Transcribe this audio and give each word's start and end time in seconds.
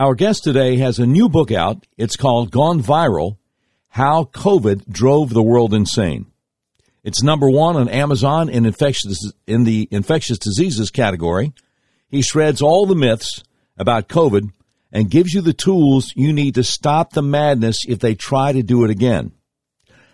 Our 0.00 0.14
guest 0.14 0.44
today 0.44 0.76
has 0.76 1.00
a 1.00 1.06
new 1.06 1.28
book 1.28 1.50
out. 1.50 1.84
It's 1.96 2.14
called 2.14 2.52
Gone 2.52 2.80
Viral 2.80 3.38
How 3.88 4.22
COVID 4.22 4.88
Drove 4.88 5.34
the 5.34 5.42
World 5.42 5.74
Insane. 5.74 6.26
It's 7.02 7.20
number 7.20 7.50
one 7.50 7.74
on 7.74 7.88
Amazon 7.88 8.48
in, 8.48 8.64
infectious, 8.64 9.32
in 9.48 9.64
the 9.64 9.88
infectious 9.90 10.38
diseases 10.38 10.90
category. 10.90 11.52
He 12.08 12.22
shreds 12.22 12.62
all 12.62 12.86
the 12.86 12.94
myths 12.94 13.42
about 13.76 14.08
COVID 14.08 14.52
and 14.92 15.10
gives 15.10 15.34
you 15.34 15.40
the 15.40 15.52
tools 15.52 16.12
you 16.14 16.32
need 16.32 16.54
to 16.54 16.62
stop 16.62 17.12
the 17.12 17.20
madness 17.20 17.78
if 17.88 17.98
they 17.98 18.14
try 18.14 18.52
to 18.52 18.62
do 18.62 18.84
it 18.84 18.90
again. 18.90 19.32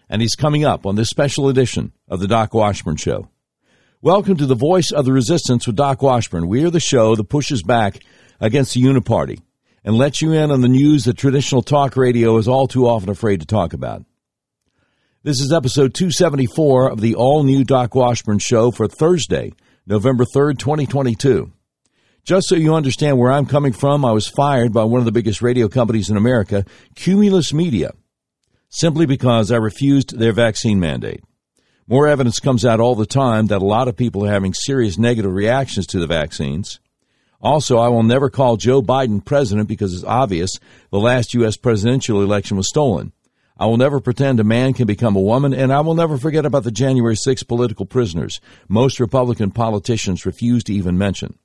And 0.09 0.23
he's 0.23 0.35
coming 0.35 0.65
up 0.65 0.87
on 0.87 0.97
this 0.97 1.11
special 1.11 1.51
edition 1.51 1.93
of 2.09 2.21
the 2.21 2.29
Doc 2.29 2.55
Washburn 2.55 2.97
Show. 2.97 3.29
Welcome 4.01 4.39
to 4.39 4.47
the 4.47 4.55
Voice 4.55 4.91
of 4.93 5.05
the 5.05 5.13
Resistance 5.13 5.67
with 5.67 5.77
Doc 5.77 6.01
Washburn. 6.01 6.49
We 6.49 6.65
are 6.65 6.71
the 6.71 6.81
show 6.81 7.15
that 7.17 7.25
pushes 7.25 7.63
back 7.63 8.03
against 8.41 8.73
the 8.73 8.83
Uniparty 8.83 9.41
and 9.85 9.97
lets 9.97 10.23
you 10.23 10.33
in 10.33 10.51
on 10.51 10.63
the 10.63 10.69
news 10.69 11.05
that 11.05 11.19
traditional 11.19 11.63
talk 11.63 11.97
radio 11.97 12.39
is 12.39 12.49
all 12.49 12.67
too 12.67 12.87
often 12.87 13.11
afraid 13.11 13.41
to 13.41 13.47
talk 13.47 13.73
about. 13.73 14.05
This 15.23 15.41
is 15.41 15.53
episode 15.53 15.95
274 15.95 16.91
of 16.91 17.01
the 17.01 17.15
all 17.15 17.45
new 17.45 17.65
Doc 17.65 17.95
Washburn 17.95 18.39
Show 18.39 18.71
for 18.71 18.89
Thursday, 18.89 19.53
November 19.87 20.25
3rd, 20.25 20.59
2022. 20.59 21.53
Just 22.25 22.49
so 22.49 22.55
you 22.55 22.75
understand 22.75 23.19
where 23.19 23.33
I'm 23.33 23.45
coming 23.45 23.75
from, 23.75 24.05
I 24.05 24.13
was 24.13 24.27
fired 24.27 24.73
by 24.73 24.85
one 24.85 24.99
of 25.01 25.05
the 25.05 25.13
biggest 25.13 25.43
radio 25.43 25.69
companies 25.69 26.09
in 26.09 26.17
America, 26.17 26.65
Cumulus 26.95 27.53
Media, 27.53 27.93
simply 28.71 29.05
because 29.05 29.53
I 29.53 29.57
refused 29.57 30.19
their 30.19 30.33
vaccine 30.33 30.81
mandate. 30.81 31.23
More 31.87 32.09
evidence 32.09 32.41
comes 32.41 32.65
out 32.65 32.81
all 32.81 32.95
the 32.95 33.05
time 33.05 33.49
that 33.49 33.61
a 33.61 33.67
lot 33.67 33.89
of 33.89 33.97
people 33.97 34.25
are 34.25 34.33
having 34.33 34.55
serious 34.55 34.97
negative 34.97 35.33
reactions 35.33 35.87
to 35.89 35.99
the 35.99 36.07
vaccines. 36.07 36.81
Also, 37.45 37.77
I 37.77 37.89
will 37.89 38.03
never 38.03 38.31
call 38.31 38.57
Joe 38.57 38.81
Biden 38.81 39.23
president 39.23 39.69
because 39.69 39.93
it's 39.93 40.03
obvious 40.03 40.59
the 40.91 40.99
last 40.99 41.35
U.S. 41.35 41.59
presidential 41.59 42.23
election 42.23 42.57
was 42.57 42.71
stolen. 42.71 43.13
I 43.59 43.67
will 43.67 43.77
never 43.77 44.01
pretend 44.01 44.41
a 44.41 44.45
man 44.45 44.73
can 44.73 44.87
become 44.87 45.15
a 45.15 45.21
woman, 45.21 45.53
and 45.53 45.71
I 45.71 45.81
will 45.81 45.95
never 45.95 46.17
forget 46.17 46.47
about 46.47 46.65
the 46.65 46.73
January 46.73 47.15
6 47.15 47.43
political 47.43 47.85
prisoners 47.85 48.41
most 48.67 48.99
Republican 48.99 49.51
politicians 49.51 50.25
refuse 50.25 50.65
to 50.65 50.73
even 50.73 50.97
mention. 50.97 51.39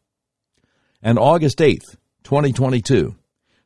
And 1.04 1.20
August 1.20 1.58
8th, 1.58 1.98
2022, 2.24 3.16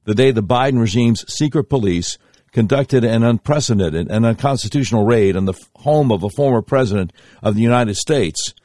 the 0.05 0.15
day 0.15 0.31
the 0.31 0.41
Biden 0.41 0.79
regime's 0.79 1.31
secret 1.31 1.65
police 1.65 2.17
conducted 2.51 3.03
an 3.03 3.23
unprecedented 3.23 4.09
and 4.09 4.25
unconstitutional 4.25 5.05
raid 5.05 5.35
on 5.37 5.45
the 5.45 5.59
home 5.75 6.11
of 6.11 6.23
a 6.23 6.29
former 6.29 6.63
president 6.63 7.13
of 7.43 7.53
the 7.53 7.61
United 7.61 7.95
States, 7.95 8.55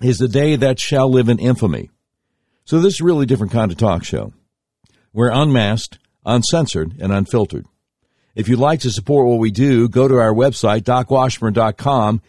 is 0.00 0.18
the 0.18 0.28
day 0.28 0.56
that 0.56 0.80
shall 0.80 1.10
live 1.10 1.28
in 1.28 1.38
infamy. 1.38 1.90
So 2.64 2.80
this 2.80 2.94
is 2.94 3.00
really 3.00 3.26
different 3.26 3.52
kind 3.52 3.70
of 3.70 3.78
talk 3.78 4.04
show. 4.04 4.32
We're 5.12 5.30
unmasked, 5.30 5.98
uncensored, 6.24 6.94
and 7.00 7.12
unfiltered. 7.12 7.66
If 8.34 8.48
you'd 8.48 8.58
like 8.58 8.80
to 8.80 8.90
support 8.90 9.26
what 9.26 9.38
we 9.38 9.50
do, 9.50 9.88
go 9.88 10.06
to 10.06 10.14
our 10.14 10.32
website, 10.32 10.82
docwashburn.com, 10.82 12.22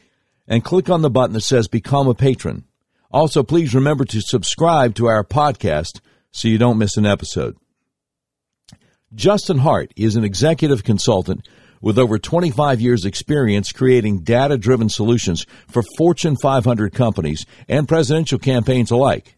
and 0.48 0.64
click 0.64 0.90
on 0.90 1.02
the 1.02 1.10
button 1.10 1.34
that 1.34 1.42
says 1.42 1.68
Become 1.68 2.08
a 2.08 2.16
Patron. 2.16 2.66
Also, 3.12 3.44
please 3.44 3.76
remember 3.76 4.06
to 4.06 4.22
subscribe 4.22 4.96
to 4.96 5.06
our 5.06 5.24
podcast 5.24 6.00
so 6.32 6.48
you 6.48 6.58
don't 6.58 6.78
miss 6.78 6.98
an 6.98 7.06
episode. 7.06 7.56
Justin 9.14 9.60
Hart 9.60 9.94
is 9.96 10.16
an 10.16 10.24
executive 10.24 10.84
consultant 10.84 11.48
with 11.82 11.98
over 11.98 12.20
25 12.20 12.80
years 12.80 13.06
experience 13.06 13.72
creating 13.72 14.20
data-driven 14.20 14.90
solutions 14.90 15.46
for 15.68 15.84
Fortune 15.98 16.36
500 16.42 16.94
companies 16.94 17.46
and 17.68 17.88
presidential 17.88 18.40
campaigns 18.40 18.92
alike. 18.92 19.36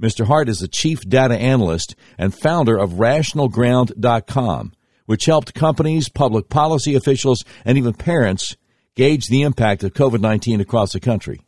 Mr. 0.00 0.26
Hart 0.26 0.48
is 0.48 0.58
the 0.58 0.68
chief 0.68 1.00
data 1.02 1.36
analyst 1.36 1.94
and 2.16 2.34
founder 2.34 2.76
of 2.76 2.92
rationalground.com, 2.92 4.72
which 5.06 5.26
helped 5.26 5.52
companies, 5.52 6.08
public 6.08 6.48
policy 6.48 6.94
officials, 6.94 7.44
and 7.64 7.76
even 7.76 7.92
parents 7.92 8.56
gauge 8.94 9.26
the 9.26 9.42
impact 9.42 9.84
of 9.84 9.92
COVID-19 9.92 10.60
across 10.60 10.92
the 10.92 11.00
country. 11.00 11.40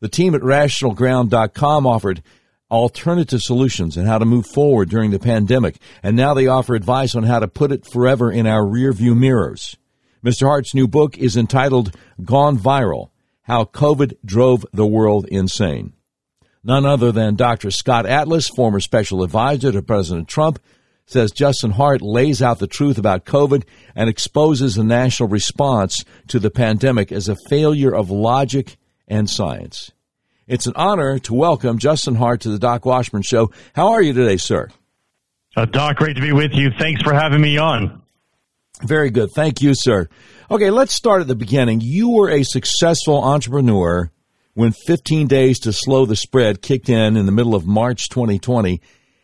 The 0.00 0.08
team 0.08 0.34
at 0.34 0.40
rationalground.com 0.40 1.86
offered 1.86 2.22
alternative 2.70 3.40
solutions 3.42 3.96
and 3.96 4.06
how 4.06 4.18
to 4.18 4.24
move 4.24 4.46
forward 4.46 4.88
during 4.88 5.10
the 5.10 5.18
pandemic, 5.18 5.76
and 6.02 6.16
now 6.16 6.34
they 6.34 6.46
offer 6.46 6.74
advice 6.74 7.14
on 7.14 7.24
how 7.24 7.38
to 7.38 7.48
put 7.48 7.72
it 7.72 7.86
forever 7.86 8.30
in 8.30 8.46
our 8.46 8.62
rearview 8.62 9.16
mirrors. 9.16 9.76
Mr. 10.24 10.46
Hart's 10.46 10.74
new 10.74 10.86
book 10.86 11.16
is 11.16 11.34
entitled 11.34 11.96
Gone 12.22 12.58
Viral 12.58 13.08
How 13.42 13.64
COVID 13.64 14.18
Drove 14.22 14.66
the 14.70 14.86
World 14.86 15.26
Insane. 15.28 15.94
None 16.62 16.84
other 16.84 17.10
than 17.10 17.36
Dr. 17.36 17.70
Scott 17.70 18.04
Atlas, 18.04 18.48
former 18.48 18.80
special 18.80 19.22
advisor 19.22 19.72
to 19.72 19.80
President 19.80 20.28
Trump, 20.28 20.58
says 21.06 21.32
Justin 21.32 21.70
Hart 21.70 22.02
lays 22.02 22.42
out 22.42 22.58
the 22.58 22.66
truth 22.66 22.98
about 22.98 23.24
COVID 23.24 23.64
and 23.94 24.10
exposes 24.10 24.74
the 24.74 24.84
national 24.84 25.30
response 25.30 26.04
to 26.28 26.38
the 26.38 26.50
pandemic 26.50 27.10
as 27.10 27.28
a 27.28 27.36
failure 27.48 27.94
of 27.94 28.10
logic 28.10 28.76
and 29.08 29.28
science. 29.28 29.90
It's 30.46 30.66
an 30.66 30.74
honor 30.76 31.18
to 31.20 31.32
welcome 31.32 31.78
Justin 31.78 32.16
Hart 32.16 32.42
to 32.42 32.50
the 32.50 32.58
Doc 32.58 32.84
Washburn 32.84 33.22
Show. 33.22 33.50
How 33.74 33.92
are 33.92 34.02
you 34.02 34.12
today, 34.12 34.36
sir? 34.36 34.68
Uh, 35.56 35.64
Doc, 35.64 35.96
great 35.96 36.16
to 36.16 36.22
be 36.22 36.32
with 36.32 36.52
you. 36.52 36.70
Thanks 36.78 37.00
for 37.00 37.14
having 37.14 37.40
me 37.40 37.56
on. 37.56 37.99
Very 38.82 39.10
good. 39.10 39.30
Thank 39.34 39.60
you, 39.60 39.74
sir. 39.74 40.08
Okay, 40.50 40.70
let's 40.70 40.94
start 40.94 41.20
at 41.20 41.28
the 41.28 41.36
beginning. 41.36 41.80
You 41.80 42.10
were 42.10 42.30
a 42.30 42.42
successful 42.42 43.22
entrepreneur 43.22 44.10
when 44.54 44.72
15 44.72 45.26
days 45.26 45.60
to 45.60 45.72
slow 45.72 46.06
the 46.06 46.16
spread 46.16 46.62
kicked 46.62 46.88
in 46.88 47.16
in 47.16 47.26
the 47.26 47.32
middle 47.32 47.54
of 47.54 47.66
March 47.66 48.08
2020. 48.08 48.80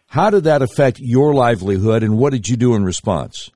How 0.09 0.31
did 0.31 0.45
that 0.45 0.63
affect 0.63 0.99
your 1.01 1.35
livelihood 1.35 2.03
and 2.03 2.17
what 2.17 2.33
did 2.33 2.49
you 2.49 2.57
do 2.57 2.75
in 2.75 2.85
response? 2.85 3.51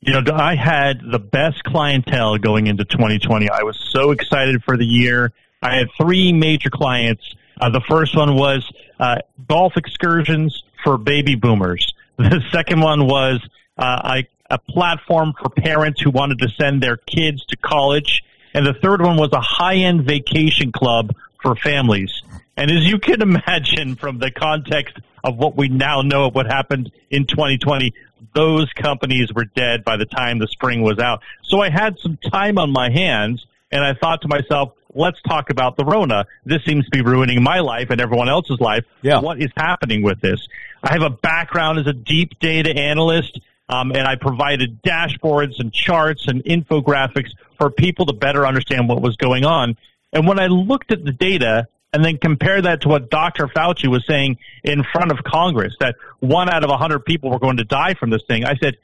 You 0.00 0.12
know, 0.12 0.32
I 0.32 0.54
had 0.54 1.00
the 1.10 1.18
best 1.18 1.64
clientele 1.64 2.38
going 2.38 2.66
into 2.66 2.84
2020. 2.84 3.48
I 3.50 3.62
was 3.62 3.76
so 3.92 4.12
excited 4.12 4.62
for 4.62 4.76
the 4.76 4.84
year. 4.84 5.32
I 5.60 5.76
had 5.76 5.88
three 6.00 6.32
major 6.32 6.70
clients. 6.70 7.22
Uh, 7.60 7.70
the 7.70 7.82
first 7.88 8.16
one 8.16 8.36
was 8.36 8.70
uh, 9.00 9.16
golf 9.48 9.72
excursions 9.76 10.62
for 10.84 10.98
baby 10.98 11.34
boomers. 11.34 11.92
The 12.18 12.42
second 12.50 12.80
one 12.80 13.06
was 13.06 13.38
uh, 13.78 14.00
I 14.02 14.28
a 14.50 14.58
platform 14.58 15.34
for 15.40 15.50
parents 15.50 16.00
who 16.00 16.10
wanted 16.10 16.38
to 16.38 16.48
send 16.48 16.82
their 16.82 16.96
kids 16.96 17.44
to 17.46 17.56
college. 17.56 18.22
And 18.54 18.66
the 18.66 18.74
third 18.74 19.02
one 19.02 19.16
was 19.16 19.30
a 19.32 19.40
high 19.40 19.76
end 19.76 20.04
vacation 20.04 20.72
club 20.72 21.14
for 21.42 21.54
families. 21.54 22.22
And 22.56 22.70
as 22.70 22.84
you 22.84 22.98
can 22.98 23.22
imagine 23.22 23.96
from 23.96 24.18
the 24.18 24.30
context 24.30 24.96
of 25.22 25.36
what 25.36 25.56
we 25.56 25.68
now 25.68 26.02
know 26.02 26.26
of 26.26 26.34
what 26.34 26.46
happened 26.46 26.90
in 27.10 27.26
2020, 27.26 27.92
those 28.34 28.72
companies 28.72 29.32
were 29.34 29.44
dead 29.44 29.84
by 29.84 29.96
the 29.96 30.06
time 30.06 30.38
the 30.38 30.48
spring 30.48 30.82
was 30.82 30.98
out. 30.98 31.20
So 31.44 31.60
I 31.60 31.70
had 31.70 31.98
some 31.98 32.18
time 32.30 32.58
on 32.58 32.70
my 32.70 32.90
hands 32.90 33.44
and 33.70 33.84
I 33.84 33.94
thought 33.94 34.22
to 34.22 34.28
myself, 34.28 34.72
let's 34.94 35.20
talk 35.22 35.50
about 35.50 35.76
the 35.76 35.84
Rona. 35.84 36.24
This 36.44 36.64
seems 36.64 36.84
to 36.86 36.90
be 36.90 37.02
ruining 37.02 37.42
my 37.42 37.60
life 37.60 37.90
and 37.90 38.00
everyone 38.00 38.28
else's 38.28 38.60
life. 38.60 38.84
Yeah. 39.02 39.20
What 39.20 39.40
is 39.40 39.50
happening 39.56 40.02
with 40.02 40.20
this? 40.20 40.46
I 40.82 40.92
have 40.92 41.02
a 41.02 41.10
background 41.10 41.78
as 41.78 41.86
a 41.86 41.92
deep 41.92 42.38
data 42.38 42.74
analyst 42.74 43.40
um, 43.68 43.92
and 43.92 44.06
I 44.06 44.16
provided 44.16 44.82
dashboards 44.82 45.58
and 45.58 45.72
charts 45.72 46.26
and 46.26 46.42
infographics 46.44 47.30
for 47.58 47.70
people 47.70 48.06
to 48.06 48.12
better 48.12 48.46
understand 48.46 48.88
what 48.88 49.02
was 49.02 49.16
going 49.16 49.44
on. 49.44 49.76
And 50.12 50.26
when 50.26 50.38
I 50.38 50.46
looked 50.46 50.90
at 50.90 51.04
the 51.04 51.12
data 51.12 51.68
and 51.92 52.04
then 52.04 52.18
compare 52.18 52.62
that 52.62 52.82
to 52.82 52.88
what 52.88 53.10
Dr. 53.10 53.46
Fauci 53.46 53.88
was 53.88 54.04
saying 54.06 54.38
in 54.64 54.84
front 54.84 55.10
of 55.10 55.22
Congress, 55.24 55.74
that 55.80 55.96
one 56.20 56.48
out 56.48 56.64
of 56.64 56.70
a 56.70 56.76
hundred 56.76 57.04
people 57.04 57.30
were 57.30 57.38
going 57.38 57.58
to 57.58 57.64
die 57.64 57.94
from 57.94 58.10
this 58.10 58.22
thing, 58.26 58.44
I 58.44 58.56
said, 58.56 58.76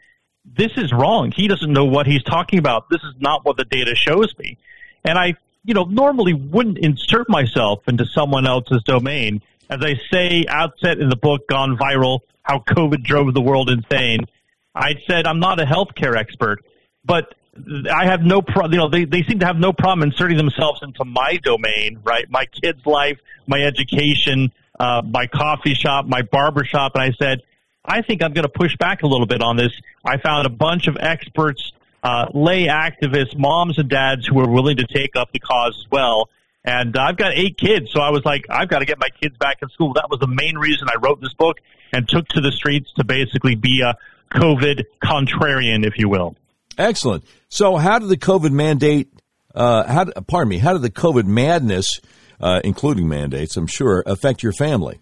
this 0.45 0.73
is 0.77 0.93
wrong. 0.93 1.33
He 1.35 1.49
doesn't 1.49 1.73
know 1.73 1.87
what 1.87 2.07
he's 2.07 2.23
talking 2.23 2.59
about. 2.59 2.91
This 2.91 3.01
is 3.03 3.15
not 3.19 3.45
what 3.45 3.57
the 3.57 3.65
data 3.65 3.95
shows 3.95 4.37
me. 4.39 4.59
And 5.03 5.19
I, 5.19 5.35
you 5.65 5.73
know, 5.73 5.85
normally 5.85 6.35
wouldn't 6.35 6.79
insert 6.79 7.29
myself 7.31 7.81
into 7.89 8.05
someone 8.07 8.47
else's 8.47 8.83
domain. 8.83 9.41
As 9.71 9.79
I 9.83 9.95
say 10.13 10.45
outset 10.47 10.99
in 10.99 11.09
the 11.09 11.17
book, 11.17 11.49
Gone 11.49 11.79
Viral, 11.79 12.21
How 12.43 12.59
COVID 12.59 13.03
Drove 13.03 13.33
the 13.33 13.41
World 13.41 13.71
Insane, 13.71 14.27
I 14.75 14.95
said 15.07 15.27
I'm 15.27 15.41
not 15.41 15.61
a 15.61 15.65
healthcare 15.65 16.17
expert, 16.17 16.65
but 17.05 17.35
I 17.57 18.07
have 18.07 18.23
no 18.23 18.43
pro. 18.43 18.67
You 18.67 18.79
know, 18.79 18.89
they 18.89 19.05
they 19.05 19.23
seem 19.23 19.39
to 19.41 19.47
have 19.47 19.57
no 19.57 19.73
problem 19.73 20.09
inserting 20.09 20.37
themselves 20.37 20.81
into 20.83 21.05
my 21.05 21.39
domain, 21.43 22.01
right? 22.03 22.29
My 22.29 22.47
kid's 22.47 22.85
life, 22.85 23.19
my 23.47 23.63
education, 23.63 24.53
uh, 24.79 25.03
my 25.05 25.27
coffee 25.27 25.75
shop, 25.75 26.07
my 26.07 26.23
barber 26.23 26.65
shop, 26.65 26.93
and 26.95 27.03
I 27.03 27.13
said, 27.19 27.43
I 27.85 28.03
think 28.03 28.23
I'm 28.23 28.33
going 28.33 28.45
to 28.45 28.53
push 28.53 28.77
back 28.77 29.03
a 29.03 29.07
little 29.07 29.27
bit 29.27 29.43
on 29.43 29.57
this. 29.57 29.73
I 30.05 30.17
found 30.19 30.47
a 30.47 30.51
bunch 30.51 30.87
of 30.89 30.97
experts, 30.99 31.73
uh, 32.03 32.27
lay 32.33 32.67
activists, 32.67 33.39
moms 33.39 33.79
and 33.79 33.89
dads 33.89 34.27
who 34.27 34.35
were 34.35 34.49
willing 34.49 34.79
to 34.79 34.87
take 34.87 35.17
up 35.17 35.31
the 35.33 35.39
cause 35.39 35.77
as 35.85 35.91
well. 35.91 36.31
And 36.65 36.97
I've 36.97 37.19
got 37.19 37.33
eight 37.35 37.59
kids, 37.59 37.93
so 37.93 38.01
I 38.01 38.11
was 38.11 38.25
like, 38.25 38.47
I've 38.49 38.69
got 38.69 38.79
to 38.79 38.87
get 38.87 38.99
my 38.99 39.11
kids 39.21 39.37
back 39.37 39.59
in 39.61 39.69
school. 39.69 39.93
That 39.93 40.09
was 40.11 40.19
the 40.19 40.27
main 40.27 40.57
reason 40.57 40.89
I 40.89 40.97
wrote 40.99 41.21
this 41.21 41.35
book 41.35 41.59
and 41.93 42.09
took 42.09 42.27
to 42.29 42.41
the 42.41 42.51
streets 42.51 42.91
to 42.97 43.05
basically 43.05 43.55
be 43.55 43.83
a 43.83 43.97
COVID 44.35 44.85
contrarian, 45.03 45.87
if 45.87 45.99
you 45.99 46.09
will. 46.09 46.37
Excellent. 46.77 47.25
So, 47.49 47.77
how 47.77 47.99
did 47.99 48.09
the 48.09 48.17
COVID 48.17 48.51
mandate? 48.51 49.13
Uh, 49.55 49.85
how? 49.85 50.05
Pardon 50.27 50.49
me. 50.49 50.59
How 50.59 50.73
did 50.73 50.83
the 50.83 50.91
COVID 50.91 51.25
madness, 51.25 52.01
uh, 52.41 52.61
including 52.65 53.09
mandates, 53.09 53.57
I'm 53.57 53.67
sure, 53.67 54.03
affect 54.07 54.43
your 54.43 54.53
family? 54.53 55.01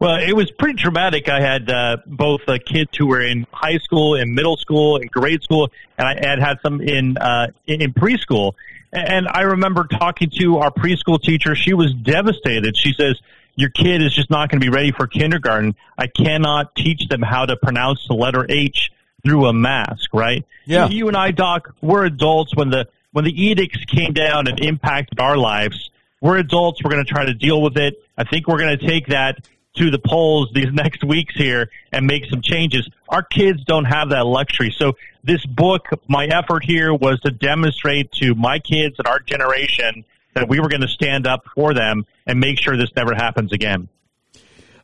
Well, 0.00 0.16
it 0.16 0.34
was 0.34 0.50
pretty 0.58 0.82
traumatic. 0.82 1.28
I 1.28 1.40
had 1.40 1.70
uh, 1.70 1.98
both 2.04 2.40
uh, 2.48 2.58
kids 2.64 2.90
who 2.98 3.06
were 3.06 3.22
in 3.22 3.46
high 3.52 3.78
school, 3.78 4.16
in 4.16 4.34
middle 4.34 4.56
school, 4.56 4.96
in 4.96 5.06
grade 5.06 5.42
school, 5.42 5.70
and 5.96 6.08
I 6.08 6.14
had 6.14 6.40
had 6.40 6.56
some 6.62 6.80
in 6.80 7.16
uh, 7.16 7.48
in 7.66 7.92
preschool. 7.92 8.54
And 8.92 9.26
I 9.28 9.42
remember 9.42 9.84
talking 9.84 10.30
to 10.40 10.58
our 10.58 10.70
preschool 10.70 11.20
teacher. 11.20 11.54
She 11.56 11.74
was 11.74 11.92
devastated. 11.94 12.76
She 12.76 12.92
says, 12.92 13.20
"Your 13.56 13.70
kid 13.70 14.02
is 14.02 14.14
just 14.14 14.30
not 14.30 14.50
going 14.50 14.60
to 14.60 14.64
be 14.64 14.70
ready 14.70 14.92
for 14.92 15.06
kindergarten. 15.06 15.74
I 15.96 16.06
cannot 16.06 16.74
teach 16.74 17.08
them 17.08 17.22
how 17.22 17.46
to 17.46 17.56
pronounce 17.56 18.06
the 18.06 18.14
letter 18.14 18.46
H 18.48 18.90
through 19.24 19.46
a 19.46 19.52
mask." 19.52 20.12
Right? 20.12 20.44
Yeah. 20.64 20.88
You 20.88 21.08
and 21.08 21.16
I, 21.16 21.30
Doc, 21.30 21.74
we're 21.80 22.04
adults. 22.04 22.54
When 22.54 22.70
the 22.70 22.88
when 23.12 23.24
the 23.24 23.44
edicts 23.44 23.84
came 23.84 24.12
down 24.12 24.48
and 24.48 24.58
impacted 24.60 25.20
our 25.20 25.36
lives, 25.36 25.90
we're 26.20 26.38
adults. 26.38 26.82
We're 26.82 26.90
going 26.90 27.04
to 27.04 27.12
try 27.12 27.26
to 27.26 27.34
deal 27.34 27.60
with 27.60 27.76
it. 27.76 28.02
I 28.16 28.24
think 28.24 28.48
we're 28.48 28.58
going 28.58 28.78
to 28.78 28.86
take 28.86 29.08
that 29.08 29.46
to 29.76 29.90
the 29.90 29.98
polls 29.98 30.50
these 30.54 30.68
next 30.72 31.04
weeks 31.04 31.34
here 31.34 31.70
and 31.92 32.06
make 32.06 32.24
some 32.30 32.42
changes. 32.42 32.88
Our 33.08 33.22
kids 33.22 33.64
don't 33.64 33.84
have 33.84 34.10
that 34.10 34.26
luxury. 34.26 34.74
So 34.76 34.94
this 35.22 35.44
book, 35.46 35.88
my 36.08 36.26
effort 36.26 36.64
here 36.64 36.92
was 36.92 37.20
to 37.20 37.30
demonstrate 37.30 38.12
to 38.12 38.34
my 38.34 38.58
kids 38.58 38.96
and 38.98 39.06
our 39.06 39.20
generation 39.20 40.04
that 40.34 40.48
we 40.48 40.60
were 40.60 40.68
going 40.68 40.82
to 40.82 40.88
stand 40.88 41.26
up 41.26 41.44
for 41.54 41.74
them 41.74 42.04
and 42.26 42.40
make 42.40 42.60
sure 42.60 42.76
this 42.76 42.94
never 42.96 43.14
happens 43.14 43.52
again. 43.52 43.88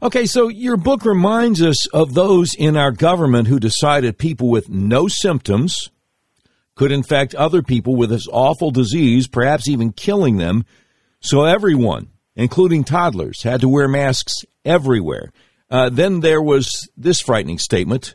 Okay, 0.03 0.25
so 0.25 0.49
your 0.49 0.79
book 0.79 1.05
reminds 1.05 1.61
us 1.61 1.87
of 1.89 2.15
those 2.15 2.55
in 2.55 2.77
our 2.77 2.91
government 2.91 3.49
who 3.49 3.61
decided 3.61 4.17
people 4.17 4.49
with 4.49 4.71
no 4.71 5.09
symptoms 5.09 5.91
could 6.75 6.91
infect 6.91 7.35
other 7.35 7.63
people 7.63 7.95
with 7.95 8.09
this 8.09 8.27
awful 8.33 8.71
disease, 8.71 9.29
perhaps 9.29 9.69
even 9.69 9.93
killing 9.93 10.39
them. 10.39 10.65
So 11.21 11.45
everyone, 11.45 12.09
including 12.35 12.85
toddlers, 12.85 13.43
had 13.43 13.61
to 13.61 13.69
wear 13.69 13.87
masks 13.87 14.33
everywhere. 14.65 15.33
Uh, 15.71 15.91
then 15.91 16.21
there 16.21 16.41
was 16.41 16.89
this 16.97 17.21
frightening 17.21 17.59
statement 17.59 18.15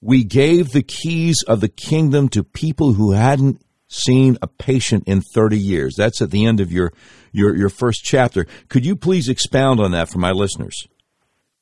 We 0.00 0.24
gave 0.24 0.70
the 0.70 0.82
keys 0.82 1.44
of 1.46 1.60
the 1.60 1.68
kingdom 1.68 2.30
to 2.30 2.42
people 2.42 2.94
who 2.94 3.12
hadn't 3.12 3.61
seen 3.92 4.38
a 4.42 4.46
patient 4.46 5.04
in 5.06 5.20
30 5.20 5.58
years. 5.58 5.94
That's 5.96 6.20
at 6.22 6.30
the 6.30 6.44
end 6.46 6.60
of 6.60 6.72
your, 6.72 6.92
your, 7.32 7.56
your 7.56 7.68
first 7.68 8.04
chapter. 8.04 8.46
Could 8.68 8.86
you 8.86 8.96
please 8.96 9.28
expound 9.28 9.80
on 9.80 9.92
that 9.92 10.08
for 10.08 10.18
my 10.18 10.32
listeners? 10.32 10.88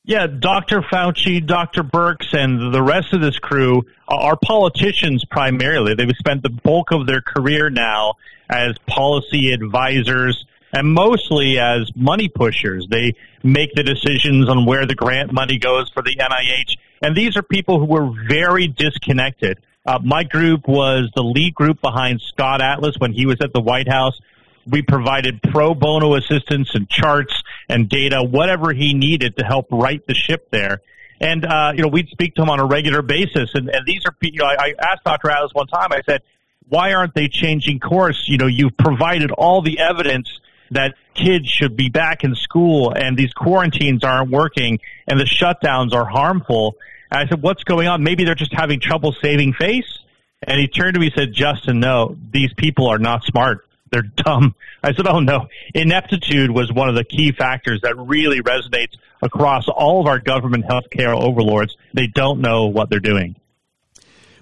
Yeah, 0.03 0.25
Dr. 0.25 0.81
Fauci, 0.81 1.45
Dr. 1.45 1.83
Birx, 1.83 2.33
and 2.33 2.73
the 2.73 2.81
rest 2.81 3.13
of 3.13 3.21
this 3.21 3.37
crew 3.37 3.83
are 4.07 4.35
politicians 4.35 5.23
primarily. 5.29 5.93
They've 5.93 6.09
spent 6.17 6.41
the 6.41 6.49
bulk 6.49 6.91
of 6.91 7.05
their 7.05 7.21
career 7.21 7.69
now 7.69 8.15
as 8.49 8.75
policy 8.87 9.51
advisors 9.51 10.43
and 10.73 10.91
mostly 10.91 11.59
as 11.59 11.91
money 11.95 12.29
pushers. 12.29 12.87
They 12.89 13.13
make 13.43 13.73
the 13.73 13.83
decisions 13.83 14.49
on 14.49 14.65
where 14.65 14.87
the 14.87 14.95
grant 14.95 15.33
money 15.33 15.59
goes 15.59 15.89
for 15.89 16.01
the 16.01 16.15
NIH. 16.15 16.77
And 17.03 17.15
these 17.15 17.37
are 17.37 17.43
people 17.43 17.79
who 17.79 17.85
were 17.85 18.11
very 18.27 18.67
disconnected. 18.67 19.59
Uh, 19.85 19.99
my 20.03 20.23
group 20.23 20.67
was 20.67 21.09
the 21.15 21.23
lead 21.23 21.55
group 21.55 21.81
behind 21.81 22.21
Scott 22.21 22.61
Atlas 22.61 22.95
when 22.99 23.13
he 23.13 23.25
was 23.25 23.37
at 23.41 23.51
the 23.53 23.61
White 23.61 23.87
House. 23.87 24.19
We 24.67 24.83
provided 24.83 25.41
pro 25.41 25.73
bono 25.73 26.15
assistance 26.15 26.75
and 26.75 26.87
charts 26.87 27.33
and 27.67 27.89
data, 27.89 28.21
whatever 28.21 28.73
he 28.73 28.93
needed 28.93 29.37
to 29.37 29.43
help 29.43 29.67
right 29.71 30.05
the 30.05 30.13
ship 30.13 30.49
there. 30.51 30.81
And, 31.19 31.45
uh, 31.45 31.73
you 31.75 31.81
know, 31.81 31.87
we'd 31.87 32.09
speak 32.09 32.35
to 32.35 32.43
him 32.43 32.49
on 32.49 32.59
a 32.59 32.65
regular 32.65 33.01
basis. 33.01 33.51
And, 33.53 33.69
and 33.69 33.85
these 33.85 34.01
are, 34.05 34.15
you 34.21 34.39
know, 34.39 34.45
I, 34.45 34.55
I 34.55 34.73
asked 34.91 35.03
Dr. 35.03 35.29
Atlas 35.31 35.51
one 35.53 35.67
time, 35.67 35.91
I 35.91 36.01
said, 36.07 36.21
why 36.67 36.93
aren't 36.93 37.13
they 37.13 37.27
changing 37.27 37.79
course? 37.79 38.25
You 38.27 38.37
know, 38.37 38.47
you've 38.47 38.77
provided 38.77 39.31
all 39.31 39.61
the 39.61 39.79
evidence 39.79 40.29
that 40.71 40.95
kids 41.13 41.47
should 41.47 41.75
be 41.75 41.89
back 41.89 42.23
in 42.23 42.33
school 42.33 42.93
and 42.95 43.17
these 43.17 43.33
quarantines 43.33 44.03
aren't 44.03 44.31
working 44.31 44.79
and 45.05 45.19
the 45.19 45.25
shutdowns 45.25 45.93
are 45.93 46.05
harmful. 46.05 46.75
And 47.11 47.19
I 47.19 47.29
said, 47.29 47.41
what's 47.41 47.63
going 47.63 47.87
on? 47.87 48.03
Maybe 48.03 48.23
they're 48.23 48.35
just 48.35 48.53
having 48.53 48.79
trouble 48.79 49.13
saving 49.21 49.53
face. 49.53 49.99
And 50.43 50.59
he 50.59 50.67
turned 50.67 50.95
to 50.95 50.99
me 50.99 51.07
and 51.07 51.15
said, 51.15 51.33
Justin, 51.33 51.79
no, 51.79 52.17
these 52.31 52.53
people 52.53 52.87
are 52.87 52.97
not 52.97 53.23
smart. 53.25 53.67
They're 53.91 54.01
dumb. 54.01 54.55
I 54.81 54.93
said, 54.93 55.05
oh 55.07 55.19
no. 55.19 55.47
Ineptitude 55.75 56.49
was 56.49 56.71
one 56.71 56.89
of 56.89 56.95
the 56.95 57.03
key 57.03 57.33
factors 57.33 57.81
that 57.83 57.97
really 57.97 58.41
resonates 58.41 58.93
across 59.21 59.67
all 59.67 59.99
of 59.99 60.07
our 60.07 60.19
government 60.19 60.65
healthcare 60.65 61.13
overlords. 61.13 61.75
They 61.93 62.07
don't 62.07 62.39
know 62.39 62.67
what 62.67 62.89
they're 62.89 62.99
doing. 62.99 63.35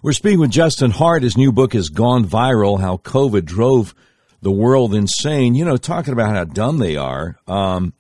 We're 0.01 0.13
speaking 0.13 0.39
with 0.39 0.51
Justin 0.51 0.92
Hart. 0.92 1.24
His 1.24 1.36
new 1.36 1.51
book 1.51 1.74
has 1.74 1.89
gone 1.89 2.25
viral, 2.25 2.80
How 2.80 2.98
COVID 2.98 3.44
Drove 3.44 3.94
the 4.42 4.51
world 4.51 4.94
insane. 4.94 5.56
You 5.56 5.66
know, 5.66 5.75
talking 5.75 6.13
about 6.13 6.33
how 6.33 6.45
dumb 6.45 6.77
they 6.77 6.95
are. 6.95 7.38
Um, 7.48 7.94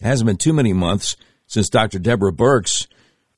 hasn't 0.00 0.26
been 0.26 0.36
too 0.36 0.52
many 0.52 0.72
months 0.72 1.16
since 1.48 1.68
Dr. 1.68 1.98
Deborah 1.98 2.32
Birx 2.32 2.86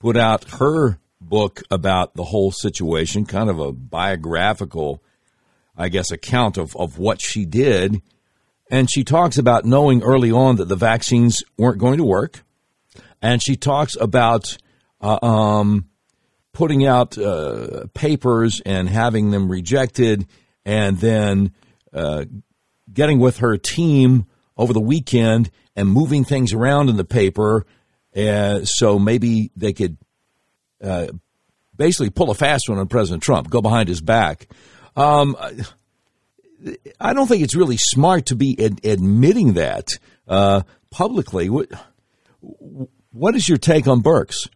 put 0.01 0.17
out 0.17 0.51
her 0.53 0.99
book 1.21 1.63
about 1.71 2.15
the 2.15 2.25
whole 2.25 2.51
situation, 2.51 3.25
kind 3.25 3.49
of 3.49 3.61
a 3.61 3.71
biographical, 3.71 5.03
I 5.77 5.89
guess, 5.89 6.11
account 6.11 6.59
of, 6.59 6.75
of 6.75 6.99
what 6.99 7.21
she 7.21 7.45
did. 7.45 8.03
And 8.71 8.91
she 8.91 9.05
talks 9.05 9.39
about 9.39 9.65
knowing 9.65 10.03
early 10.03 10.33
on 10.33 10.57
that 10.57 10.69
the 10.69 10.77
vaccines 10.77 11.45
weren't 11.57 11.79
going 11.79 11.99
to 11.99 12.05
work. 12.05 12.43
And 13.23 13.43
she 13.43 13.57
talks 13.57 13.97
about 14.01 14.57
uh, 15.01 15.19
um, 15.23 15.89
putting 16.53 16.87
out 16.87 17.19
uh, 17.19 17.87
papers 17.95 18.63
and 18.65 18.89
having 18.89 19.31
them 19.31 19.51
rejected 19.51 20.27
and 20.65 20.99
then 20.99 21.53
uh, 21.93 22.25
getting 22.93 23.19
with 23.19 23.39
her 23.39 23.57
team 23.57 24.27
over 24.57 24.73
the 24.73 24.81
weekend 24.81 25.51
and 25.77 25.89
moving 25.89 26.25
things 26.25 26.53
around 26.53 26.89
in 26.89 26.97
the 26.97 27.05
paper 27.05 27.67
uh, 28.17 28.65
so 28.65 28.99
maybe 28.99 29.51
they 29.57 29.73
could 29.73 29.97
uh, 30.83 31.09
basically 31.77 32.11
pull 32.11 32.31
a 32.31 32.35
fast 32.35 32.69
one 32.69 32.79
on 32.79 32.89
President 32.89 33.23
Trump, 33.23 33.51
go 33.51 33.61
behind 33.61 33.89
his 33.89 34.01
back. 34.01 34.49
Um, 34.97 35.37
I 37.01 37.13
don't 37.13 37.27
think 37.27 37.43
it's 37.43 37.55
really 37.55 37.79
smart 37.79 38.27
to 38.27 38.37
be 38.37 38.57
ad- 38.63 38.85
admitting 38.85 39.55
that 39.55 39.89
uh, 40.29 40.63
publicly. 40.91 41.49
What, 41.49 41.69
what 43.13 43.35
is 43.35 43.49
your 43.49 43.59
take 43.59 43.87
on 43.87 44.03
Birx? 44.03 44.49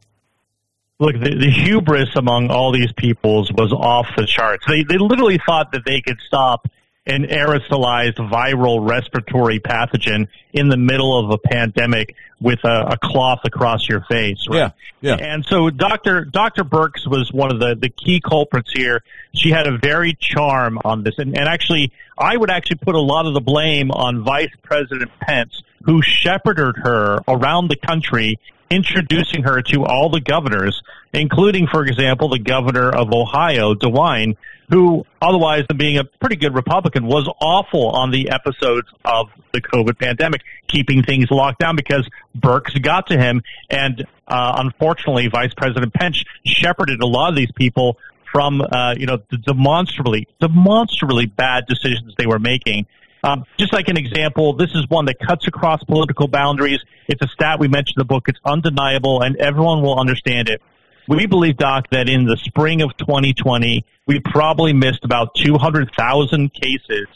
Look, 1.01 1.15
the, 1.15 1.37
the, 1.37 1.51
hubris 1.51 2.11
among 2.15 2.51
all 2.51 2.73
these 2.73 2.93
peoples 2.97 3.51
was 3.53 3.73
off 3.73 4.07
the 4.17 4.27
charts. 4.27 4.65
They, 4.69 4.85
they 4.85 4.97
literally 4.97 5.41
thought 5.45 5.73
that 5.73 5.83
they 5.85 6.01
could 6.01 6.19
stop 6.25 6.69
an 7.07 7.25
aerosolized 7.25 8.17
viral 8.17 8.89
respiratory 8.89 9.61
pathogen 9.61 10.27
in 10.53 10.69
the 10.69 10.77
middle 10.77 11.19
of 11.23 11.31
a 11.31 11.39
pandemic 11.39 12.15
with 12.41 12.61
a, 12.65 12.93
a 12.93 12.99
cloth 12.99 13.41
across 13.45 13.87
your 13.89 14.03
face. 14.09 14.39
Right? 14.49 14.73
Yeah, 15.01 15.17
yeah. 15.17 15.17
And 15.17 15.45
so 15.45 15.69
Dr. 15.69 16.25
Dr. 16.25 16.65
Birx 16.65 17.07
was 17.07 17.31
one 17.33 17.53
of 17.53 17.61
the, 17.61 17.75
the 17.75 17.91
key 17.91 18.21
culprits 18.21 18.73
here. 18.73 19.03
She 19.35 19.51
had 19.51 19.67
a 19.67 19.77
very 19.77 20.17
charm 20.19 20.79
on 20.85 21.03
this. 21.03 21.15
And, 21.19 21.37
and 21.37 21.49
actually, 21.49 21.93
I 22.17 22.37
would 22.37 22.51
actually 22.51 22.77
put 22.77 22.95
a 22.95 23.01
lot 23.01 23.27
of 23.27 23.35
the 23.35 23.41
blame 23.41 23.91
on 23.91 24.25
Vice 24.25 24.53
President 24.63 25.11
Pence, 25.21 25.63
who 25.83 26.01
shepherded 26.03 26.77
her 26.83 27.21
around 27.29 27.69
the 27.69 27.77
country 27.77 28.39
introducing 28.71 29.43
her 29.43 29.63
to 29.63 29.85
all 29.85 30.09
the 30.09 30.21
governors, 30.21 30.83
including, 31.15 31.67
for 31.67 31.85
example, 31.85 32.29
the 32.29 32.39
governor 32.39 32.91
of 32.91 33.13
Ohio, 33.13 33.75
DeWine, 33.75 34.37
who, 34.71 35.05
otherwise 35.21 35.65
than 35.69 35.77
being 35.77 35.99
a 35.99 36.05
pretty 36.05 36.37
good 36.37 36.55
Republican, 36.55 37.07
was 37.07 37.29
awful 37.41 37.91
on 37.91 38.11
the 38.11 38.31
episodes 38.31 38.89
of 39.05 39.29
the 39.53 39.61
COVID 39.61 39.99
pandemic, 39.99 40.43
keeping 40.69 41.03
things 41.03 41.31
locked 41.31 41.61
down 41.61 41.77
because 41.77 42.09
Birx 42.37 42.81
got 42.83 43.09
to 43.09 43.19
him. 43.19 43.43
And 43.71 44.07
uh, 44.27 44.55
unfortunately, 44.59 45.29
Vice 45.29 45.55
President 45.55 45.93
Pence 45.93 46.25
shepherded 46.45 47.01
a 47.01 47.07
lot 47.07 47.29
of 47.31 47.37
these 47.37 47.53
people 47.55 47.99
from, 48.33 48.61
uh, 48.61 48.95
you 48.97 49.07
know, 49.07 49.19
the 49.31 49.37
demonstrably, 49.37 50.27
demonstrably 50.41 51.27
bad 51.27 51.67
decisions 51.67 52.15
they 52.19 52.27
were 52.27 52.41
making. 52.41 52.87
Um, 53.23 53.45
just 53.59 53.73
like 53.73 53.89
an 53.89 53.97
example, 53.97 54.55
this 54.55 54.71
is 54.75 54.89
one 54.89 55.07
that 55.07 55.19
cuts 55.19 55.47
across 55.47 55.83
political 55.85 56.29
boundaries. 56.29 56.81
It's 57.07 57.23
a 57.23 57.29
stat 57.29 57.59
we 57.59 57.69
mentioned 57.69 57.95
in 57.97 58.01
the 58.01 58.05
book. 58.05 58.25
It's 58.29 58.41
undeniable, 58.45 59.23
and 59.23 59.37
everyone 59.37 59.83
will 59.83 59.99
understand 59.99 60.49
it. 60.49 60.61
We 61.09 61.27
believe, 61.27 61.57
Doc, 61.57 61.91
that 61.91 62.09
in 62.09 62.25
the 62.25 62.37
spring 62.37 62.83
of 62.83 62.97
2020, 62.97 63.85
we 64.07 64.21
probably 64.21 64.73
missed 64.73 65.05
about 65.05 65.35
200,000 65.35 66.53
cases 66.53 67.07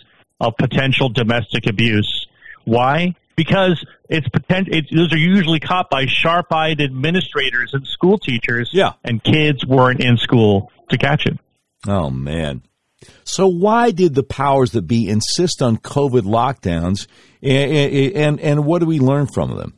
of 0.41 0.57
potential 0.57 1.09
domestic 1.09 1.67
abuse. 1.67 2.27
Why? 2.65 3.15
Because 3.37 3.85
it's 4.09 4.29
potential. 4.29 4.75
It's, 4.75 4.91
those 4.93 5.13
are 5.13 5.19
usually 5.19 5.61
caught 5.61 5.91
by 5.91 6.07
sharp-eyed 6.07 6.81
administrators 6.81 7.71
and 7.73 7.87
school 7.87 8.19
teachers. 8.19 8.71
Yeah. 8.73 8.93
And 9.05 9.23
kids 9.23 9.65
weren't 9.65 10.01
in 10.01 10.17
school 10.17 10.71
to 10.91 10.99
catch 10.99 11.27
it. 11.27 11.39
Oh 11.87 12.11
man. 12.11 12.63
So 13.25 13.47
why 13.47 13.93
did 13.93 14.15
the 14.15 14.25
powers 14.25 14.73
that 14.73 14.83
be 14.83 15.09
insist 15.09 15.63
on 15.63 15.77
COVID 15.77 16.23
lockdowns, 16.23 17.07
and 17.41 18.17
and, 18.17 18.41
and 18.41 18.65
what 18.65 18.81
do 18.81 18.87
we 18.87 18.99
learn 18.99 19.29
from 19.29 19.57
them? 19.57 19.78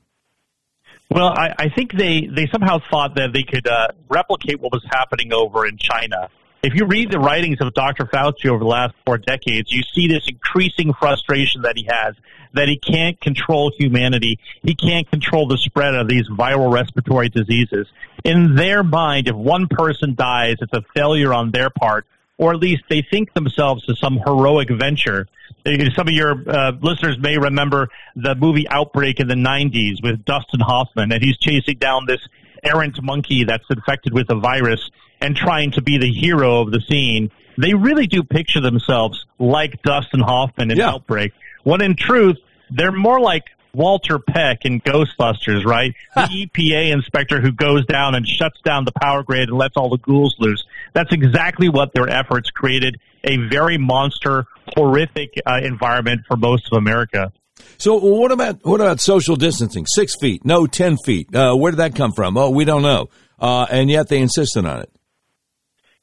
Well, 1.11 1.29
I, 1.29 1.55
I 1.59 1.69
think 1.71 1.93
they, 1.93 2.29
they 2.33 2.47
somehow 2.52 2.79
thought 2.90 3.17
that 3.17 3.33
they 3.33 3.43
could 3.43 3.67
uh, 3.67 3.88
replicate 4.09 4.61
what 4.61 4.73
was 4.73 4.85
happening 4.90 5.33
over 5.33 5.67
in 5.67 5.76
China. 5.76 6.29
if 6.62 6.75
you 6.75 6.87
read 6.87 7.11
the 7.11 7.19
writings 7.19 7.59
of 7.61 7.75
Dr. 7.75 8.05
Fauci 8.05 8.47
over 8.47 8.59
the 8.59 8.64
last 8.64 8.95
four 9.05 9.19
decades, 9.19 9.73
you 9.73 9.83
see 9.95 10.07
this 10.07 10.23
increasing 10.29 10.93
frustration 10.99 11.62
that 11.62 11.76
he 11.76 11.88
has 11.90 12.14
that 12.52 12.69
he 12.69 12.79
can't 12.79 13.21
control 13.21 13.73
humanity. 13.79 14.38
He 14.62 14.75
can't 14.75 15.09
control 15.09 15.47
the 15.47 15.59
spread 15.59 15.95
of 15.95 16.09
these 16.09 16.29
viral 16.29 16.73
respiratory 16.73 17.29
diseases. 17.29 17.87
In 18.25 18.57
their 18.57 18.83
mind, 18.83 19.29
if 19.29 19.37
one 19.37 19.69
person 19.69 20.14
dies, 20.14 20.57
it's 20.61 20.73
a 20.73 20.83
failure 20.95 21.33
on 21.33 21.50
their 21.52 21.71
part, 21.71 22.07
or 22.40 22.54
at 22.54 22.59
least 22.59 22.82
they 22.88 23.02
think 23.02 23.32
themselves 23.35 23.85
to 23.85 23.94
some 23.94 24.18
heroic 24.25 24.70
venture. 24.70 25.28
Some 25.94 26.09
of 26.09 26.14
your 26.14 26.42
uh, 26.49 26.73
listeners 26.80 27.18
may 27.20 27.37
remember 27.37 27.90
the 28.16 28.35
movie 28.35 28.66
Outbreak 28.66 29.20
in 29.20 29.28
the 29.28 29.35
90s 29.35 30.02
with 30.02 30.25
Dustin 30.25 30.61
Hoffman, 30.61 31.12
and 31.12 31.23
he's 31.23 31.37
chasing 31.37 31.76
down 31.76 32.06
this 32.06 32.26
errant 32.62 33.02
monkey 33.02 33.44
that's 33.44 33.64
infected 33.68 34.14
with 34.14 34.30
a 34.30 34.37
virus 34.37 34.90
and 35.20 35.37
trying 35.37 35.73
to 35.73 35.82
be 35.82 35.99
the 35.99 36.11
hero 36.11 36.62
of 36.62 36.70
the 36.73 36.80
scene. 36.80 37.30
They 37.59 37.75
really 37.75 38.06
do 38.06 38.23
picture 38.23 38.62
themselves 38.62 39.26
like 39.38 39.82
Dustin 39.82 40.20
Hoffman 40.20 40.70
in 40.70 40.78
yeah. 40.78 40.92
Outbreak, 40.92 41.32
when 41.62 41.82
in 41.82 41.94
truth, 41.94 42.38
they're 42.70 42.90
more 42.90 43.20
like 43.20 43.44
Walter 43.75 44.18
Peck 44.18 44.64
in 44.64 44.80
Ghostbusters, 44.80 45.66
right? 45.66 45.94
The 46.14 46.47
EPA 46.47 46.90
inspector 46.90 47.40
who 47.40 47.52
goes 47.52 47.85
down 47.85 48.14
and 48.14 48.26
shuts 48.26 48.61
down 48.64 48.87
the 48.87 48.92
power 48.92 49.23
grid 49.23 49.50
and 49.50 49.59
lets 49.59 49.76
all 49.76 49.90
the 49.90 49.99
ghouls 49.99 50.37
loose. 50.38 50.64
That's 50.92 51.12
exactly 51.12 51.68
what 51.68 51.92
their 51.94 52.09
efforts 52.09 52.50
created 52.50 52.99
a 53.25 53.37
very 53.37 53.78
monster, 53.78 54.47
horrific 54.76 55.35
uh, 55.47 55.61
environment 55.62 56.23
for 56.26 56.37
most 56.37 56.68
of 56.73 56.78
America. 56.78 57.32
So 57.76 57.97
what 57.97 58.32
about 58.32 58.64
what 58.64 58.80
about 58.80 59.00
social 59.00 59.37
distancing? 59.37 59.87
Six 59.87 60.14
feet, 60.20 60.44
no, 60.44 60.66
ten 60.66 60.97
feet. 61.04 61.35
Uh, 61.35 61.54
where 61.54 61.73
did 61.73 61.78
that 61.78 61.94
come 61.94 62.12
from? 62.12 62.37
Oh, 62.37 62.50
we 62.50 62.64
don't 62.64 62.82
know. 62.82 63.09
Uh, 63.38 63.66
and 63.70 63.90
yet 63.90 64.09
they 64.09 64.20
insisted 64.20 64.66
on 64.66 64.80
it. 64.80 64.90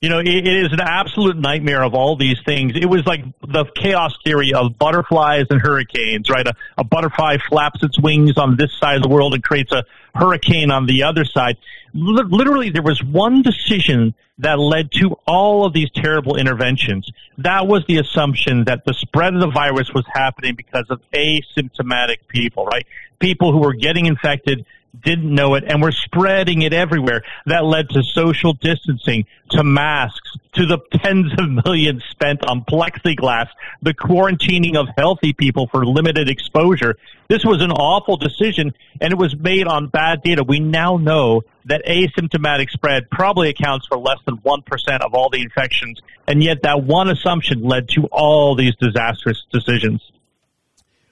You 0.02 0.10
know, 0.10 0.20
it, 0.20 0.28
it 0.28 0.46
is 0.46 0.72
an 0.74 0.80
absolute 0.80 1.38
nightmare 1.38 1.84
of 1.84 1.96
all 1.96 2.16
these 2.16 2.38
things. 2.46 2.74
It 2.76 2.86
was 2.86 3.06
like 3.08 3.22
the 3.42 3.66
chaos 3.76 4.14
theory 4.24 4.54
of 4.54 4.78
butterflies 4.78 5.46
and 5.50 5.60
hurricanes, 5.60 6.30
right? 6.30 6.46
A, 6.46 6.54
a 6.78 6.84
butterfly 6.84 7.38
flaps 7.50 7.82
its 7.82 8.00
wings 8.00 8.38
on 8.38 8.58
this 8.58 8.78
side 8.78 8.98
of 8.98 9.02
the 9.02 9.10
world 9.10 9.34
and 9.34 9.44
creates 9.44 9.72
a 9.72 9.84
hurricane 10.18 10.72
on 10.72 10.86
the 10.86 11.04
other 11.04 11.26
side. 11.26 11.58
L- 11.96 12.28
literally, 12.30 12.70
there 12.70 12.82
was 12.82 13.04
one 13.04 13.42
decision 13.42 14.14
that 14.40 14.60
led 14.60 14.92
to 14.94 15.16
all 15.26 15.66
of 15.66 15.74
these 15.74 15.90
terrible 15.96 16.36
interventions. 16.36 17.10
That 17.40 17.68
was 17.68 17.84
the 17.88 17.98
assumption 17.98 18.66
that 18.66 18.86
the 18.86 18.94
spread 18.94 19.34
of 19.34 19.42
the 19.42 19.50
virus 19.50 19.94
was 19.94 20.06
happening 20.12 20.56
because 20.56 20.86
of 20.90 21.02
asymptomatic 21.14 22.28
people, 22.28 22.66
right? 22.66 22.86
People 23.20 23.52
who 23.52 23.60
were 23.60 23.74
getting 23.74 24.06
infected 24.06 24.66
didn't 25.04 25.34
know 25.34 25.56
it 25.56 25.64
and 25.68 25.82
were 25.82 25.92
spreading 25.92 26.62
it 26.62 26.74
everywhere. 26.74 27.24
That 27.46 27.64
led 27.64 27.90
to 27.90 28.04
social 28.04 28.54
distancing, 28.54 29.26
to 29.52 29.64
masks, 29.64 30.32
to 30.54 30.66
the 30.66 30.80
tens 30.92 31.32
of 31.38 31.66
millions 31.66 32.04
spent 32.10 32.44
on 32.44 32.64
plexiglass, 32.64 33.48
the 33.82 33.94
quarantining 33.94 34.76
of 34.76 34.88
healthy 34.98 35.34
people 35.34 35.68
for 35.68 35.86
limited 35.86 36.30
exposure. 36.30 36.96
This 37.30 37.46
was 37.46 37.62
an 37.62 37.72
awful 37.72 38.18
decision 38.18 38.74
and 39.00 39.14
it 39.14 39.18
was 39.18 39.36
made 39.38 39.68
on 39.68 39.88
bad 39.88 40.24
data. 40.24 40.44
We 40.44 40.60
now 40.60 40.98
know 40.98 41.44
that 41.66 41.86
asymptomatic 41.86 42.70
spread 42.70 43.10
probably 43.10 43.50
accounts 43.50 43.86
for 43.88 43.98
less 43.98 44.20
than 44.26 44.38
1% 44.38 45.02
of 45.02 45.14
all 45.14 45.30
the 45.30 45.42
infections. 45.42 46.02
And 46.28 46.44
yet 46.44 46.64
that 46.64 46.84
one 46.84 47.10
assumption 47.10 47.64
led 47.64 47.90
to 47.90 48.08
all 48.12 48.56
these 48.56 48.76
disastrous 48.76 49.44
decisions. 49.52 50.02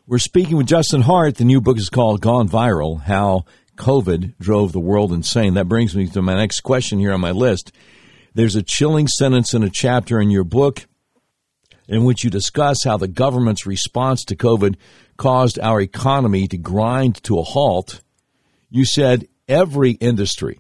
We're 0.08 0.20
speaking 0.20 0.58
with 0.58 0.67
Justin 0.67 1.01
Hart. 1.01 1.36
The 1.36 1.46
new 1.46 1.62
book 1.62 1.77
is 1.77 1.89
called 1.89 2.22
Gone 2.22 2.48
Viral 2.48 3.01
How 3.01 3.46
COVID 3.75 4.38
drove 4.39 4.72
the 4.72 4.79
world 4.79 5.12
insane. 5.12 5.53
That 5.55 5.67
brings 5.67 5.96
me 5.96 6.08
to 6.08 6.22
my 6.22 6.36
next 6.36 6.62
question 6.62 7.00
here 7.00 7.13
on 7.13 7.22
my 7.22 7.32
list. 7.32 7.72
There's 8.34 8.55
a 8.55 8.63
chilling 8.63 9.08
sentence 9.08 9.53
in 9.53 9.63
a 9.63 9.70
chapter 9.70 10.20
in 10.20 10.29
your 10.29 10.44
book 10.44 10.86
in 11.88 12.03
which 12.03 12.24
you 12.24 12.29
discuss 12.29 12.84
how 12.84 12.98
the 12.98 13.08
government's 13.08 13.65
response 13.65 14.24
to 14.25 14.36
COVID 14.36 14.75
caused 15.17 15.60
our 15.60 15.79
economy 15.79 16.48
to 16.48 16.58
grind 16.58 17.22
to 17.24 17.39
a 17.39 17.44
halt. 17.44 18.01
You 18.70 18.86
said 18.86 19.27
every 19.48 19.91
industry 19.91 20.60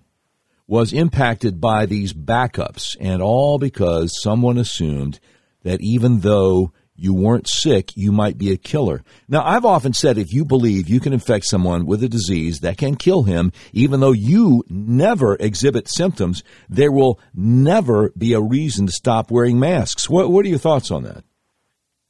was 0.67 0.93
impacted 0.93 1.61
by 1.61 1.85
these 1.85 2.13
backups, 2.13 2.95
and 2.99 3.21
all 3.21 3.59
because 3.59 4.19
someone 4.21 4.57
assumed 4.57 5.19
that 5.63 5.81
even 5.81 6.21
though 6.21 6.71
you 6.95 7.13
weren't 7.13 7.47
sick, 7.47 7.95
you 7.95 8.11
might 8.11 8.37
be 8.37 8.51
a 8.51 8.57
killer. 8.57 9.03
Now, 9.27 9.43
I've 9.43 9.65
often 9.65 9.93
said 9.93 10.17
if 10.17 10.33
you 10.33 10.45
believe 10.45 10.89
you 10.89 10.99
can 10.99 11.13
infect 11.13 11.45
someone 11.45 11.85
with 11.85 12.03
a 12.03 12.09
disease 12.09 12.59
that 12.59 12.77
can 12.77 12.95
kill 12.95 13.23
him, 13.23 13.51
even 13.73 13.99
though 13.99 14.11
you 14.11 14.63
never 14.69 15.35
exhibit 15.35 15.89
symptoms, 15.89 16.43
there 16.69 16.91
will 16.91 17.19
never 17.33 18.11
be 18.17 18.33
a 18.33 18.41
reason 18.41 18.87
to 18.87 18.91
stop 18.91 19.31
wearing 19.31 19.59
masks. 19.59 20.09
What, 20.09 20.31
what 20.31 20.45
are 20.45 20.49
your 20.49 20.59
thoughts 20.59 20.91
on 20.91 21.03
that? 21.03 21.23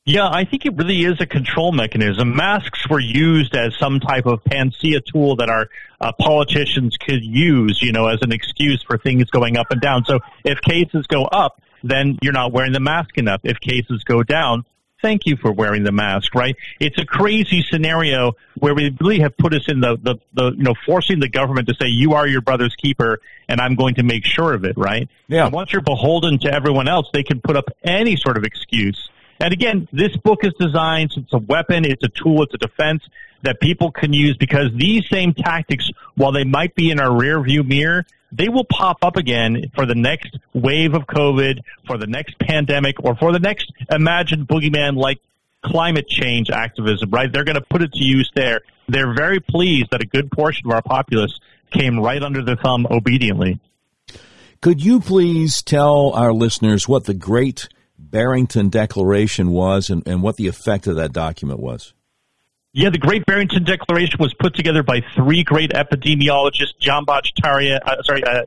Yeah, 0.07 0.29
I 0.29 0.45
think 0.45 0.67
it 0.67 0.77
really 0.77 1.03
is 1.03 1.19
a 1.19 1.25
control 1.25 1.71
mechanism. 1.71 2.35
Masks 2.35 2.87
were 2.87 2.99
used 2.99 3.55
as 3.55 3.73
some 3.79 3.99
type 3.99 4.27
of 4.27 4.43
panacea 4.43 5.01
tool 5.01 5.35
that 5.37 5.49
our 5.49 5.67
uh, 5.99 6.11
politicians 6.19 6.95
could 7.03 7.23
use, 7.23 7.79
you 7.81 7.91
know, 7.91 8.07
as 8.07 8.19
an 8.21 8.31
excuse 8.31 8.83
for 8.83 8.99
things 8.99 9.25
going 9.31 9.57
up 9.57 9.71
and 9.71 9.81
down. 9.81 10.05
So 10.05 10.19
if 10.43 10.61
cases 10.61 11.07
go 11.07 11.25
up, 11.25 11.59
then 11.83 12.19
you're 12.21 12.33
not 12.33 12.51
wearing 12.51 12.73
the 12.73 12.79
mask 12.79 13.17
enough. 13.17 13.41
If 13.43 13.59
cases 13.59 14.03
go 14.03 14.21
down, 14.21 14.63
thank 15.01 15.25
you 15.25 15.37
for 15.37 15.51
wearing 15.51 15.83
the 15.83 15.91
mask, 15.91 16.33
right? 16.35 16.55
It's 16.79 16.97
a 16.99 17.05
crazy 17.05 17.63
scenario 17.63 18.33
where 18.57 18.73
we 18.73 18.95
really 18.99 19.19
have 19.19 19.37
put 19.37 19.53
us 19.53 19.67
in 19.67 19.79
the, 19.79 19.97
the, 20.01 20.15
the, 20.33 20.51
you 20.51 20.63
know, 20.63 20.73
forcing 20.85 21.19
the 21.19 21.29
government 21.29 21.67
to 21.67 21.75
say, 21.75 21.87
you 21.87 22.13
are 22.13 22.27
your 22.27 22.41
brother's 22.41 22.75
keeper 22.75 23.19
and 23.47 23.61
I'm 23.61 23.75
going 23.75 23.95
to 23.95 24.03
make 24.03 24.25
sure 24.25 24.53
of 24.53 24.65
it, 24.65 24.77
right? 24.77 25.07
Yeah. 25.27 25.45
And 25.45 25.53
once 25.53 25.73
you're 25.73 25.81
beholden 25.81 26.39
to 26.39 26.51
everyone 26.51 26.87
else, 26.87 27.07
they 27.13 27.23
can 27.23 27.41
put 27.41 27.55
up 27.55 27.65
any 27.83 28.15
sort 28.15 28.37
of 28.37 28.43
excuse. 28.43 29.09
And 29.39 29.53
again, 29.53 29.87
this 29.91 30.15
book 30.15 30.43
is 30.43 30.53
designed, 30.59 31.11
it's 31.17 31.33
a 31.33 31.37
weapon, 31.37 31.85
it's 31.85 32.03
a 32.03 32.09
tool, 32.09 32.43
it's 32.43 32.53
a 32.53 32.57
defense 32.57 33.03
that 33.43 33.59
people 33.59 33.91
can 33.91 34.13
use 34.13 34.35
because 34.37 34.69
these 34.75 35.03
same 35.09 35.33
tactics, 35.33 35.89
while 36.15 36.31
they 36.31 36.43
might 36.43 36.75
be 36.75 36.91
in 36.91 36.99
our 36.99 37.15
rear 37.15 37.41
view 37.41 37.63
mirror, 37.63 38.05
they 38.31 38.49
will 38.49 38.65
pop 38.65 38.97
up 39.03 39.15
again 39.15 39.71
for 39.75 39.85
the 39.85 39.95
next 39.95 40.37
wave 40.53 40.93
of 40.93 41.03
COVID, 41.03 41.59
for 41.87 41.97
the 41.97 42.07
next 42.07 42.37
pandemic, 42.39 43.03
or 43.03 43.15
for 43.15 43.31
the 43.31 43.39
next 43.39 43.71
imagined 43.89 44.47
boogeyman 44.47 44.97
like 44.97 45.19
climate 45.63 46.07
change 46.07 46.49
activism, 46.49 47.09
right? 47.09 47.31
They're 47.31 47.43
going 47.43 47.55
to 47.55 47.65
put 47.69 47.81
it 47.81 47.93
to 47.93 48.03
use 48.03 48.29
there. 48.35 48.61
They're 48.87 49.15
very 49.15 49.39
pleased 49.39 49.87
that 49.91 50.01
a 50.01 50.05
good 50.05 50.31
portion 50.31 50.67
of 50.67 50.73
our 50.73 50.81
populace 50.81 51.39
came 51.71 51.99
right 51.99 52.21
under 52.21 52.43
their 52.43 52.55
thumb 52.55 52.87
obediently. 52.89 53.59
Could 54.61 54.83
you 54.83 54.99
please 54.99 55.61
tell 55.61 56.11
our 56.11 56.33
listeners 56.33 56.87
what 56.87 57.05
the 57.05 57.13
Great 57.13 57.67
Barrington 57.97 58.69
Declaration 58.69 59.51
was 59.51 59.89
and, 59.89 60.07
and 60.07 60.21
what 60.21 60.37
the 60.37 60.47
effect 60.47 60.87
of 60.87 60.95
that 60.95 61.11
document 61.13 61.59
was? 61.59 61.93
Yeah, 62.77 62.89
the 62.89 62.97
Great 62.97 63.25
Barrington 63.25 63.63
Declaration 63.63 64.17
was 64.19 64.33
put 64.33 64.53
together 64.53 64.83
by 64.83 64.99
three 65.15 65.43
great 65.43 65.71
epidemiologists, 65.71 66.77
John 66.77 67.05
Bhattacharya, 67.05 67.79
uh, 67.81 68.03
sorry, 68.03 68.21
uh, 68.25 68.43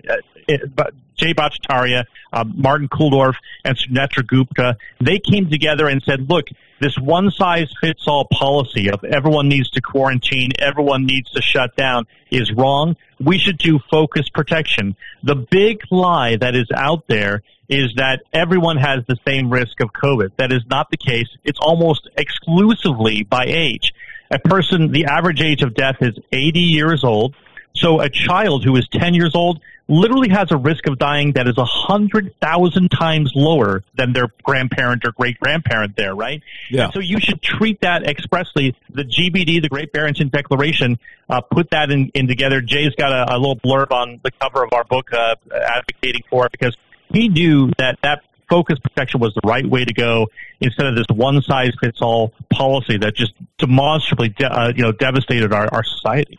uh, 0.51 0.85
Jay 1.17 1.33
Bhattacharya, 1.33 2.05
uh, 2.31 2.45
Martin 2.45 2.91
Kulldorff, 2.91 3.37
and 3.65 3.75
Sunetra 3.79 4.27
Gupta. 4.27 4.77
They 5.01 5.19
came 5.19 5.49
together 5.49 5.89
and 5.89 6.03
said, 6.03 6.29
look, 6.29 6.49
this 6.79 6.99
one 6.99 7.31
size 7.31 7.73
fits 7.81 8.07
all 8.07 8.27
policy 8.31 8.91
of 8.91 9.03
everyone 9.03 9.49
needs 9.49 9.71
to 9.71 9.81
quarantine, 9.81 10.51
everyone 10.59 11.07
needs 11.07 11.31
to 11.31 11.41
shut 11.41 11.75
down 11.75 12.07
is 12.31 12.53
wrong. 12.53 12.97
We 13.19 13.39
should 13.39 13.57
do 13.57 13.79
focused 13.91 14.35
protection. 14.35 14.95
The 15.23 15.37
big 15.37 15.81
lie 15.91 16.37
that 16.37 16.55
is 16.55 16.69
out 16.77 17.05
there 17.09 17.43
is 17.71 17.95
that 17.97 18.25
everyone 18.35 18.77
has 18.77 19.07
the 19.09 19.17
same 19.27 19.49
risk 19.49 19.81
of 19.81 19.95
COVID. 19.95 20.33
That 20.37 20.53
is 20.53 20.65
not 20.69 20.91
the 20.91 20.99
case. 20.99 21.29
It's 21.45 21.59
almost 21.59 22.11
exclusively 22.15 23.23
by 23.23 23.47
age. 23.47 23.95
A 24.31 24.39
person, 24.39 24.93
the 24.93 25.07
average 25.07 25.41
age 25.41 25.63
of 25.63 25.75
death 25.75 25.97
is 26.01 26.19
80 26.33 26.61
years 26.61 27.05
old. 27.05 27.35
So 27.75 28.01
a 28.01 28.11
child 28.11 28.65
who 28.65 28.77
is 28.77 28.87
10 28.89 29.15
years 29.15 29.35
old 29.35 29.61
literally 29.89 30.29
has 30.29 30.51
a 30.51 30.57
risk 30.57 30.87
of 30.87 30.99
dying 30.99 31.33
that 31.33 31.49
is 31.49 31.57
a 31.57 31.65
hundred 31.65 32.35
thousand 32.41 32.91
times 32.91 33.33
lower 33.35 33.83
than 33.95 34.13
their 34.13 34.29
grandparent 34.43 35.05
or 35.05 35.13
great 35.13 35.41
grandparent 35.41 35.97
there, 35.97 36.15
right? 36.15 36.43
Yeah. 36.71 36.85
And 36.85 36.93
so 36.93 37.01
you 37.01 37.19
should 37.21 37.41
treat 37.41 37.81
that 37.81 38.07
expressly. 38.07 38.77
The 38.91 39.05
GBD, 39.05 39.63
the 39.63 39.69
Great 39.69 39.93
Barrington 39.93 40.29
Declaration, 40.29 40.99
uh, 41.31 41.41
put 41.41 41.71
that 41.71 41.91
in, 41.91 42.11
in 42.15 42.29
together. 42.29 42.61
Jay's 42.61 42.95
got 42.97 43.13
a, 43.13 43.35
a 43.35 43.39
little 43.39 43.57
blurb 43.57 43.91
on 43.91 44.21
the 44.23 44.31
cover 44.33 44.63
of 44.63 44.73
our 44.73 44.85
book 44.85 45.11
uh, 45.13 45.37
advocating 45.53 46.23
for 46.29 46.47
it 46.47 46.53
because 46.53 46.77
he 47.11 47.29
knew 47.29 47.71
that 47.79 47.99
that 48.03 48.23
focus 48.49 48.79
protection 48.79 49.21
was 49.21 49.35
the 49.35 49.47
right 49.47 49.67
way 49.67 49.85
to 49.85 49.93
go 49.93 50.27
instead 50.61 50.87
of 50.87 50.97
this 50.97 51.07
one 51.13 51.41
size 51.43 51.73
fits 51.81 52.01
all 52.01 52.33
policy 52.53 52.99
that 52.99 53.15
just 53.15 53.33
demonstrably, 53.59 54.31
de- 54.31 54.47
uh, 54.47 54.73
you 54.75 54.83
know, 54.83 54.93
devastated 54.93 55.53
our, 55.53 55.73
our 55.73 55.85
society. 55.85 56.39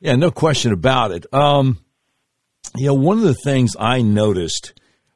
Yeah, 0.00 0.16
no 0.16 0.30
question 0.30 0.72
about 0.72 1.12
it. 1.12 1.26
Um, 1.32 1.78
you 2.76 2.86
know, 2.86 2.94
one 2.94 3.18
of 3.18 3.24
the 3.24 3.34
things 3.34 3.76
I 3.78 4.02
noticed 4.02 4.72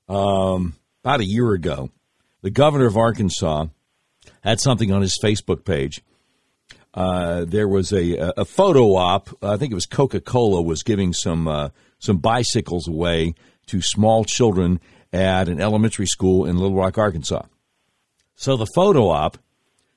um, 0.09 0.75
about 1.03 1.21
a 1.21 1.25
year 1.25 1.53
ago, 1.53 1.91
the 2.43 2.51
governor 2.51 2.87
of 2.87 2.97
Arkansas 2.97 3.67
had 4.43 4.61
something 4.61 4.93
on 4.93 5.01
his 5.01 5.19
Facebook 5.23 5.65
page. 5.65 6.03
Uh, 6.93 7.45
there 7.45 7.67
was 7.67 7.93
a, 7.93 8.33
a 8.37 8.45
photo 8.45 8.95
op. 8.95 9.31
I 9.43 9.57
think 9.57 9.73
it 9.73 9.75
was 9.75 9.87
Coca 9.87 10.21
Cola 10.21 10.63
was 10.63 10.83
giving 10.83 11.13
some 11.13 11.49
uh, 11.49 11.71
some 11.99 12.19
bicycles 12.19 12.87
away 12.87 13.35
to 13.67 13.81
small 13.81 14.25
children 14.25 14.81
at 15.13 15.49
an 15.49 15.61
elementary 15.61 16.07
school 16.07 16.47
in 16.47 16.57
Little 16.59 16.77
Rock, 16.77 16.99
Arkansas. 16.99 17.43
So 18.35 18.57
the 18.57 18.67
photo 18.75 19.09
op, 19.09 19.39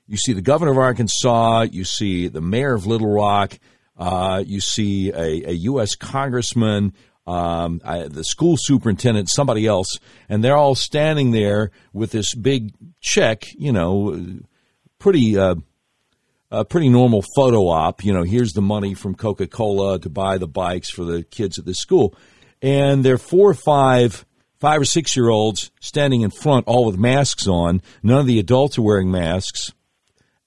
you 0.06 0.16
see 0.16 0.32
the 0.32 0.42
governor 0.42 0.72
of 0.72 0.78
Arkansas, 0.78 1.66
you 1.70 1.84
see 1.84 2.28
the 2.28 2.40
mayor 2.40 2.74
of 2.74 2.86
Little 2.86 3.12
Rock, 3.12 3.58
uh, 3.96 4.42
you 4.46 4.60
see 4.60 5.10
a, 5.10 5.50
a 5.50 5.52
U.S. 5.52 5.96
congressman, 5.96 6.94
um, 7.26 7.80
I, 7.84 8.04
the 8.04 8.24
school 8.24 8.56
superintendent, 8.58 9.28
somebody 9.28 9.66
else, 9.66 9.98
and 10.28 10.42
they're 10.42 10.56
all 10.56 10.74
standing 10.74 11.32
there 11.32 11.72
with 11.92 12.12
this 12.12 12.34
big 12.34 12.72
check, 13.00 13.42
you 13.58 13.72
know, 13.72 14.40
pretty 14.98 15.36
uh, 15.36 15.56
a 16.50 16.64
pretty 16.64 16.88
normal 16.88 17.22
photo 17.36 17.68
op. 17.68 18.04
You 18.04 18.12
know, 18.12 18.22
here's 18.22 18.52
the 18.52 18.62
money 18.62 18.94
from 18.94 19.14
Coca 19.14 19.46
Cola 19.46 19.98
to 19.98 20.08
buy 20.08 20.38
the 20.38 20.46
bikes 20.46 20.90
for 20.90 21.04
the 21.04 21.22
kids 21.22 21.58
at 21.58 21.66
this 21.66 21.78
school. 21.78 22.14
And 22.62 23.04
there 23.04 23.14
are 23.14 23.18
four 23.18 23.50
or 23.50 23.54
five, 23.54 24.24
five 24.58 24.80
or 24.80 24.84
six 24.84 25.16
year 25.16 25.28
olds 25.28 25.70
standing 25.80 26.22
in 26.22 26.30
front, 26.30 26.66
all 26.66 26.86
with 26.86 26.98
masks 26.98 27.46
on. 27.46 27.82
None 28.02 28.20
of 28.20 28.26
the 28.26 28.38
adults 28.38 28.78
are 28.78 28.82
wearing 28.82 29.10
masks. 29.10 29.72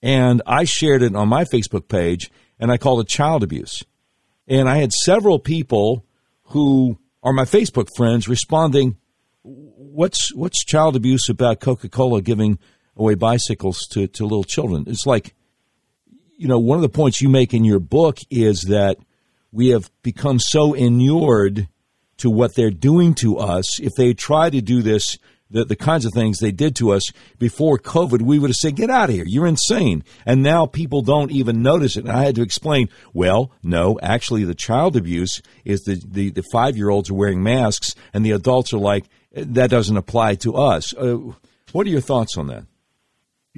And 0.02 0.42
I 0.46 0.64
shared 0.64 1.04
it 1.04 1.16
on 1.16 1.30
my 1.30 1.44
Facebook 1.46 1.88
page 1.88 2.32
and 2.60 2.72
I 2.72 2.78
called 2.78 3.02
it 3.02 3.08
child 3.08 3.44
abuse. 3.44 3.84
And 4.48 4.68
I 4.68 4.78
had 4.78 4.92
several 4.92 5.40
people 5.40 6.06
who 6.46 6.98
are 7.24 7.34
my 7.34 7.46
Facebook 7.46 7.88
friends 7.96 8.28
responding, 8.28 8.98
What's, 9.44 10.34
what's 10.34 10.64
child 10.64 10.96
abuse 10.96 11.28
about 11.28 11.60
Coca 11.60 11.90
Cola 11.90 12.22
giving 12.22 12.60
away 12.96 13.16
bicycles 13.16 13.88
to, 13.92 14.08
to 14.08 14.24
little 14.24 14.44
children? 14.44 14.86
It's 14.88 15.06
like, 15.06 15.34
you 16.38 16.48
know, 16.48 16.60
one 16.60 16.78
of 16.78 16.82
the 16.82 16.90
points 16.90 17.22
you 17.22 17.28
make 17.28 17.54
in 17.54 17.66
your 17.66 17.80
book 17.80 18.20
is 18.30 18.62
that 18.64 18.98
we 19.52 19.70
have 19.70 19.92
become 20.02 20.40
so 20.40 20.74
inured 20.74 21.68
to 22.22 22.30
what 22.30 22.56
they're 22.56 22.72
doing 22.72 23.14
to 23.16 23.38
us. 23.38 23.80
If 23.80 23.94
they 23.98 24.14
try 24.14 24.50
to 24.50 24.62
do 24.62 24.82
this, 24.82 25.18
the, 25.50 25.66
the 25.66 25.76
kinds 25.76 26.06
of 26.06 26.14
things 26.14 26.40
they 26.40 26.52
did 26.52 26.76
to 26.78 26.92
us 26.92 27.12
before 27.38 27.78
COVID, 27.78 28.22
we 28.22 28.40
would 28.40 28.50
have 28.50 28.56
said, 28.56 28.76
get 28.76 28.90
out 28.90 29.10
of 29.10 29.16
here. 29.16 29.26
You're 29.28 29.48
insane. 29.48 30.04
And 30.26 30.42
now 30.42 30.66
people 30.66 31.02
don't 31.02 31.32
even 31.32 31.62
notice 31.62 31.98
it. 31.98 32.06
And 32.06 32.12
I 32.12 32.24
had 32.24 32.36
to 32.36 32.42
explain, 32.42 32.90
well, 33.14 33.52
no, 33.62 34.00
actually 34.02 34.44
the 34.46 34.56
child 34.56 34.96
abuse 34.96 35.42
is 35.66 35.82
the, 35.82 36.02
the, 36.06 36.30
the 36.30 36.44
five 36.52 36.78
year 36.78 36.90
olds 36.90 37.10
are 37.10 37.16
wearing 37.16 37.44
masks 37.44 37.96
and 38.14 38.26
the 38.26 38.32
adults 38.32 38.74
are 38.74 38.80
like, 38.80 39.06
that 39.34 39.70
doesn't 39.70 39.98
apply 39.98 40.36
to 40.36 40.56
us. 40.56 40.94
Uh, 40.94 41.18
what 41.72 41.88
are 41.88 41.90
your 41.90 42.02
thoughts 42.02 42.38
on 42.38 42.48
that? 42.48 42.66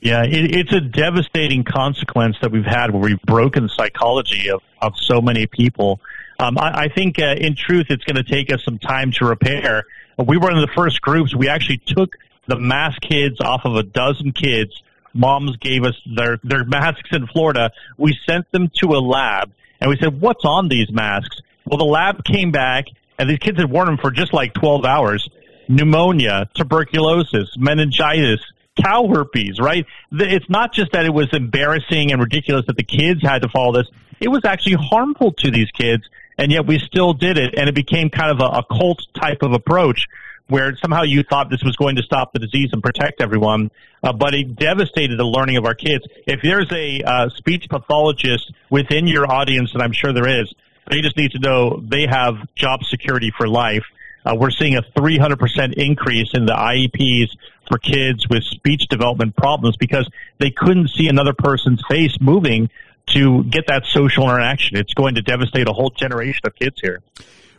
Yeah, 0.01 0.24
it, 0.24 0.55
it's 0.55 0.74
a 0.74 0.82
devastating 0.82 1.63
consequence 1.63 2.38
that 2.41 2.51
we've 2.51 2.65
had 2.65 2.91
where 2.91 3.01
we've 3.01 3.22
broken 3.22 3.63
the 3.63 3.70
psychology 3.70 4.50
of, 4.50 4.62
of 4.82 4.93
so 4.98 5.22
many 5.22 5.48
people. 5.48 6.00
Um, 6.40 6.58
I, 6.58 6.84
I 6.84 6.88
think, 6.90 7.20
uh, 7.20 7.36
in 7.38 7.56
truth, 7.56 7.88
it's 7.90 8.04
going 8.04 8.24
to 8.24 8.30
take 8.30 8.52
us 8.52 8.63
some 8.63 8.80
time 8.80 9.12
to 9.13 9.25
repair. 9.25 9.86
We 10.18 10.38
were 10.38 10.52
in 10.52 10.62
the 10.62 10.72
first 10.75 11.02
groups. 11.02 11.36
We 11.36 11.50
actually 11.50 11.82
took 11.86 12.16
the 12.48 12.60
mask 12.60 13.02
kids 13.02 13.40
off 13.40 13.62
of 13.66 13.75
a 13.75 13.84
dozen 13.84 14.32
kids. 14.32 14.72
Moms 15.13 15.58
gave 15.58 15.84
us 15.84 15.96
their, 16.06 16.40
their 16.44 16.66
masks 16.66 17.10
in 17.12 17.28
Florida. 17.28 17.72
We 17.98 18.18
sent 18.25 18.52
them 18.52 18.72
to 18.82 18.94
a 18.94 19.00
lab 19.00 19.52
and 19.80 19.90
we 19.90 19.98
said, 19.98 20.20
what's 20.22 20.46
on 20.46 20.70
these 20.70 20.92
masks? 20.92 21.40
Well, 21.66 21.78
the 21.78 21.86
lab 21.86 22.24
came 22.24 22.52
back 22.52 22.86
and 23.20 23.30
these 23.30 23.40
kids 23.40 23.60
had 23.60 23.70
worn 23.70 23.88
them 23.88 23.98
for 23.98 24.12
just 24.12 24.34
like 24.34 24.54
12 24.54 24.86
hours. 24.86 25.30
Pneumonia, 25.68 26.50
tuberculosis, 26.56 27.56
meningitis, 27.58 28.40
cow 28.82 29.08
herpes, 29.08 29.60
right? 29.60 29.86
It's 30.12 30.50
not 30.50 30.74
just 30.74 30.92
that 30.94 31.06
it 31.06 31.13
was 31.13 31.28
embarrassing 31.32 32.12
and 32.12 32.22
ridiculous 32.22 32.66
that 32.68 32.78
the 32.78 32.84
kids 32.84 33.22
had 33.22 33.44
to 33.44 33.50
follow 33.50 33.74
this. 33.74 33.88
It 34.20 34.30
was 34.30 34.46
actually 34.46 34.78
harmful 34.80 35.34
to 35.34 35.52
these 35.52 35.70
kids, 35.72 36.04
and 36.38 36.52
yet 36.52 36.66
we 36.66 36.80
still 36.80 37.13
did 37.13 37.38
it, 37.38 37.56
and 37.58 37.70
it 37.70 37.75
became 37.75 38.10
kind 38.10 38.32
of 38.32 38.40
a, 38.40 38.60
a 38.60 38.63
cult 38.63 39.06
type 39.13 39.42
of 39.42 39.54
approach 39.54 40.08
where 40.48 40.75
somehow 40.78 41.04
you 41.04 41.24
thought 41.24 41.50
this 41.50 41.63
was 41.63 41.75
going 41.75 41.96
to 41.96 42.04
stop 42.04 42.34
the 42.34 42.40
disease 42.40 42.70
and 42.74 42.84
protect 42.84 43.22
everyone, 43.22 43.72
uh, 44.04 44.12
but 44.12 44.34
it 44.34 44.56
devastated 44.56 45.18
the 45.18 45.25
learning 45.25 45.58
of 45.58 45.66
our 45.66 45.74
kids. 45.74 46.06
If 46.28 46.42
there's 46.44 46.72
a 46.72 47.02
uh, 47.02 47.30
speech 47.30 47.68
pathologist 47.70 48.52
within 48.70 49.08
your 49.08 49.32
audience, 49.32 49.74
and 49.74 49.82
I'm 49.82 49.94
sure 49.94 50.12
there 50.13 50.42
is, 50.42 50.54
they 50.90 51.02
just 51.02 51.16
need 51.16 51.32
to 51.32 51.40
know 51.40 51.82
they 51.82 52.06
have 52.08 52.36
job 52.56 52.84
security 52.84 53.32
for 53.36 53.48
life. 53.48 53.86
Uh, 54.25 54.36
we're 54.38 54.52
seeing 54.52 54.75
a 54.75 54.82
300% 54.82 55.74
increase 55.74 56.30
in 56.34 56.46
the 56.46 56.54
IEPs 56.54 57.30
for 57.69 57.78
kids 57.78 58.28
with 58.30 58.43
speech 58.43 58.84
development 58.89 59.36
problems 59.36 59.78
because 59.78 60.10
they 60.39 60.52
couldn't 60.52 60.89
see 60.89 61.08
another 61.08 61.34
person's 61.34 61.82
face 61.89 62.17
moving 62.19 62.69
to 63.08 63.44
get 63.44 63.68
that 63.68 63.86
social 63.86 64.24
interaction. 64.24 64.78
It's 64.78 64.94
going 64.94 65.16
to 65.16 65.22
devastate 65.22 65.68
a 65.68 65.74
whole 65.74 65.89
generation 65.89 66.42
of 66.46 66.56
kids 66.56 66.78
here. 66.82 67.02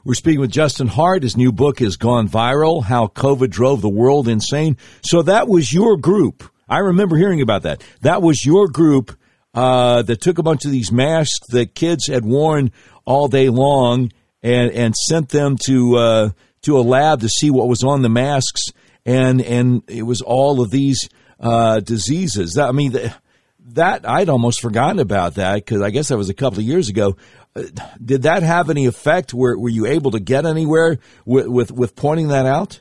We're 0.05 0.15
speaking 0.15 0.41
with 0.41 0.51
Justin 0.51 0.87
Hart. 0.87 1.23
His 1.23 1.37
new 1.37 1.53
book 1.53 1.79
has 1.79 1.97
gone 1.97 2.29
viral, 2.29 2.85
How 2.85 3.07
COVID 3.07 3.51
Drove 3.51 3.81
the 3.81 3.89
World 3.89 4.29
Insane. 4.29 4.77
So 5.03 5.23
that 5.23 5.49
was 5.49 5.73
your 5.73 5.97
group. 5.97 6.45
I 6.69 6.79
remember 6.79 7.17
hearing 7.17 7.41
about 7.41 7.63
that. 7.63 7.83
That 8.03 8.21
was 8.21 8.45
your 8.45 8.69
group 8.69 9.17
uh, 9.55 10.03
that 10.03 10.21
took 10.21 10.39
a 10.39 10.43
bunch 10.43 10.65
of 10.65 10.73
these 10.73 10.93
masks 10.93 11.47
that 11.49 11.75
kids 11.75 12.07
had 12.07 12.25
worn 12.25 12.73
all 13.05 13.29
day 13.29 13.49
long 13.49 14.11
and, 14.43 14.71
and 14.73 14.95
sent 14.95 15.31
them 15.31 15.57
to, 15.65 15.97
uh, 15.97 16.31
to 16.63 16.79
a 16.79 16.83
lab 16.83 17.21
to 17.21 17.29
see 17.29 17.51
what 17.51 17.69
was 17.69 17.83
on 17.83 18.03
the 18.03 18.09
masks 18.09 18.73
and 19.07 19.41
and 19.43 19.83
it 19.89 20.03
was 20.03 20.23
all 20.23 20.61
of 20.61 20.71
these 20.71 21.09
uh, 21.41 21.81
diseases. 21.81 22.57
I 22.59 22.73
mean, 22.73 22.97
that 23.65 24.09
I'd 24.09 24.29
almost 24.29 24.61
forgotten 24.61 24.99
about 24.99 25.35
that 25.35 25.57
because 25.57 25.81
I 25.81 25.91
guess 25.91 26.09
that 26.09 26.17
was 26.19 26.29
a 26.29 26.35
couple 26.35 26.59
of 26.59 26.65
years 26.65 26.89
ago. 26.89 27.17
Uh, 27.57 27.63
did 28.05 28.23
that 28.23 28.43
have 28.43 28.71
any 28.71 28.87
effect? 28.87 29.33
Were 29.33 29.59
Were 29.59 29.69
you 29.69 29.87
able 29.87 30.11
to 30.13 30.21
get 30.21 30.45
anywhere 30.45 30.99
with 31.25 31.47
with, 31.47 31.73
with 31.73 31.97
pointing 31.97 32.29
that 32.29 32.47
out? 32.47 32.81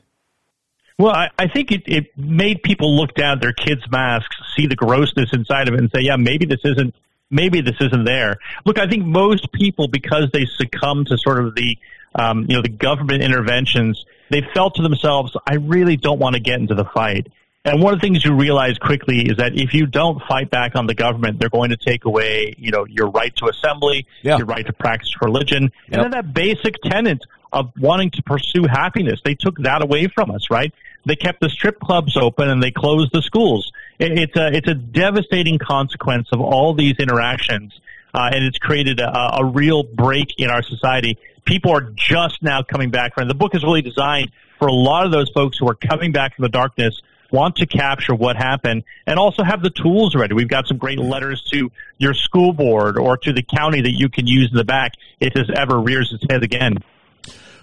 Well, 0.99 1.13
I, 1.13 1.29
I 1.39 1.47
think 1.47 1.71
it, 1.71 1.83
it 1.87 2.17
made 2.17 2.61
people 2.61 2.95
look 2.95 3.15
down 3.15 3.37
at 3.37 3.41
their 3.41 3.53
kids' 3.53 3.81
masks, 3.89 4.35
see 4.55 4.67
the 4.67 4.75
grossness 4.75 5.29
inside 5.33 5.67
of 5.67 5.73
it, 5.73 5.79
and 5.79 5.89
say, 5.93 6.01
"Yeah, 6.01 6.17
maybe 6.17 6.45
this 6.45 6.61
isn't 6.63 6.93
maybe 7.31 7.61
this 7.61 7.77
isn't 7.79 8.03
there." 8.03 8.37
Look, 8.65 8.77
I 8.77 8.87
think 8.87 9.05
most 9.05 9.51
people, 9.53 9.87
because 9.87 10.29
they 10.31 10.45
succumb 10.57 11.05
to 11.05 11.17
sort 11.17 11.43
of 11.43 11.55
the 11.55 11.77
um, 12.15 12.45
you 12.47 12.55
know 12.55 12.61
the 12.61 12.69
government 12.69 13.23
interventions, 13.23 14.05
they 14.29 14.41
felt 14.53 14.75
to 14.75 14.83
themselves, 14.83 15.35
I 15.47 15.55
really 15.55 15.97
don't 15.97 16.19
want 16.19 16.35
to 16.35 16.41
get 16.41 16.59
into 16.59 16.75
the 16.75 16.85
fight. 16.85 17.31
And 17.65 17.81
one 17.81 17.93
of 17.93 18.01
the 18.01 18.05
things 18.05 18.25
you 18.25 18.33
realize 18.33 18.77
quickly 18.77 19.21
is 19.21 19.37
that 19.37 19.55
if 19.55 19.73
you 19.73 19.85
don't 19.85 20.21
fight 20.23 20.49
back 20.49 20.75
on 20.75 20.85
the 20.85 20.93
government, 20.93 21.39
they're 21.39 21.49
going 21.49 21.69
to 21.69 21.77
take 21.77 22.03
away, 22.03 22.53
you 22.57 22.71
know, 22.71 22.85
your 22.85 23.09
right 23.09 23.33
to 23.37 23.47
assembly, 23.47 24.05
yeah. 24.21 24.37
your 24.37 24.45
right 24.45 24.65
to 24.65 24.73
practice 24.73 25.13
religion, 25.21 25.63
yep. 25.63 25.71
and 25.91 26.03
then 26.03 26.11
that 26.11 26.33
basic 26.33 26.75
tenet 26.83 27.19
of 27.53 27.71
wanting 27.79 28.11
to 28.11 28.23
pursue 28.23 28.63
happiness. 28.63 29.21
They 29.23 29.35
took 29.35 29.57
that 29.59 29.81
away 29.81 30.07
from 30.07 30.31
us, 30.31 30.49
right? 30.49 30.73
They 31.05 31.15
kept 31.15 31.39
the 31.39 31.49
strip 31.49 31.79
clubs 31.79 32.17
open 32.17 32.49
and 32.49 32.61
they 32.61 32.71
closed 32.71 33.11
the 33.13 33.21
schools. 33.21 33.71
It's 33.97 34.35
a 34.35 34.47
it's 34.47 34.67
a 34.67 34.73
devastating 34.73 35.57
consequence 35.57 36.29
of 36.33 36.41
all 36.41 36.73
these 36.73 36.95
interactions, 36.99 37.79
uh, 38.13 38.29
and 38.33 38.43
it's 38.43 38.57
created 38.57 38.99
a, 38.99 39.37
a 39.37 39.45
real 39.45 39.83
break 39.83 40.37
in 40.37 40.49
our 40.49 40.63
society 40.63 41.17
people 41.45 41.71
are 41.71 41.91
just 41.95 42.41
now 42.41 42.63
coming 42.63 42.89
back 42.89 43.13
from. 43.13 43.27
The 43.27 43.33
book 43.33 43.55
is 43.55 43.63
really 43.63 43.81
designed 43.81 44.31
for 44.59 44.67
a 44.67 44.73
lot 44.73 45.05
of 45.05 45.11
those 45.11 45.29
folks 45.31 45.57
who 45.57 45.67
are 45.67 45.75
coming 45.75 46.11
back 46.11 46.35
from 46.35 46.43
the 46.43 46.49
darkness, 46.49 47.01
want 47.33 47.55
to 47.57 47.65
capture 47.65 48.13
what 48.13 48.37
happened, 48.37 48.83
and 49.07 49.19
also 49.19 49.43
have 49.43 49.61
the 49.61 49.71
tools 49.71 50.15
ready. 50.15 50.35
We've 50.35 50.47
got 50.47 50.67
some 50.67 50.77
great 50.77 50.99
letters 50.99 51.43
to 51.51 51.71
your 51.97 52.13
school 52.13 52.53
board 52.53 52.97
or 52.97 53.17
to 53.17 53.33
the 53.33 53.41
county 53.41 53.81
that 53.81 53.91
you 53.91 54.07
can 54.07 54.27
use 54.27 54.49
in 54.51 54.57
the 54.57 54.63
back 54.63 54.93
if 55.19 55.33
this 55.33 55.49
ever 55.53 55.81
rears 55.81 56.13
its 56.13 56.23
head 56.31 56.43
again. 56.43 56.77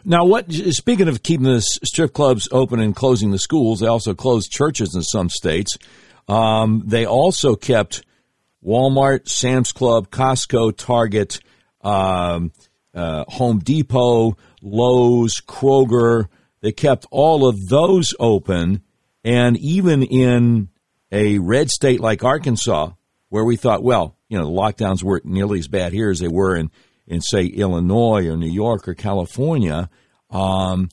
Now, 0.05 0.25
what? 0.25 0.51
Speaking 0.53 1.09
of 1.09 1.23
keeping 1.23 1.45
the 1.45 1.61
strip 1.61 2.13
clubs 2.13 2.49
open 2.51 2.81
and 2.81 2.97
closing 2.97 3.31
the 3.31 3.39
schools, 3.39 3.81
they 3.81 3.87
also 3.87 4.13
closed 4.15 4.51
churches 4.51 4.95
in 4.95 5.03
some 5.03 5.31
states. 5.31 5.79
Um, 6.27 6.83
they 6.87 7.07
also 7.07 7.55
kept 7.55 8.03
Walmart, 8.65 9.29
Sam's 9.29 9.73
Club, 9.73 10.11
Costco, 10.11 10.77
Target, 10.77 11.41
um, 11.83 12.53
uh, 12.95 13.25
Home 13.29 13.59
Depot, 13.61 14.37
Lowe's, 14.63 15.41
Kroger. 15.41 16.29
They 16.61 16.73
kept 16.73 17.07
all 17.11 17.47
of 17.47 17.69
those 17.69 18.15
open. 18.19 18.83
And 19.25 19.57
even 19.59 20.03
in 20.03 20.69
a 21.13 21.39
red 21.39 21.71
state 21.71 22.01
like 22.01 22.25
Arkansas, 22.25 22.93
where 23.29 23.45
we 23.45 23.57
thought, 23.57 23.83
well, 23.83 24.17
you 24.29 24.39
know, 24.39 24.45
the 24.45 24.51
lockdowns 24.51 25.03
weren't 25.03 25.25
nearly 25.25 25.59
as 25.59 25.69
bad 25.69 25.93
here 25.93 26.11
as 26.11 26.21
they 26.21 26.29
were 26.29 26.57
in, 26.57 26.71
in 27.07 27.21
say, 27.21 27.45
Illinois 27.45 28.27
or 28.29 28.37
New 28.37 28.51
York 28.51 28.89
or 28.89 28.95
California, 28.95 29.91
um, 30.31 30.89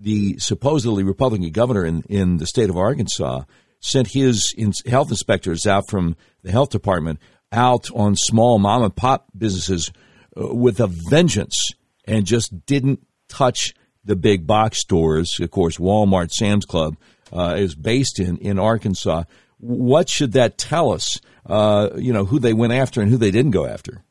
the 0.00 0.38
supposedly 0.38 1.02
Republican 1.02 1.50
governor 1.50 1.84
in, 1.84 2.02
in 2.08 2.36
the 2.38 2.46
state 2.46 2.70
of 2.70 2.76
Arkansas 2.76 3.42
sent 3.80 4.08
his 4.08 4.54
health 4.86 5.10
inspectors 5.10 5.66
out 5.66 5.88
from 5.88 6.16
the 6.42 6.50
health 6.50 6.70
department 6.70 7.20
out 7.52 7.90
on 7.94 8.14
small 8.16 8.58
mom 8.58 8.82
and 8.82 8.94
pop 8.94 9.26
businesses 9.36 9.90
uh, 10.36 10.54
with 10.54 10.80
a 10.80 10.88
vengeance 11.08 11.70
and 12.04 12.26
just 12.26 12.66
didn't 12.66 13.06
touch 13.28 13.74
the 14.04 14.16
big 14.16 14.46
box 14.46 14.80
stores. 14.80 15.38
Of 15.40 15.50
course, 15.50 15.78
Walmart, 15.78 16.30
Sam's 16.30 16.64
Club 16.64 16.96
uh, 17.32 17.56
is 17.58 17.74
based 17.74 18.18
in, 18.20 18.38
in 18.38 18.58
Arkansas. 18.58 19.24
What 19.58 20.08
should 20.08 20.32
that 20.32 20.58
tell 20.58 20.92
us? 20.92 21.20
Uh, 21.46 21.90
you 21.96 22.12
know, 22.12 22.26
who 22.26 22.38
they 22.38 22.52
went 22.52 22.74
after 22.74 23.00
and 23.00 23.10
who 23.10 23.16
they 23.16 23.30
didn't 23.30 23.52
go 23.52 23.66
after. 23.66 24.02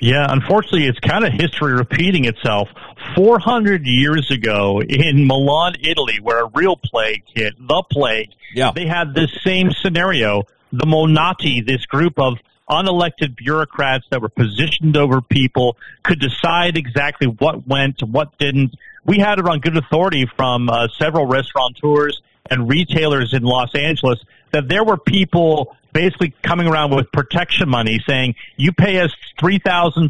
Yeah, 0.00 0.26
unfortunately, 0.28 0.86
it's 0.86 0.98
kind 1.00 1.24
of 1.24 1.32
history 1.32 1.72
repeating 1.72 2.24
itself. 2.24 2.68
400 3.16 3.82
years 3.84 4.30
ago 4.30 4.80
in 4.80 5.26
Milan, 5.26 5.74
Italy, 5.80 6.18
where 6.22 6.44
a 6.44 6.50
real 6.54 6.76
plague 6.76 7.24
hit, 7.34 7.54
the 7.58 7.82
plague, 7.90 8.30
yeah. 8.54 8.70
they 8.72 8.86
had 8.86 9.14
this 9.14 9.30
same 9.42 9.70
scenario. 9.72 10.42
The 10.72 10.84
Monati, 10.84 11.66
this 11.66 11.84
group 11.86 12.18
of 12.18 12.34
unelected 12.70 13.36
bureaucrats 13.36 14.04
that 14.10 14.20
were 14.20 14.28
positioned 14.28 14.96
over 14.96 15.20
people, 15.20 15.76
could 16.04 16.20
decide 16.20 16.76
exactly 16.76 17.26
what 17.26 17.66
went, 17.66 18.00
what 18.02 18.38
didn't. 18.38 18.76
We 19.04 19.18
had 19.18 19.38
it 19.40 19.46
on 19.46 19.58
good 19.58 19.76
authority 19.76 20.26
from 20.36 20.68
uh, 20.68 20.88
several 20.96 21.26
restaurateurs 21.26 22.20
and 22.50 22.68
retailers 22.68 23.32
in 23.34 23.42
Los 23.42 23.74
Angeles 23.74 24.18
that 24.52 24.68
there 24.68 24.84
were 24.84 24.96
people 24.96 25.76
basically 25.92 26.34
coming 26.42 26.66
around 26.66 26.94
with 26.94 27.10
protection 27.12 27.68
money 27.68 28.00
saying, 28.06 28.34
you 28.56 28.72
pay 28.72 29.00
us 29.00 29.14
$3,000, 29.40 30.08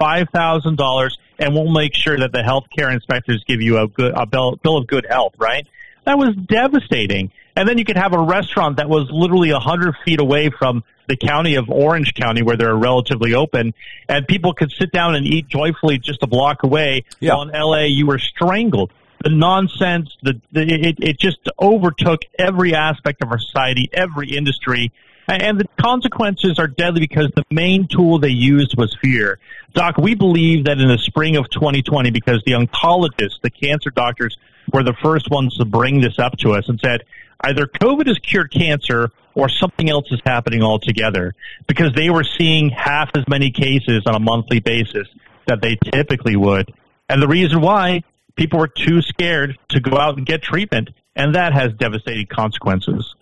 $5,000, 0.00 1.10
and 1.38 1.54
we'll 1.54 1.72
make 1.72 1.94
sure 1.94 2.18
that 2.18 2.32
the 2.32 2.42
health 2.42 2.64
care 2.76 2.90
inspectors 2.90 3.44
give 3.46 3.60
you 3.60 3.78
a 3.78 3.88
good, 3.88 4.12
a 4.14 4.26
bill, 4.26 4.56
bill 4.56 4.76
of 4.76 4.86
good 4.86 5.06
health, 5.08 5.34
right? 5.38 5.66
That 6.04 6.18
was 6.18 6.34
devastating. 6.34 7.30
And 7.54 7.68
then 7.68 7.76
you 7.76 7.84
could 7.84 7.96
have 7.96 8.12
a 8.12 8.20
restaurant 8.20 8.76
that 8.76 8.88
was 8.88 9.10
literally 9.10 9.50
a 9.50 9.58
hundred 9.58 9.94
feet 10.04 10.20
away 10.20 10.50
from 10.50 10.84
the 11.08 11.16
county 11.16 11.56
of 11.56 11.68
Orange 11.68 12.14
County 12.14 12.42
where 12.42 12.56
they're 12.56 12.76
relatively 12.76 13.34
open 13.34 13.74
and 14.08 14.26
people 14.26 14.52
could 14.52 14.70
sit 14.70 14.92
down 14.92 15.14
and 15.14 15.26
eat 15.26 15.48
joyfully 15.48 15.98
just 15.98 16.22
a 16.22 16.26
block 16.26 16.62
away. 16.62 17.04
Yeah. 17.18 17.34
While 17.34 17.48
in 17.48 17.60
LA 17.60 17.84
you 17.84 18.06
were 18.06 18.18
strangled 18.18 18.92
the 19.22 19.30
nonsense, 19.30 20.16
the, 20.22 20.40
the 20.52 20.62
it, 20.62 20.96
it 21.00 21.18
just 21.18 21.38
overtook 21.60 22.22
every 22.38 22.74
aspect 22.74 23.22
of 23.22 23.30
our 23.30 23.38
society, 23.38 23.88
every 23.92 24.36
industry, 24.36 24.92
and 25.28 25.60
the 25.60 25.68
consequences 25.78 26.58
are 26.58 26.66
deadly 26.66 27.00
because 27.00 27.30
the 27.36 27.44
main 27.50 27.86
tool 27.86 28.18
they 28.18 28.28
used 28.28 28.76
was 28.78 28.96
fear. 29.02 29.38
Doc, 29.74 29.98
we 29.98 30.14
believe 30.14 30.64
that 30.64 30.78
in 30.78 30.88
the 30.88 30.98
spring 30.98 31.36
of 31.36 31.50
2020, 31.50 32.10
because 32.10 32.42
the 32.46 32.52
oncologists, 32.52 33.40
the 33.42 33.50
cancer 33.50 33.90
doctors, 33.90 34.36
were 34.72 34.82
the 34.82 34.94
first 35.02 35.30
ones 35.30 35.56
to 35.58 35.64
bring 35.64 36.00
this 36.00 36.18
up 36.18 36.36
to 36.38 36.52
us 36.52 36.68
and 36.68 36.80
said, 36.80 37.02
either 37.42 37.66
COVID 37.66 38.06
has 38.06 38.18
cured 38.18 38.50
cancer 38.50 39.10
or 39.34 39.48
something 39.48 39.88
else 39.88 40.10
is 40.10 40.20
happening 40.24 40.62
altogether 40.62 41.34
because 41.66 41.92
they 41.94 42.10
were 42.10 42.24
seeing 42.24 42.70
half 42.70 43.10
as 43.14 43.26
many 43.28 43.50
cases 43.50 44.02
on 44.06 44.14
a 44.14 44.20
monthly 44.20 44.60
basis 44.60 45.06
that 45.46 45.60
they 45.60 45.76
typically 45.92 46.36
would. 46.36 46.72
And 47.08 47.22
the 47.22 47.28
reason 47.28 47.60
why 47.60 48.02
people 48.38 48.58
were 48.58 48.68
too 48.68 49.02
scared 49.02 49.58
to 49.68 49.80
go 49.80 49.98
out 49.98 50.16
and 50.16 50.26
get 50.26 50.42
treatment, 50.42 50.90
and 51.14 51.34
that 51.34 51.52
has 51.52 51.72
devastating 51.74 52.26
consequences. 52.26 53.14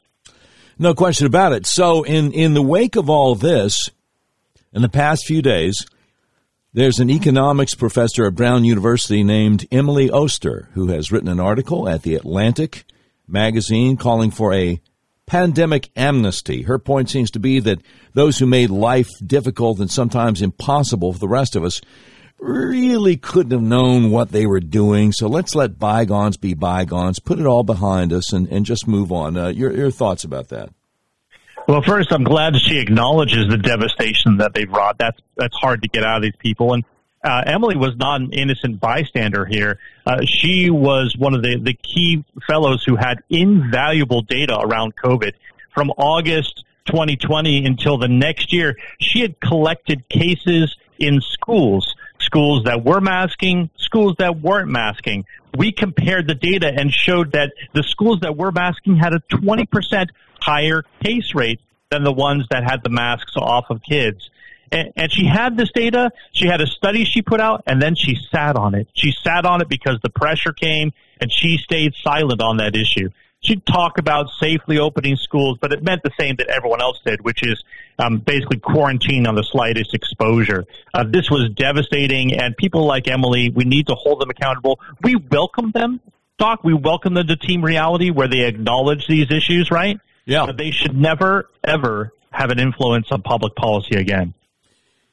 No 0.79 0.95
question 0.95 1.27
about 1.27 1.53
it. 1.53 1.67
So, 1.67 2.03
in, 2.05 2.33
in 2.33 2.55
the 2.55 2.63
wake 2.63 2.97
of 2.97 3.11
all 3.11 3.35
this, 3.35 3.91
in 4.73 4.83
the 4.83 4.89
past 4.89 5.25
few 5.27 5.41
days, 5.41 5.87
there's 6.75 7.01
an 7.01 7.09
economics 7.09 7.75
professor 7.75 8.27
at 8.27 8.35
Brown 8.35 8.65
University 8.65 9.25
named 9.25 9.67
Emily 9.73 10.11
Oster 10.11 10.69
who 10.75 10.89
has 10.89 11.11
written 11.11 11.29
an 11.29 11.41
article 11.41 11.89
at 11.89 12.03
The 12.03 12.15
Atlantic 12.15 12.85
magazine 13.27 13.97
calling 13.97 14.31
for 14.31 14.53
a 14.53 14.81
pandemic 15.27 15.91
amnesty. 15.97 16.63
Her 16.63 16.79
point 16.79 17.09
seems 17.09 17.31
to 17.31 17.41
be 17.41 17.59
that 17.61 17.81
those 18.13 18.39
who 18.39 18.47
made 18.47 18.69
life 18.69 19.11
difficult 19.25 19.81
and 19.81 19.91
sometimes 19.91 20.43
impossible 20.43 21.15
for 21.15 21.19
the 21.19 21.27
rest 21.27 21.57
of 21.57 21.65
us 21.65 21.81
really 22.39 23.17
couldn't 23.17 23.53
have 23.53 23.63
known 23.63 24.11
what 24.11 24.31
they 24.31 24.47
were 24.47 24.61
doing. 24.61 25.13
So 25.13 25.27
let's 25.27 25.55
let 25.55 25.79
bygones 25.79 26.37
be 26.37 26.55
bygones, 26.55 27.19
put 27.19 27.39
it 27.39 27.47
all 27.47 27.63
behind 27.63 28.13
us, 28.13 28.33
and, 28.33 28.49
and 28.49 28.67
just 28.67 28.87
move 28.87 29.13
on. 29.13 29.37
Uh, 29.37 29.49
your, 29.49 29.73
your 29.73 29.91
thoughts 29.91 30.25
about 30.25 30.49
that? 30.49 30.71
Well, 31.69 31.83
first, 31.83 32.13
I'm 32.13 32.23
glad 32.23 32.57
she 32.57 32.79
acknowledges 32.79 33.49
the 33.49 33.59
devastation 33.59 34.37
that 34.37 34.55
they've 34.55 34.71
wrought. 34.71 34.99
That's 34.99 35.19
that's 35.37 35.57
hard 35.57 35.83
to 35.83 35.89
get 35.89 36.05
out 36.05 36.19
of 36.19 36.23
these 36.23 36.37
people. 36.39 36.75
And 36.75 36.85
uh, 37.25 37.43
Emily 37.45 37.77
was 37.77 37.97
not 37.97 38.21
an 38.21 38.33
innocent 38.33 38.79
bystander 38.79 39.45
here. 39.45 39.81
Uh, 40.07 40.21
she 40.25 40.71
was 40.71 41.17
one 41.19 41.35
of 41.35 41.43
the, 41.43 41.59
the 41.61 41.75
key 41.75 42.25
fellows 42.47 42.85
who 42.85 42.95
had 42.95 43.19
invaluable 43.31 44.23
data 44.23 44.57
around 44.57 44.95
COVID. 45.03 45.33
From 45.75 45.91
August 45.97 46.65
2020 46.87 47.67
until 47.67 47.99
the 47.99 48.07
next 48.07 48.53
year, 48.53 48.77
she 49.01 49.21
had 49.21 49.41
collected 49.41 50.09
cases 50.09 50.77
in 51.01 51.21
schools 51.21 51.96
schools 52.27 52.65
that 52.65 52.85
were 52.85 53.01
masking, 53.01 53.71
schools 53.77 54.17
that 54.19 54.41
weren't 54.41 54.69
masking. 54.69 55.25
We 55.57 55.73
compared 55.73 56.29
the 56.29 56.35
data 56.35 56.71
and 56.77 56.93
showed 56.93 57.33
that 57.33 57.53
the 57.73 57.83
schools 57.83 58.21
that 58.21 58.37
were 58.37 58.53
masking 58.53 58.97
had 58.97 59.15
a 59.15 59.21
20% 59.31 60.09
higher 60.41 60.83
case 61.03 61.35
rate 61.35 61.61
than 61.91 62.05
the 62.05 62.13
ones 62.13 62.45
that 62.51 62.65
had 62.65 62.83
the 62.83 62.91
masks 62.91 63.33
off 63.37 63.67
of 63.71 63.81
kids. 63.83 64.29
And, 64.73 64.93
and 64.97 65.13
she 65.13 65.25
had 65.25 65.57
this 65.57 65.71
data. 65.73 66.11
She 66.33 66.47
had 66.47 66.61
a 66.61 66.67
study 66.67 67.05
she 67.05 67.23
put 67.23 67.41
out, 67.41 67.63
and 67.67 67.81
then 67.81 67.95
she 67.95 68.17
sat 68.31 68.57
on 68.57 68.75
it. 68.75 68.89
She 68.93 69.13
sat 69.13 69.47
on 69.47 69.63
it 69.63 69.69
because 69.69 69.99
the 70.03 70.11
pressure 70.11 70.53
came, 70.53 70.93
and 71.21 71.33
she 71.33 71.57
stayed 71.57 71.95
silent 72.03 72.43
on 72.43 72.57
that 72.57 72.75
issue 72.75 73.11
she'd 73.41 73.65
talk 73.67 73.99
about 73.99 74.29
safely 74.41 74.79
opening 74.79 75.17
schools, 75.17 75.59
but 75.61 75.73
it 75.73 75.83
meant 75.83 76.03
the 76.03 76.13
same 76.19 76.37
that 76.37 76.49
everyone 76.49 76.81
else 76.81 77.01
did, 77.05 77.25
which 77.25 77.43
is 77.43 77.63
um, 77.99 78.19
basically 78.19 78.59
quarantine 78.59 79.27
on 79.27 79.35
the 79.35 79.43
slightest 79.43 79.95
exposure. 79.95 80.65
Uh, 80.93 81.05
this 81.09 81.31
was 81.31 81.51
devastating, 81.51 82.35
and 82.35 82.57
people 82.57 82.85
like 82.85 83.09
Emily, 83.09 83.51
we 83.51 83.65
need 83.65 83.87
to 83.87 83.95
hold 83.95 84.21
them 84.21 84.31
accountable. 84.31 84.81
We 85.03 85.17
welcome 85.17 85.71
them, 85.71 86.01
Doc. 86.39 86.65
We 86.65 86.75
welcome 86.75 87.15
them 87.15 87.27
to 87.29 87.37
Team 87.37 87.65
Reality, 87.65 88.11
where 88.11 88.29
they 88.29 88.43
acknowledge 88.43 89.07
these 89.07 89.31
issues, 89.31 89.71
right? 89.71 89.99
Yeah. 90.25 90.47
But 90.47 90.57
they 90.57 90.73
should 90.73 90.97
never, 90.97 91.49
ever 91.63 92.13
have 92.33 92.51
an 92.51 92.59
influence 92.59 93.11
on 93.11 93.23
public 93.23 93.55
policy 93.55 93.97
again. 93.97 94.35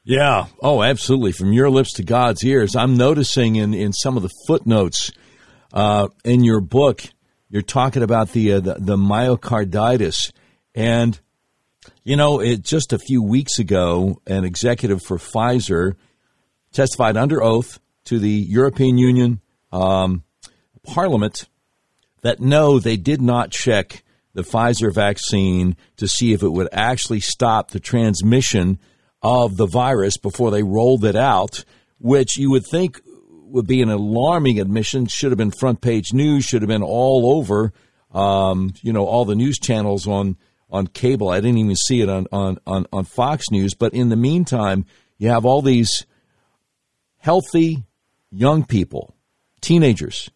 Yeah. 0.03 0.47
Oh, 0.61 0.83
absolutely. 0.83 1.31
From 1.31 1.53
your 1.53 1.69
lips 1.69 1.93
to 1.93 2.03
God's 2.03 2.43
ears. 2.43 2.75
I'm 2.75 2.97
noticing 2.97 3.55
in, 3.55 3.73
in 3.73 3.93
some 3.93 4.17
of 4.17 4.23
the 4.23 4.31
footnotes 4.47 5.11
uh, 5.71 6.09
in 6.25 6.43
your 6.43 6.59
book 6.59 7.03
you're 7.53 7.61
talking 7.61 8.01
about 8.01 8.31
the, 8.31 8.53
uh, 8.53 8.59
the, 8.59 8.73
the 8.79 8.97
myocarditis, 8.97 10.31
and 10.73 11.19
you 12.03 12.15
know, 12.15 12.39
it 12.39 12.63
just 12.63 12.91
a 12.91 12.97
few 12.97 13.21
weeks 13.21 13.59
ago, 13.59 14.19
an 14.25 14.43
executive 14.43 15.03
for 15.03 15.19
Pfizer 15.19 15.93
testified 16.71 17.15
under 17.15 17.43
oath 17.43 17.79
to 18.05 18.17
the 18.17 18.27
European 18.27 18.97
Union 18.97 19.39
um, 19.71 20.23
Parliament 20.81 21.47
that 22.21 22.39
no, 22.39 22.79
they 22.79 22.97
did 22.97 23.21
not 23.21 23.51
check 23.51 24.03
the 24.33 24.41
Pfizer 24.41 24.91
vaccine 24.91 25.77
to 25.97 26.07
see 26.07 26.33
if 26.33 26.41
it 26.41 26.49
would 26.49 26.69
actually 26.71 27.19
stop 27.19 27.69
the 27.69 27.79
transmission 27.79 28.79
of 29.21 29.57
the 29.57 29.67
virus 29.67 30.17
before 30.17 30.49
they 30.49 30.63
rolled 30.63 31.05
it 31.05 31.15
out, 31.15 31.63
which 31.99 32.35
you 32.35 32.49
would 32.49 32.65
think 32.65 32.99
would 33.53 33.67
be 33.67 33.83
an 33.83 33.89
alarming 33.89 34.59
admission. 34.59 35.05
Should 35.05 35.31
have 35.31 35.37
been 35.37 35.51
front 35.51 35.79
page 35.79 36.11
news. 36.11 36.43
Should 36.43 36.63
have 36.63 36.69
been 36.69 36.81
all 36.81 37.37
over, 37.37 37.71
um, 38.11 38.73
you 38.81 38.91
know, 38.91 39.05
all 39.05 39.25
the 39.25 39.35
news 39.35 39.59
channels 39.59 40.07
on 40.07 40.37
on 40.71 40.87
cable. 40.87 41.29
I 41.29 41.39
didn't 41.39 41.59
even 41.59 41.75
see 41.75 42.01
it 42.01 42.09
on, 42.09 42.25
on 42.31 42.57
on 42.65 42.87
on 42.91 43.05
Fox 43.05 43.51
News. 43.51 43.75
But 43.75 43.93
in 43.93 44.09
the 44.09 44.15
meantime, 44.15 44.85
you 45.19 45.29
have 45.29 45.45
all 45.45 45.61
these 45.61 46.05
healthy 47.17 47.83
young 48.31 48.65
people, 48.65 49.15
teenagers, 49.61 50.31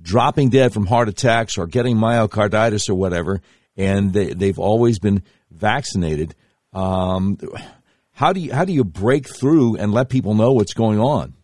dropping 0.00 0.48
dead 0.48 0.72
from 0.72 0.86
heart 0.86 1.10
attacks 1.10 1.58
or 1.58 1.66
getting 1.66 1.96
myocarditis 1.96 2.88
or 2.88 2.94
whatever, 2.94 3.42
and 3.76 4.14
they, 4.14 4.32
they've 4.32 4.58
always 4.58 4.98
been 4.98 5.22
vaccinated. 5.50 6.34
Um, 6.72 7.38
how 8.12 8.32
do 8.32 8.40
you 8.40 8.54
how 8.54 8.64
do 8.64 8.72
you 8.72 8.84
break 8.84 9.28
through 9.28 9.76
and 9.76 9.92
let 9.92 10.08
people 10.08 10.34
know 10.34 10.52
what's 10.52 10.72
going 10.72 10.98
on? 10.98 11.34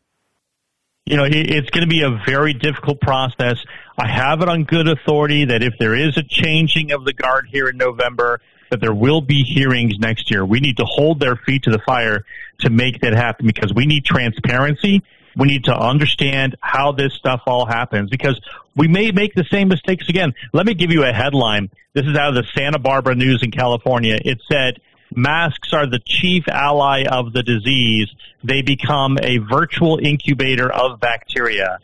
You 1.10 1.16
know, 1.16 1.24
it, 1.24 1.34
it's 1.34 1.70
going 1.70 1.82
to 1.82 1.88
be 1.88 2.02
a 2.02 2.22
very 2.24 2.52
difficult 2.52 3.00
process. 3.00 3.58
I 3.98 4.08
have 4.08 4.42
it 4.42 4.48
on 4.48 4.62
good 4.62 4.86
authority 4.86 5.46
that 5.46 5.62
if 5.62 5.74
there 5.78 5.94
is 5.94 6.16
a 6.16 6.22
changing 6.22 6.92
of 6.92 7.04
the 7.04 7.12
guard 7.12 7.48
here 7.50 7.68
in 7.68 7.76
November, 7.76 8.40
that 8.70 8.80
there 8.80 8.94
will 8.94 9.20
be 9.20 9.42
hearings 9.42 9.98
next 9.98 10.30
year. 10.30 10.44
We 10.44 10.60
need 10.60 10.76
to 10.76 10.84
hold 10.84 11.18
their 11.18 11.34
feet 11.34 11.64
to 11.64 11.70
the 11.70 11.80
fire 11.84 12.24
to 12.60 12.70
make 12.70 13.00
that 13.00 13.12
happen 13.12 13.46
because 13.46 13.74
we 13.74 13.86
need 13.86 14.04
transparency. 14.04 15.02
We 15.36 15.48
need 15.48 15.64
to 15.64 15.76
understand 15.76 16.56
how 16.60 16.92
this 16.92 17.12
stuff 17.14 17.42
all 17.46 17.66
happens 17.66 18.08
because 18.08 18.40
we 18.76 18.86
may 18.86 19.10
make 19.10 19.34
the 19.34 19.44
same 19.50 19.66
mistakes 19.66 20.08
again. 20.08 20.32
Let 20.52 20.64
me 20.64 20.74
give 20.74 20.92
you 20.92 21.04
a 21.04 21.12
headline. 21.12 21.70
This 21.92 22.06
is 22.06 22.16
out 22.16 22.28
of 22.28 22.34
the 22.36 22.48
Santa 22.54 22.78
Barbara 22.78 23.16
News 23.16 23.42
in 23.42 23.50
California. 23.50 24.16
It 24.24 24.40
said, 24.50 24.80
masks 25.14 25.72
are 25.72 25.86
the 25.86 26.00
chief 26.04 26.44
ally 26.48 27.04
of 27.04 27.32
the 27.32 27.42
disease. 27.42 28.08
They 28.42 28.62
become 28.62 29.18
a 29.22 29.38
virtual 29.38 29.98
incubator 29.98 30.70
of 30.70 31.00
bacteria. 31.00 31.78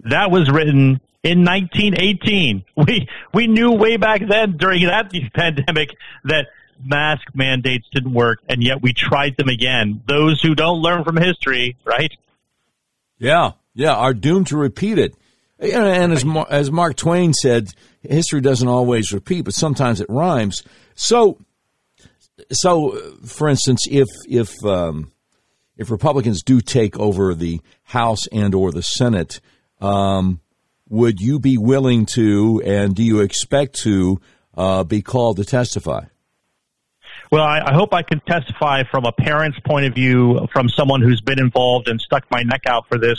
That 0.00 0.30
was 0.30 0.50
written 0.50 1.00
in 1.22 1.44
1918. 1.44 2.64
We 2.76 3.08
we 3.32 3.46
knew 3.46 3.72
way 3.72 3.96
back 3.96 4.22
then 4.28 4.56
during 4.56 4.86
that 4.86 5.12
pandemic 5.34 5.90
that 6.24 6.46
mask 6.84 7.22
mandates 7.34 7.86
didn't 7.92 8.12
work, 8.12 8.40
and 8.48 8.62
yet 8.62 8.82
we 8.82 8.92
tried 8.92 9.36
them 9.36 9.48
again. 9.48 10.02
Those 10.06 10.40
who 10.42 10.54
don't 10.54 10.80
learn 10.80 11.04
from 11.04 11.16
history, 11.16 11.76
right? 11.84 12.12
Yeah, 13.18 13.52
yeah, 13.74 13.94
are 13.94 14.14
doomed 14.14 14.48
to 14.48 14.56
repeat 14.56 14.98
it. 14.98 15.14
And 15.58 16.12
as 16.12 16.24
as 16.50 16.72
Mark 16.72 16.96
Twain 16.96 17.32
said, 17.34 17.68
history 18.02 18.40
doesn't 18.40 18.66
always 18.66 19.12
repeat, 19.12 19.42
but 19.42 19.54
sometimes 19.54 20.00
it 20.00 20.08
rhymes. 20.08 20.64
So 20.94 21.38
so, 22.50 22.92
for 23.24 23.48
instance, 23.48 23.86
if 23.90 24.08
if 24.28 24.52
um, 24.64 25.12
if 25.76 25.90
Republicans 25.90 26.42
do 26.42 26.60
take 26.60 26.98
over 26.98 27.34
the 27.34 27.60
House 27.84 28.26
and 28.28 28.54
or 28.54 28.72
the 28.72 28.82
Senate, 28.82 29.40
um, 29.80 30.40
would 30.88 31.20
you 31.20 31.38
be 31.38 31.58
willing 31.58 32.06
to, 32.06 32.62
and 32.64 32.94
do 32.94 33.02
you 33.02 33.20
expect 33.20 33.80
to, 33.82 34.20
uh, 34.56 34.84
be 34.84 35.02
called 35.02 35.38
to 35.38 35.44
testify? 35.44 36.04
Well, 37.30 37.42
I, 37.42 37.62
I 37.64 37.72
hope 37.72 37.94
I 37.94 38.02
can 38.02 38.20
testify 38.20 38.82
from 38.90 39.06
a 39.06 39.12
parent's 39.12 39.58
point 39.60 39.86
of 39.86 39.94
view, 39.94 40.46
from 40.52 40.68
someone 40.68 41.00
who's 41.00 41.22
been 41.22 41.40
involved 41.40 41.88
and 41.88 41.98
stuck 41.98 42.30
my 42.30 42.42
neck 42.42 42.62
out 42.66 42.86
for 42.88 42.98
this 42.98 43.18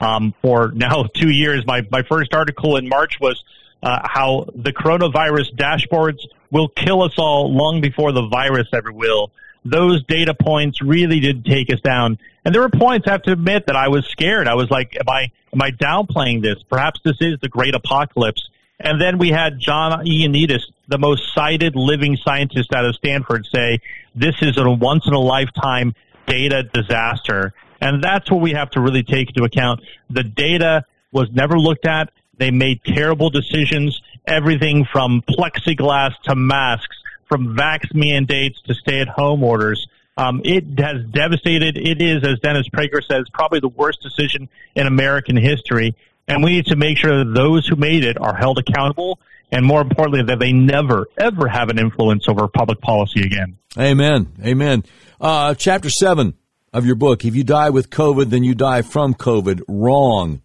um, 0.00 0.34
for 0.42 0.72
now 0.74 1.04
two 1.14 1.30
years. 1.30 1.64
My 1.66 1.82
my 1.90 2.02
first 2.02 2.34
article 2.34 2.76
in 2.76 2.86
March 2.86 3.14
was 3.18 3.42
uh, 3.82 4.00
how 4.04 4.46
the 4.54 4.72
coronavirus 4.72 5.54
dashboards 5.56 6.18
will 6.50 6.68
kill 6.68 7.02
us 7.02 7.14
all 7.18 7.52
long 7.52 7.80
before 7.80 8.12
the 8.12 8.26
virus 8.26 8.68
ever 8.72 8.92
will. 8.92 9.30
Those 9.64 10.04
data 10.04 10.34
points 10.34 10.80
really 10.80 11.20
did 11.20 11.44
take 11.44 11.72
us 11.72 11.80
down. 11.80 12.18
And 12.44 12.54
there 12.54 12.62
were 12.62 12.70
points 12.70 13.08
I 13.08 13.12
have 13.12 13.22
to 13.22 13.32
admit 13.32 13.66
that 13.66 13.74
I 13.74 13.88
was 13.88 14.06
scared. 14.06 14.46
I 14.46 14.54
was 14.54 14.70
like, 14.70 14.96
am 14.96 15.08
I, 15.08 15.32
am 15.52 15.60
I 15.60 15.72
downplaying 15.72 16.42
this? 16.42 16.62
Perhaps 16.62 17.00
this 17.04 17.16
is 17.20 17.38
the 17.40 17.48
great 17.48 17.74
apocalypse. 17.74 18.48
And 18.78 19.00
then 19.00 19.18
we 19.18 19.30
had 19.30 19.58
John 19.58 20.04
Ioannidis, 20.04 20.62
the 20.86 20.98
most 20.98 21.34
cited 21.34 21.74
living 21.74 22.16
scientist 22.16 22.72
out 22.72 22.84
of 22.84 22.94
Stanford, 22.94 23.46
say 23.46 23.80
this 24.14 24.36
is 24.42 24.56
a 24.58 24.70
once 24.70 25.06
in 25.06 25.14
a 25.14 25.18
lifetime 25.18 25.94
data 26.26 26.62
disaster. 26.62 27.54
And 27.80 28.02
that's 28.02 28.30
what 28.30 28.40
we 28.40 28.52
have 28.52 28.70
to 28.70 28.80
really 28.80 29.02
take 29.02 29.28
into 29.28 29.44
account. 29.44 29.80
The 30.10 30.22
data 30.22 30.84
was 31.10 31.30
never 31.32 31.58
looked 31.58 31.86
at. 31.86 32.10
They 32.38 32.50
made 32.50 32.84
terrible 32.84 33.30
decisions, 33.30 34.00
everything 34.26 34.86
from 34.90 35.22
plexiglass 35.22 36.12
to 36.24 36.34
masks, 36.34 36.96
from 37.26 37.56
vax 37.56 37.94
mandates 37.94 38.60
to 38.62 38.74
stay 38.74 39.00
at 39.00 39.08
home 39.08 39.42
orders. 39.42 39.86
Um, 40.16 40.40
it 40.44 40.78
has 40.78 41.04
devastated. 41.10 41.76
It 41.76 42.00
is, 42.00 42.24
as 42.24 42.38
Dennis 42.40 42.68
Prager 42.68 43.04
says, 43.04 43.28
probably 43.32 43.60
the 43.60 43.68
worst 43.68 44.00
decision 44.02 44.48
in 44.74 44.86
American 44.86 45.36
history. 45.36 45.94
And 46.28 46.42
we 46.42 46.56
need 46.56 46.66
to 46.66 46.76
make 46.76 46.98
sure 46.98 47.24
that 47.24 47.34
those 47.34 47.66
who 47.66 47.76
made 47.76 48.04
it 48.04 48.18
are 48.20 48.34
held 48.34 48.58
accountable 48.58 49.18
and 49.52 49.64
more 49.64 49.80
importantly, 49.80 50.22
that 50.24 50.38
they 50.38 50.52
never, 50.52 51.06
ever 51.16 51.48
have 51.48 51.68
an 51.68 51.78
influence 51.78 52.28
over 52.28 52.48
public 52.48 52.80
policy 52.80 53.22
again. 53.22 53.58
Amen. 53.78 54.32
Amen. 54.44 54.84
Uh, 55.20 55.54
chapter 55.54 55.88
seven 55.88 56.34
of 56.72 56.84
your 56.84 56.96
book, 56.96 57.24
if 57.24 57.34
you 57.34 57.44
die 57.44 57.70
with 57.70 57.90
COVID, 57.90 58.30
then 58.30 58.42
you 58.42 58.54
die 58.54 58.82
from 58.82 59.14
COVID. 59.14 59.62
Wrong. 59.68 60.42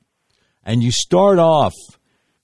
And 0.63 0.83
you 0.83 0.91
start 0.91 1.39
off, 1.39 1.73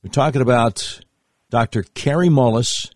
we're 0.04 0.10
talking 0.10 0.42
about 0.42 1.02
Dr. 1.50 1.84
Kary 1.94 2.28
Mullis, 2.28 2.92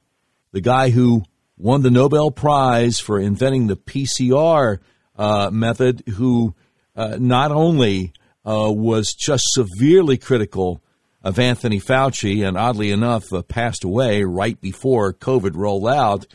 the 0.51 0.61
guy 0.61 0.89
who 0.89 1.23
won 1.57 1.83
the 1.83 1.91
Nobel 1.91 2.31
Prize 2.31 2.99
for 2.99 3.19
inventing 3.19 3.67
the 3.67 3.77
PCR 3.77 4.79
uh, 5.15 5.49
method, 5.51 6.03
who 6.15 6.53
uh, 6.95 7.17
not 7.19 7.51
only 7.51 8.11
uh, 8.45 8.71
was 8.71 9.13
just 9.13 9.43
severely 9.53 10.17
critical 10.17 10.81
of 11.23 11.39
Anthony 11.39 11.79
Fauci, 11.79 12.45
and 12.45 12.57
oddly 12.57 12.91
enough, 12.91 13.31
uh, 13.31 13.41
passed 13.43 13.83
away 13.83 14.23
right 14.23 14.59
before 14.59 15.13
COVID 15.13 15.55
rolled 15.55 15.87
out, 15.87 16.25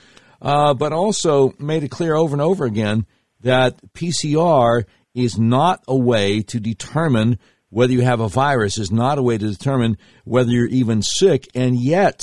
uh, 0.40 0.72
but 0.74 0.92
also 0.92 1.52
made 1.58 1.82
it 1.82 1.90
clear 1.90 2.14
over 2.14 2.34
and 2.34 2.42
over 2.42 2.64
again 2.64 3.04
that 3.40 3.80
PCR 3.92 4.84
is 5.14 5.38
not 5.38 5.82
a 5.88 5.96
way 5.96 6.40
to 6.42 6.60
determine 6.60 7.38
whether 7.76 7.92
you 7.92 8.00
have 8.00 8.20
a 8.20 8.28
virus, 8.30 8.78
is 8.78 8.90
not 8.90 9.18
a 9.18 9.22
way 9.22 9.36
to 9.36 9.50
determine 9.50 9.98
whether 10.24 10.50
you're 10.50 10.64
even 10.64 11.02
sick, 11.02 11.46
and 11.54 11.78
yet, 11.78 12.22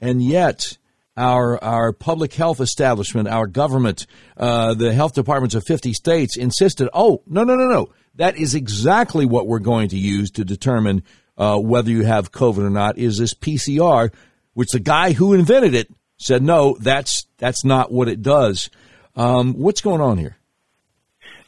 and 0.00 0.22
yet, 0.22 0.78
our 1.18 1.62
our 1.62 1.92
public 1.92 2.32
health 2.32 2.60
establishment, 2.62 3.28
our 3.28 3.46
government, 3.46 4.06
uh, 4.38 4.72
the 4.72 4.94
health 4.94 5.12
departments 5.12 5.54
of 5.54 5.64
50 5.66 5.92
states 5.92 6.38
insisted, 6.38 6.88
oh, 6.94 7.22
no, 7.26 7.44
no, 7.44 7.56
no, 7.56 7.68
no. 7.68 7.90
That 8.14 8.38
is 8.38 8.54
exactly 8.54 9.26
what 9.26 9.46
we're 9.46 9.58
going 9.58 9.90
to 9.90 9.98
use 9.98 10.30
to 10.30 10.46
determine 10.46 11.02
uh, 11.36 11.58
whether 11.58 11.90
you 11.90 12.06
have 12.06 12.32
COVID 12.32 12.64
or 12.64 12.70
not. 12.70 12.96
Is 12.96 13.18
this 13.18 13.34
PCR, 13.34 14.10
which 14.54 14.70
the 14.70 14.80
guy 14.80 15.12
who 15.12 15.34
invented 15.34 15.74
it 15.74 15.92
said, 16.16 16.42
no, 16.42 16.74
that's 16.80 17.26
that's 17.36 17.66
not 17.66 17.92
what 17.92 18.08
it 18.08 18.22
does. 18.22 18.70
Um, 19.14 19.52
what's 19.58 19.82
going 19.82 20.00
on 20.00 20.16
here? 20.16 20.38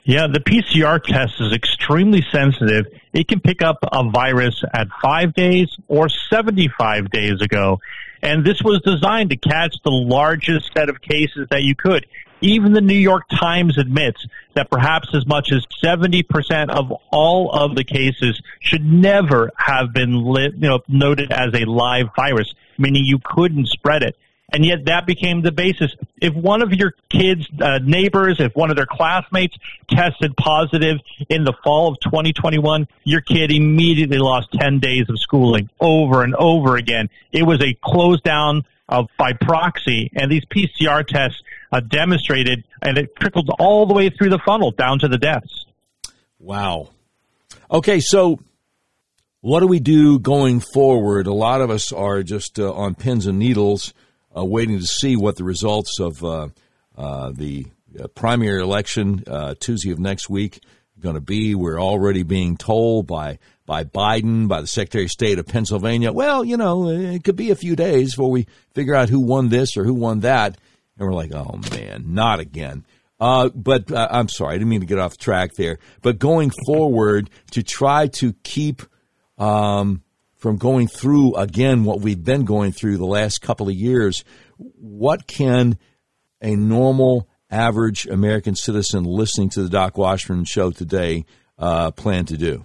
Yeah, 0.04 0.26
the 0.26 0.40
PCR 0.40 1.02
test 1.02 1.40
is 1.40 1.54
extremely 1.54 2.22
sensitive. 2.30 2.86
It 3.18 3.26
can 3.26 3.40
pick 3.40 3.62
up 3.62 3.78
a 3.82 4.08
virus 4.08 4.62
at 4.72 4.86
five 5.02 5.34
days 5.34 5.66
or 5.88 6.08
75 6.08 7.10
days 7.10 7.42
ago. 7.42 7.80
And 8.22 8.46
this 8.46 8.62
was 8.62 8.80
designed 8.82 9.30
to 9.30 9.36
catch 9.36 9.74
the 9.82 9.90
largest 9.90 10.70
set 10.72 10.88
of 10.88 11.02
cases 11.02 11.48
that 11.50 11.64
you 11.64 11.74
could. 11.74 12.06
Even 12.40 12.74
the 12.74 12.80
New 12.80 12.94
York 12.94 13.24
Times 13.28 13.76
admits 13.76 14.24
that 14.54 14.70
perhaps 14.70 15.08
as 15.14 15.26
much 15.26 15.50
as 15.50 15.66
70% 15.82 16.70
of 16.70 16.92
all 17.10 17.50
of 17.50 17.74
the 17.74 17.82
cases 17.82 18.40
should 18.60 18.84
never 18.84 19.50
have 19.56 19.92
been 19.92 20.24
lit, 20.24 20.54
you 20.54 20.68
know, 20.68 20.78
noted 20.86 21.32
as 21.32 21.52
a 21.54 21.64
live 21.64 22.10
virus, 22.14 22.54
meaning 22.78 23.02
you 23.04 23.18
couldn't 23.18 23.66
spread 23.66 24.04
it. 24.04 24.16
And 24.50 24.64
yet 24.64 24.86
that 24.86 25.06
became 25.06 25.42
the 25.42 25.52
basis. 25.52 25.94
If 26.22 26.34
one 26.34 26.62
of 26.62 26.72
your 26.72 26.94
kids' 27.10 27.46
uh, 27.60 27.80
neighbors, 27.82 28.40
if 28.40 28.54
one 28.56 28.70
of 28.70 28.76
their 28.76 28.86
classmates 28.86 29.56
tested 29.90 30.36
positive 30.36 30.98
in 31.28 31.44
the 31.44 31.52
fall 31.62 31.88
of 31.88 32.00
2021, 32.00 32.88
your 33.04 33.20
kid 33.20 33.52
immediately 33.52 34.18
lost 34.18 34.48
10 34.52 34.78
days 34.78 35.08
of 35.10 35.18
schooling 35.18 35.68
over 35.80 36.22
and 36.22 36.34
over 36.34 36.76
again. 36.76 37.10
It 37.30 37.42
was 37.42 37.62
a 37.62 37.76
close 37.84 38.22
down 38.22 38.64
of 38.88 39.08
by 39.18 39.34
proxy, 39.34 40.10
and 40.14 40.32
these 40.32 40.44
PCR 40.46 41.06
tests 41.06 41.42
uh, 41.70 41.80
demonstrated, 41.80 42.64
and 42.80 42.96
it 42.96 43.14
trickled 43.16 43.50
all 43.58 43.86
the 43.86 43.94
way 43.94 44.08
through 44.08 44.30
the 44.30 44.40
funnel 44.44 44.70
down 44.70 44.98
to 45.00 45.08
the 45.08 45.18
deaths. 45.18 45.66
Wow. 46.38 46.88
Okay, 47.70 48.00
so 48.00 48.40
what 49.40 49.60
do 49.60 49.66
we 49.66 49.78
do 49.78 50.18
going 50.18 50.60
forward? 50.60 51.26
A 51.26 51.34
lot 51.34 51.60
of 51.60 51.70
us 51.70 51.92
are 51.92 52.22
just 52.22 52.58
uh, 52.58 52.72
on 52.72 52.94
pins 52.94 53.26
and 53.26 53.38
needles, 53.38 53.92
uh, 54.38 54.44
waiting 54.44 54.78
to 54.78 54.86
see 54.86 55.16
what 55.16 55.36
the 55.36 55.44
results 55.44 55.98
of 56.00 56.22
uh, 56.24 56.48
uh, 56.96 57.32
the 57.34 57.66
uh, 57.98 58.06
primary 58.08 58.62
election 58.62 59.24
Tuesday 59.60 59.90
of 59.90 59.98
next 59.98 60.28
week 60.28 60.60
going 61.00 61.14
to 61.14 61.20
be. 61.20 61.54
We're 61.54 61.80
already 61.80 62.22
being 62.22 62.56
told 62.56 63.06
by 63.06 63.38
by 63.66 63.84
Biden, 63.84 64.48
by 64.48 64.60
the 64.60 64.66
Secretary 64.66 65.04
of 65.04 65.10
State 65.10 65.38
of 65.38 65.46
Pennsylvania. 65.46 66.10
Well, 66.10 66.44
you 66.44 66.56
know, 66.56 66.88
it 66.88 67.22
could 67.22 67.36
be 67.36 67.50
a 67.50 67.56
few 67.56 67.76
days 67.76 68.14
before 68.14 68.30
we 68.30 68.46
figure 68.72 68.94
out 68.94 69.10
who 69.10 69.20
won 69.20 69.50
this 69.50 69.76
or 69.76 69.84
who 69.84 69.94
won 69.94 70.20
that. 70.20 70.58
And 70.98 71.06
we're 71.06 71.14
like, 71.14 71.32
oh 71.32 71.60
man, 71.70 72.14
not 72.14 72.40
again. 72.40 72.84
Uh, 73.20 73.48
but 73.50 73.90
uh, 73.90 74.08
I'm 74.10 74.28
sorry, 74.28 74.54
I 74.54 74.58
didn't 74.58 74.70
mean 74.70 74.80
to 74.80 74.86
get 74.86 74.98
off 74.98 75.18
track 75.18 75.54
there. 75.54 75.78
But 76.02 76.18
going 76.18 76.50
forward, 76.66 77.30
to 77.50 77.62
try 77.62 78.06
to 78.08 78.32
keep 78.44 78.82
um, 79.38 80.02
from 80.38 80.56
going 80.56 80.86
through 80.86 81.34
again 81.34 81.84
what 81.84 82.00
we've 82.00 82.22
been 82.22 82.44
going 82.44 82.72
through 82.72 82.96
the 82.96 83.06
last 83.06 83.42
couple 83.42 83.68
of 83.68 83.74
years, 83.74 84.24
what 84.56 85.26
can 85.26 85.76
a 86.40 86.54
normal, 86.56 87.28
average 87.50 88.06
American 88.06 88.54
citizen 88.54 89.04
listening 89.04 89.50
to 89.50 89.62
the 89.62 89.68
Doc 89.68 89.98
Washburn 89.98 90.44
show 90.44 90.70
today 90.70 91.24
uh, 91.58 91.90
plan 91.90 92.24
to 92.26 92.36
do? 92.36 92.64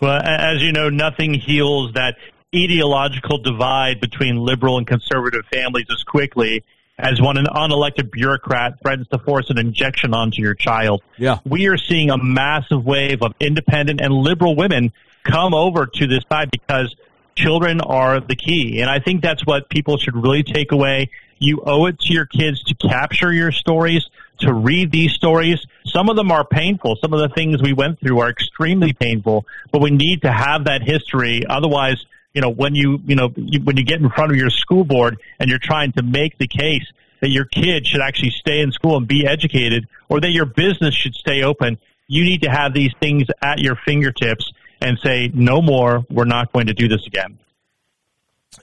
Well, 0.00 0.20
as 0.22 0.62
you 0.62 0.72
know, 0.72 0.88
nothing 0.88 1.34
heals 1.34 1.92
that 1.94 2.16
ideological 2.54 3.38
divide 3.38 4.00
between 4.00 4.36
liberal 4.36 4.78
and 4.78 4.86
conservative 4.86 5.44
families 5.52 5.86
as 5.90 6.02
quickly 6.04 6.64
as 6.98 7.20
when 7.20 7.36
an 7.36 7.46
unelected 7.46 8.10
bureaucrat 8.10 8.80
threatens 8.80 9.08
to 9.08 9.18
force 9.18 9.50
an 9.50 9.58
injection 9.58 10.14
onto 10.14 10.40
your 10.40 10.54
child. 10.54 11.02
Yeah. 11.18 11.38
We 11.44 11.66
are 11.66 11.76
seeing 11.76 12.10
a 12.10 12.16
massive 12.16 12.84
wave 12.84 13.22
of 13.22 13.34
independent 13.40 14.00
and 14.00 14.14
liberal 14.14 14.54
women 14.54 14.92
come 15.24 15.54
over 15.54 15.86
to 15.86 16.06
this 16.06 16.22
side 16.28 16.50
because 16.50 16.94
children 17.34 17.80
are 17.80 18.20
the 18.20 18.36
key. 18.36 18.80
And 18.80 18.90
I 18.90 19.00
think 19.00 19.22
that's 19.22 19.44
what 19.44 19.68
people 19.68 19.98
should 19.98 20.14
really 20.14 20.42
take 20.42 20.72
away. 20.72 21.10
You 21.38 21.62
owe 21.66 21.86
it 21.86 21.98
to 22.00 22.12
your 22.12 22.26
kids 22.26 22.62
to 22.64 22.74
capture 22.74 23.32
your 23.32 23.50
stories, 23.50 24.08
to 24.38 24.52
read 24.52 24.92
these 24.92 25.12
stories. 25.12 25.66
Some 25.86 26.08
of 26.08 26.16
them 26.16 26.30
are 26.30 26.44
painful. 26.44 26.96
Some 27.00 27.12
of 27.12 27.20
the 27.20 27.34
things 27.34 27.60
we 27.60 27.72
went 27.72 28.00
through 28.00 28.20
are 28.20 28.30
extremely 28.30 28.92
painful, 28.92 29.44
but 29.72 29.80
we 29.80 29.90
need 29.90 30.22
to 30.22 30.32
have 30.32 30.64
that 30.64 30.82
history. 30.82 31.44
Otherwise, 31.48 32.04
you 32.34 32.40
know, 32.40 32.50
when 32.50 32.74
you, 32.74 33.00
you 33.06 33.16
know, 33.16 33.32
you, 33.36 33.60
when 33.60 33.76
you 33.76 33.84
get 33.84 34.00
in 34.00 34.10
front 34.10 34.32
of 34.32 34.36
your 34.36 34.50
school 34.50 34.84
board 34.84 35.18
and 35.38 35.48
you're 35.50 35.58
trying 35.58 35.92
to 35.92 36.02
make 36.02 36.38
the 36.38 36.48
case 36.48 36.86
that 37.20 37.30
your 37.30 37.44
kid 37.44 37.86
should 37.86 38.00
actually 38.00 38.30
stay 38.30 38.60
in 38.60 38.72
school 38.72 38.96
and 38.96 39.06
be 39.06 39.26
educated 39.26 39.86
or 40.08 40.20
that 40.20 40.30
your 40.30 40.46
business 40.46 40.94
should 40.94 41.14
stay 41.14 41.42
open, 41.42 41.78
you 42.06 42.24
need 42.24 42.42
to 42.42 42.50
have 42.50 42.74
these 42.74 42.92
things 43.00 43.26
at 43.40 43.60
your 43.60 43.76
fingertips 43.84 44.52
and 44.80 44.98
say, 45.02 45.30
no 45.32 45.62
more, 45.62 46.04
we're 46.10 46.24
not 46.24 46.52
going 46.52 46.66
to 46.66 46.74
do 46.74 46.88
this 46.88 47.06
again. 47.06 47.38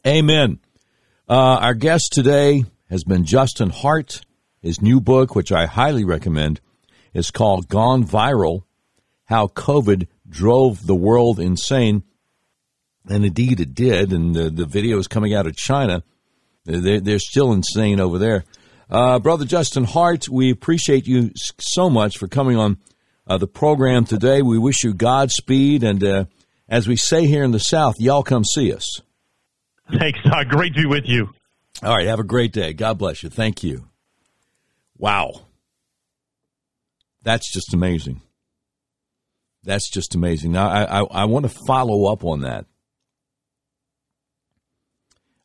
Amen. 0.06 0.60
Uh, 1.28 1.58
our 1.62 1.74
guest 1.74 2.10
today 2.12 2.66
has 2.90 3.04
been 3.04 3.26
Justin 3.26 3.70
Hart. 3.70 4.22
His 4.62 4.82
new 4.82 5.02
book, 5.02 5.36
which 5.36 5.52
I 5.52 5.66
highly 5.66 6.04
recommend, 6.04 6.62
is 7.14 7.32
called 7.32 7.68
Gone 7.68 8.04
Viral 8.04 8.64
How 9.26 9.48
COVID 9.48 10.08
Drove 10.30 10.86
the 10.86 10.96
World 10.96 11.40
Insane. 11.40 12.04
And 13.10 13.26
indeed 13.26 13.60
it 13.60 13.74
did. 13.74 14.14
And 14.14 14.36
the, 14.36 14.50
the 14.50 14.66
video 14.66 15.00
is 15.00 15.08
coming 15.08 15.34
out 15.34 15.48
of 15.48 15.56
China. 15.56 16.04
They're, 16.66 17.00
they're 17.00 17.20
still 17.20 17.52
insane 17.52 18.00
over 18.00 18.20
there. 18.20 18.44
Uh, 18.90 19.20
Brother 19.20 19.46
Justin 19.46 19.86
Hart, 19.86 20.30
we 20.30 20.52
appreciate 20.52 21.08
you 21.08 21.32
so 21.36 21.90
much 21.90 22.18
for 22.18 22.28
coming 22.28 22.58
on 22.58 22.78
uh, 23.28 23.38
the 23.38 23.48
program 23.48 24.06
today. 24.06 24.42
We 24.42 24.58
wish 24.58 24.84
you 24.84 24.94
Godspeed 24.94 25.84
and 25.84 26.04
uh, 26.04 26.26
as 26.68 26.88
we 26.88 26.96
say 26.96 27.26
here 27.28 27.44
in 27.44 27.52
the 27.52 27.60
South, 27.60 28.00
y'all 28.00 28.24
come 28.24 28.46
see 28.46 28.74
us. 28.74 29.02
Thanks, 29.92 30.20
Doc. 30.24 30.48
Great 30.48 30.74
to 30.76 30.82
be 30.82 30.86
with 30.86 31.04
you. 31.06 31.30
All 31.84 31.96
right. 31.96 32.08
Have 32.08 32.20
a 32.20 32.24
great 32.24 32.54
day. 32.54 32.74
God 32.74 32.98
bless 32.98 33.24
you. 33.24 33.30
Thank 33.30 33.62
you. 33.64 33.88
Wow. 34.98 35.42
That's 37.24 37.52
just 37.52 37.74
amazing. 37.74 38.22
That's 39.64 39.90
just 39.92 40.16
amazing. 40.16 40.54
Now, 40.54 40.70
I, 40.70 41.02
I, 41.02 41.04
I 41.04 41.26
want 41.26 41.44
to 41.50 41.56
follow 41.68 42.12
up 42.12 42.24
on 42.24 42.42
that. 42.42 42.66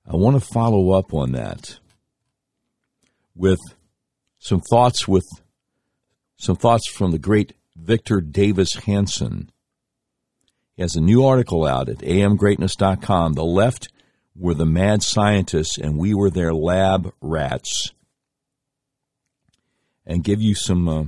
I 0.08 0.14
want 0.14 0.40
to 0.40 0.48
follow 0.54 0.92
up 0.92 1.12
on 1.12 1.32
that 1.32 1.78
with 3.34 3.58
some 4.38 4.60
thoughts 4.60 5.08
with 5.08 5.26
some 6.36 6.54
thoughts 6.56 6.88
from 6.88 7.10
the 7.10 7.18
great 7.18 7.54
Victor 7.76 8.20
Davis 8.20 8.74
Hanson. 8.74 9.50
He 10.74 10.82
has 10.82 10.96
a 10.96 11.00
new 11.00 11.24
article 11.24 11.64
out 11.64 11.88
at 11.88 11.98
amgreatness.com. 11.98 13.34
The 13.34 13.44
left 13.44 13.88
were 14.34 14.54
the 14.54 14.66
mad 14.66 15.02
scientists 15.02 15.78
and 15.78 15.98
we 15.98 16.14
were 16.14 16.30
their 16.30 16.52
lab 16.52 17.12
rats. 17.20 17.92
And 20.04 20.22
give 20.22 20.40
you 20.40 20.54
some 20.54 20.88
uh, 20.88 21.04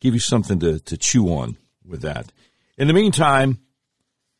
give 0.00 0.14
you 0.14 0.20
something 0.20 0.58
to, 0.60 0.78
to 0.80 0.96
chew 0.96 1.28
on 1.28 1.56
with 1.84 2.02
that. 2.02 2.32
In 2.76 2.88
the 2.88 2.94
meantime, 2.94 3.58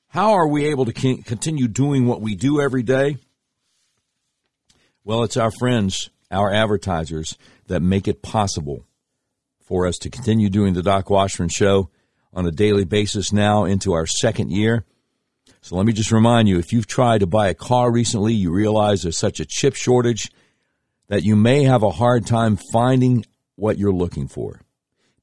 how 0.09 0.33
are 0.33 0.49
we 0.49 0.67
able 0.67 0.85
to 0.85 0.93
continue 0.93 1.69
doing 1.69 2.07
what 2.07 2.21
we 2.21 2.35
do 2.35 2.61
every 2.61 2.83
day? 2.83 3.17
Well, 5.05 5.23
it's 5.23 5.37
our 5.37 5.51
friends, 5.51 6.11
our 6.31 6.53
advertisers, 6.53 7.39
that 7.69 7.81
make 7.81 8.09
it 8.09 8.23
possible 8.23 8.85
for 9.67 9.87
us 9.87 9.99
to 9.99 10.11
continue 10.11 10.49
doing 10.49 10.75
the 10.75 10.83
Doc 10.83 11.11
Washburn 11.11 11.49
Show 11.49 11.91
on 12.33 12.47
a 12.47 12.53
daily 12.53 12.85
basis 12.85 13.33
now 13.33 13.65
into 13.65 13.93
our 13.93 14.07
second 14.07 14.53
year. 14.53 14.85
So 15.61 15.75
let 15.75 15.85
me 15.85 15.93
just 15.93 16.13
remind 16.13 16.49
you 16.49 16.59
if 16.59 16.73
you've 16.73 16.87
tried 16.87 17.19
to 17.19 17.27
buy 17.27 17.49
a 17.49 17.55
car 17.55 17.91
recently, 17.91 18.33
you 18.33 18.53
realize 18.53 19.03
there's 19.03 19.19
such 19.19 19.41
a 19.41 19.45
chip 19.45 19.75
shortage 19.75 20.31
that 21.09 21.25
you 21.25 21.35
may 21.35 21.65
have 21.65 21.83
a 21.83 21.91
hard 21.91 22.27
time 22.27 22.57
finding 22.73 23.25
what 23.57 23.77
you're 23.77 23.93
looking 23.93 24.29
for. 24.29 24.61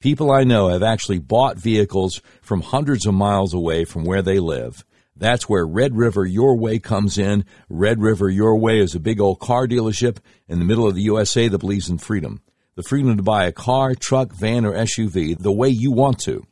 People 0.02 0.32
I 0.32 0.44
know 0.44 0.68
have 0.68 0.84
actually 0.84 1.20
bought 1.20 1.58
vehicles 1.58 2.22
from 2.42 2.60
hundreds 2.60 3.06
of 3.06 3.14
miles 3.14 3.54
away 3.54 3.86
from 3.86 4.04
where 4.04 4.22
they 4.22 4.40
live. 4.40 4.84
That's 5.16 5.48
where 5.48 5.66
Red 5.66 5.96
River 5.96 6.26
Your 6.26 6.58
Way 6.58 6.80
comes 6.80 7.18
in. 7.18 7.46
Red 7.70 8.02
River 8.02 8.30
Your 8.30 8.58
Way 8.58 8.80
is 8.80 8.96
a 8.96 9.00
big 9.00 9.22
old 9.22 9.40
car 9.40 9.68
dealership 9.68 10.18
in 10.50 10.60
the 10.60 10.66
middle 10.66 10.88
of 10.88 10.96
the 10.96 11.04
USA 11.04 11.48
that 11.48 11.60
believes 11.60 11.90
in 11.90 12.00
freedom. 12.00 12.42
The 12.76 12.84
freedom 12.84 13.18
to 13.18 13.24
buy 13.24 13.46
a 13.46 13.52
car, 13.52 13.94
truck, 13.94 14.34
van, 14.34 14.66
or 14.66 14.74
SUV 14.74 15.38
the 15.38 15.52
way 15.52 15.70
you 15.70 15.92
want 15.92 16.20
to. 16.22 16.46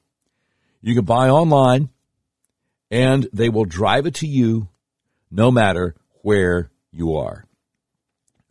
You 0.82 0.96
can 0.96 1.06
buy 1.06 1.30
online 1.30 1.90
and 2.90 3.28
they 3.34 3.50
will 3.50 3.66
drive 3.66 4.06
it 4.06 4.16
to 4.16 4.28
you 4.28 4.68
no 5.32 5.50
matter 5.50 5.96
where 6.22 6.70
you 6.92 7.16
are. 7.16 7.46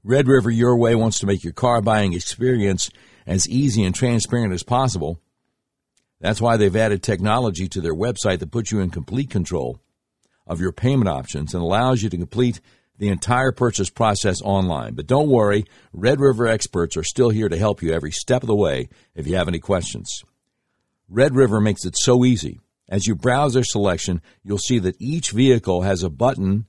Red 0.02 0.28
River 0.28 0.50
Your 0.50 0.76
Way 0.76 0.94
wants 0.94 1.18
to 1.20 1.26
make 1.26 1.44
your 1.44 1.52
car 1.52 1.82
buying 1.82 2.14
experience 2.14 2.90
as 3.26 3.48
easy 3.48 3.84
and 3.84 3.94
transparent 3.94 4.52
as 4.52 4.62
possible. 4.62 5.20
That's 6.20 6.40
why 6.40 6.56
they've 6.56 6.74
added 6.74 7.02
technology 7.02 7.68
to 7.68 7.80
their 7.80 7.94
website 7.94 8.38
that 8.38 8.50
puts 8.50 8.72
you 8.72 8.80
in 8.80 8.90
complete 8.90 9.30
control 9.30 9.80
of 10.46 10.60
your 10.60 10.72
payment 10.72 11.08
options 11.08 11.54
and 11.54 11.62
allows 11.62 12.02
you 12.02 12.08
to 12.08 12.16
complete 12.16 12.60
the 13.00 13.08
entire 13.08 13.50
purchase 13.50 13.88
process 13.88 14.42
online. 14.42 14.92
But 14.92 15.06
don't 15.06 15.30
worry, 15.30 15.64
Red 15.94 16.20
River 16.20 16.46
experts 16.46 16.98
are 16.98 17.02
still 17.02 17.30
here 17.30 17.48
to 17.48 17.56
help 17.56 17.82
you 17.82 17.92
every 17.92 18.12
step 18.12 18.42
of 18.42 18.46
the 18.46 18.54
way 18.54 18.90
if 19.14 19.26
you 19.26 19.36
have 19.36 19.48
any 19.48 19.58
questions. 19.58 20.22
Red 21.08 21.34
River 21.34 21.62
makes 21.62 21.86
it 21.86 21.96
so 21.96 22.26
easy. 22.26 22.60
As 22.90 23.06
you 23.06 23.14
browse 23.14 23.54
their 23.54 23.64
selection, 23.64 24.20
you'll 24.44 24.58
see 24.58 24.78
that 24.80 25.00
each 25.00 25.30
vehicle 25.30 25.80
has 25.80 26.02
a 26.02 26.10
button 26.10 26.66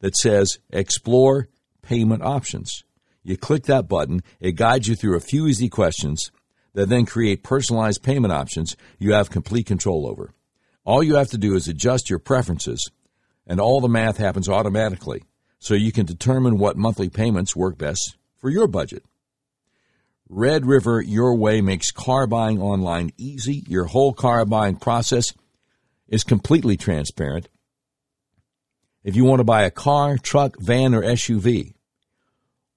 that 0.00 0.16
says 0.16 0.58
Explore 0.70 1.48
Payment 1.82 2.24
Options. 2.24 2.82
You 3.22 3.36
click 3.36 3.64
that 3.64 3.88
button, 3.88 4.22
it 4.40 4.56
guides 4.56 4.88
you 4.88 4.96
through 4.96 5.16
a 5.16 5.20
few 5.20 5.46
easy 5.46 5.68
questions 5.68 6.32
that 6.72 6.88
then 6.88 7.06
create 7.06 7.44
personalized 7.44 8.02
payment 8.02 8.32
options 8.32 8.76
you 8.98 9.12
have 9.12 9.30
complete 9.30 9.66
control 9.66 10.08
over. 10.08 10.32
All 10.84 11.02
you 11.02 11.14
have 11.14 11.30
to 11.30 11.38
do 11.38 11.54
is 11.54 11.68
adjust 11.68 12.10
your 12.10 12.18
preferences, 12.18 12.90
and 13.46 13.60
all 13.60 13.80
the 13.80 13.88
math 13.88 14.16
happens 14.16 14.48
automatically 14.48 15.22
so 15.60 15.74
you 15.74 15.92
can 15.92 16.06
determine 16.06 16.58
what 16.58 16.76
monthly 16.76 17.08
payments 17.08 17.54
work 17.54 17.78
best 17.78 18.16
for 18.38 18.50
your 18.50 18.66
budget. 18.66 19.04
Red 20.28 20.66
River 20.66 21.00
Your 21.00 21.36
Way 21.36 21.60
makes 21.60 21.92
car 21.92 22.26
buying 22.26 22.60
online 22.60 23.12
easy. 23.16 23.64
Your 23.68 23.84
whole 23.84 24.12
car 24.12 24.44
buying 24.44 24.76
process 24.76 25.32
is 26.08 26.24
completely 26.24 26.76
transparent. 26.76 27.48
If 29.04 29.14
you 29.14 29.24
want 29.24 29.38
to 29.40 29.44
buy 29.44 29.62
a 29.62 29.70
car, 29.70 30.18
truck, 30.18 30.58
van, 30.58 30.94
or 30.94 31.02
SUV, 31.02 31.74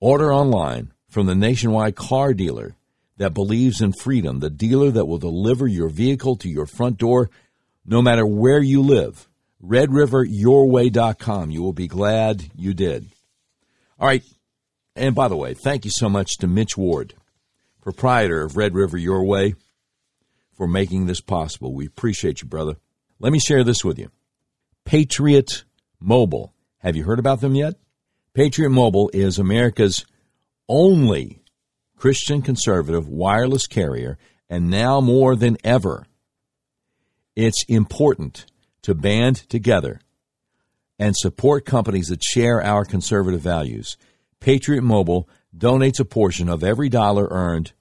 Order 0.06 0.34
online 0.34 0.92
from 1.08 1.28
the 1.28 1.34
nationwide 1.34 1.96
car 1.96 2.34
dealer 2.34 2.76
that 3.16 3.34
believes 3.34 3.80
in 3.80 3.94
freedom, 3.94 4.42
the 4.42 4.50
dealer 4.50 4.92
that 4.92 5.06
will 5.06 5.18
deliver 5.18 5.66
your 5.66 5.88
vehicle 5.88 6.36
to 6.36 6.50
your 6.50 6.66
front 6.66 6.98
door 6.98 7.30
no 7.86 8.02
matter 8.02 8.26
where 8.26 8.62
you 8.62 8.82
live. 8.82 9.30
RedRiverYourWay.com. 9.64 11.52
You 11.52 11.64
will 11.64 11.74
be 11.74 11.88
glad 11.88 12.52
you 12.56 12.74
did. 12.74 13.08
All 14.00 14.08
right. 14.08 14.24
And 14.96 15.16
by 15.16 15.28
the 15.28 15.38
way, 15.38 15.54
thank 15.54 15.86
you 15.86 15.92
so 15.92 16.10
much 16.10 16.38
to 16.38 16.48
Mitch 16.48 16.78
Ward, 16.78 17.16
proprietor 17.82 18.42
of 18.42 18.58
Red 18.58 18.76
River 18.76 18.98
Your 18.98 19.24
Way, 19.24 19.56
for 20.56 20.68
making 20.68 21.06
this 21.06 21.22
possible. 21.22 21.74
We 21.74 21.88
appreciate 21.88 22.42
you, 22.42 22.48
brother. 22.48 22.76
Let 23.20 23.34
me 23.34 23.40
share 23.40 23.64
this 23.64 23.84
with 23.84 23.98
you. 23.98 24.12
Patriot 24.86 25.64
Mobile. 26.00 26.54
Have 26.80 26.96
you 26.96 27.06
heard 27.06 27.20
about 27.20 27.42
them 27.42 27.56
yet? 27.56 27.76
Patriot 28.34 28.70
Mobile 28.70 29.10
is 29.14 29.40
America's 29.40 30.06
only 30.68 31.40
Christian 31.96 32.42
conservative 32.42 33.08
wireless 33.08 33.66
carrier, 33.66 34.18
and 34.50 34.70
now 34.70 35.00
more 35.00 35.36
than 35.36 35.58
ever, 35.64 36.06
it's 37.36 37.64
important 37.68 38.46
to 38.84 38.94
band 38.94 39.38
together 39.50 40.00
and 41.00 41.16
support 41.18 41.66
companies 41.66 42.08
that 42.08 42.24
share 42.24 42.62
our 42.62 42.86
conservative 42.86 43.42
values. 43.42 43.98
Patriot 44.40 44.84
Mobile 44.84 45.28
donates 45.56 46.00
a 46.00 46.06
portion 46.06 46.50
of 46.50 46.64
every 46.64 46.90
dollar 46.90 47.28
earned 47.32 47.74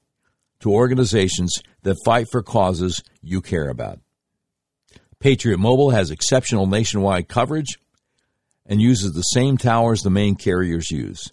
to 0.61 0.73
organizations 0.73 1.61
that 1.83 1.97
fight 2.05 2.29
for 2.31 2.43
causes 2.43 3.03
you 3.21 3.41
care 3.41 3.69
about. 3.69 4.01
Patriot 5.19 5.59
Mobile 5.59 5.91
has 5.91 6.11
exceptional 6.11 6.67
nationwide 6.67 7.29
coverage 7.29 7.79
and 8.67 8.81
uses 8.81 9.13
the 9.13 9.23
same 9.23 9.57
towers 9.57 10.03
the 10.03 10.11
main 10.11 10.35
carriers 10.35 10.91
use. 10.91 11.33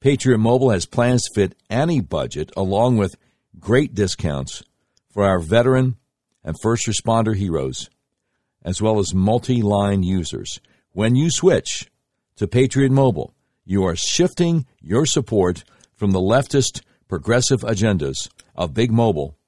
Patriot 0.00 0.38
Mobile 0.38 0.70
has 0.70 0.86
plans 0.86 1.22
to 1.24 1.34
fit 1.34 1.54
any 1.70 2.00
budget 2.00 2.50
along 2.56 2.96
with 2.96 3.16
great 3.58 3.94
discounts 3.94 4.62
for 5.10 5.24
our 5.24 5.38
veteran 5.38 5.96
and 6.44 6.56
first 6.62 6.86
responder 6.86 7.34
heroes, 7.34 7.90
as 8.66 8.82
well 8.82 8.98
as 8.98 9.14
multi 9.14 9.62
line 9.62 10.02
users. 10.02 10.60
When 10.90 11.14
you 11.14 11.30
switch 11.30 11.88
to 12.36 12.48
Patriot 12.48 12.90
Mobile, 12.90 13.32
you 13.64 13.84
are 13.84 13.96
shifting 13.96 14.66
your 14.82 15.06
support 15.06 15.64
from 15.94 16.10
the 16.10 16.20
leftist 16.20 16.82
progressive 17.08 17.60
agendas 17.60 18.28
of 18.56 18.74
Big 18.74 18.90
Mobile 18.90 19.38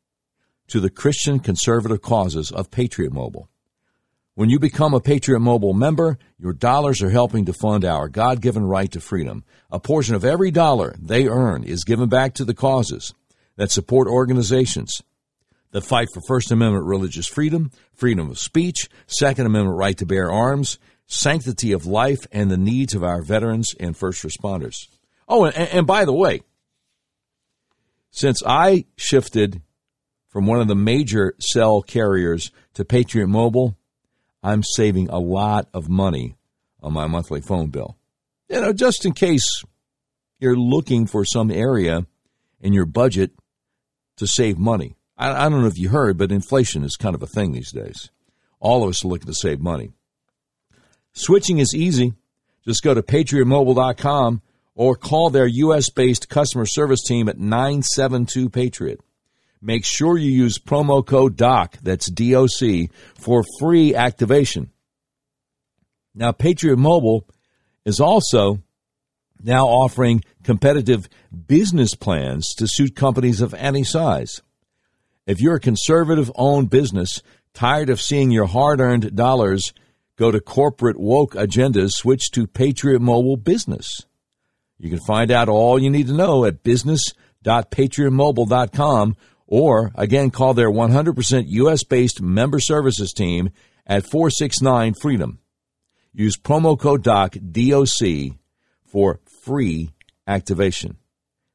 to 0.69 0.81
the 0.81 0.89
Christian 0.89 1.41
conservative 1.41 2.01
causes 2.01 2.53
of 2.53 2.71
Patriot 2.71 3.13
Mobile. 3.13 3.51
When 4.35 4.51
you 4.51 4.61
become 4.61 4.95
a 4.95 5.01
Patriot 5.01 5.41
Mobile 5.41 5.73
member, 5.73 6.17
your 6.39 6.53
dollars 6.53 7.03
are 7.03 7.11
helping 7.11 7.45
to 7.47 7.53
fund 7.53 7.85
our 7.85 8.09
God 8.09 8.41
given 8.41 8.65
right 8.65 8.91
to 8.93 9.01
freedom. 9.01 9.43
A 9.73 9.81
portion 9.81 10.15
of 10.15 10.25
every 10.25 10.53
dollar 10.53 10.95
they 10.97 11.27
earn 11.27 11.65
is 11.65 11.83
given 11.83 12.09
back 12.09 12.35
to 12.35 12.45
the 12.45 12.55
causes 12.55 13.13
that 13.57 13.73
support 13.73 14.07
organizations 14.07 15.03
that 15.71 15.83
fight 15.83 16.09
for 16.13 16.21
First 16.21 16.51
Amendment 16.51 16.87
religious 16.87 17.27
freedom, 17.27 17.71
freedom 17.95 18.31
of 18.31 18.39
speech, 18.39 18.89
Second 19.07 19.47
Amendment 19.47 19.77
right 19.77 19.97
to 19.99 20.07
bear 20.07 20.31
arms, 20.31 20.79
sanctity 21.07 21.73
of 21.73 21.87
life, 21.87 22.27
and 22.33 22.51
the 22.51 22.57
needs 22.57 22.95
of 22.95 23.03
our 23.03 23.23
veterans 23.23 23.75
and 23.79 23.97
first 23.97 24.23
responders. 24.25 24.87
Oh, 25.29 25.45
and, 25.45 25.57
and 25.57 25.87
by 25.87 26.05
the 26.05 26.13
way, 26.13 26.43
since 28.11 28.43
I 28.47 28.87
shifted 28.97 29.63
from 30.29 30.47
one 30.47 30.61
of 30.61 30.69
the 30.69 30.75
major 30.75 31.35
cell 31.39 31.83
carriers 31.83 32.51
to 32.75 32.85
Patriot 32.85 33.27
Mobile, 33.27 33.77
I'm 34.43 34.63
saving 34.63 35.09
a 35.09 35.19
lot 35.19 35.69
of 35.75 35.89
money 35.89 36.37
on 36.83 36.93
my 36.93 37.07
monthly 37.07 37.41
phone 37.41 37.71
bill. 37.71 37.97
You 38.49 38.61
know, 38.61 38.73
just 38.73 39.05
in 39.05 39.13
case 39.13 39.65
you're 40.39 40.57
looking 40.57 41.07
for 41.07 41.25
some 41.25 41.51
area 41.51 42.07
in 42.61 42.73
your 42.73 42.87
budget 42.87 43.33
to 44.17 44.27
save 44.27 44.59
money. 44.59 44.95
I, 45.19 45.47
I 45.47 45.49
don't 45.49 45.61
know 45.61 45.67
if 45.67 45.79
you 45.79 45.89
heard, 45.91 46.17
but 46.17 46.33
inflation 46.33 46.85
is 46.85 46.97
kind 46.97 47.15
of 47.15 47.23
a 47.23 47.27
thing 47.27 47.53
these 47.53 47.73
days. 47.73 48.11
All 48.61 48.85
of 48.85 48.91
us 48.91 49.05
are 49.05 49.09
looking 49.09 49.27
to 49.27 49.35
save 49.35 49.61
money. 49.61 49.91
Switching 51.13 51.59
is 51.59 51.75
easy. 51.75 52.15
Just 52.65 52.83
go 52.83 52.95
to 52.95 53.03
patriotmobile.com 53.03 54.43
or 54.75 54.95
call 54.95 55.31
their 55.31 55.47
U.S. 55.47 55.91
based 55.91 56.29
customer 56.29 56.67
service 56.67 57.03
team 57.03 57.29
at 57.29 57.39
972 57.39 58.49
Patriot. 58.49 59.01
make 59.61 59.85
sure 59.85 60.17
you 60.17 60.31
use 60.31 60.59
promo 60.59 61.05
code 61.05 61.37
DOC, 61.37 61.79
that's 61.83 62.09
DOC, 62.09 62.91
for 63.15 63.43
free 63.59 63.95
activation. 63.95 64.71
Now, 66.15 66.31
Patriot 66.31 66.77
Mobile 66.77 67.27
is 67.85 67.99
also 68.01 68.63
now 69.43 69.67
offering 69.67 70.23
competitive 70.45 71.09
business 71.47 71.95
plans 71.95 72.55
to 72.59 72.67
suit 72.69 72.95
companies 72.95 73.41
of 73.41 73.55
any 73.55 73.83
size. 73.83 74.43
If 75.29 75.41
you're 75.43 75.57
a 75.57 75.61
conservative 75.61 76.33
owned 76.37 76.71
business, 76.71 77.23
tired 77.53 77.91
of 77.91 78.01
seeing 78.01 78.31
your 78.31 78.47
hard 78.47 78.81
earned 78.81 79.15
dollars 79.15 79.75
go 80.17 80.31
to 80.31 80.41
corporate 80.41 80.99
woke 80.99 81.35
agendas, 81.35 81.91
switch 81.91 82.31
to 82.31 82.47
Patriot 82.47 83.03
Mobile 83.03 83.37
Business. 83.37 84.07
You 84.79 84.89
can 84.89 85.01
find 85.01 85.31
out 85.31 85.51
all 85.51 85.79
you 85.79 85.91
need 85.91 86.07
to 86.07 86.15
know 86.15 86.47
at 86.47 86.63
business.patriotmobile.com 86.63 89.17
or 89.47 89.93
again 89.97 90.31
call 90.31 90.55
their 90.55 90.71
100% 90.71 91.45
US 91.47 91.85
based 91.85 92.23
member 92.23 92.59
services 92.59 93.13
team 93.13 93.51
at 93.87 94.07
469 94.07 94.95
Freedom. 94.95 95.41
Use 96.15 96.39
promo 96.39 96.81
code 96.81 97.03
DOC, 97.03 97.37
DOC 97.53 98.39
for 98.87 99.21
free 99.45 99.91
activation. 100.27 100.97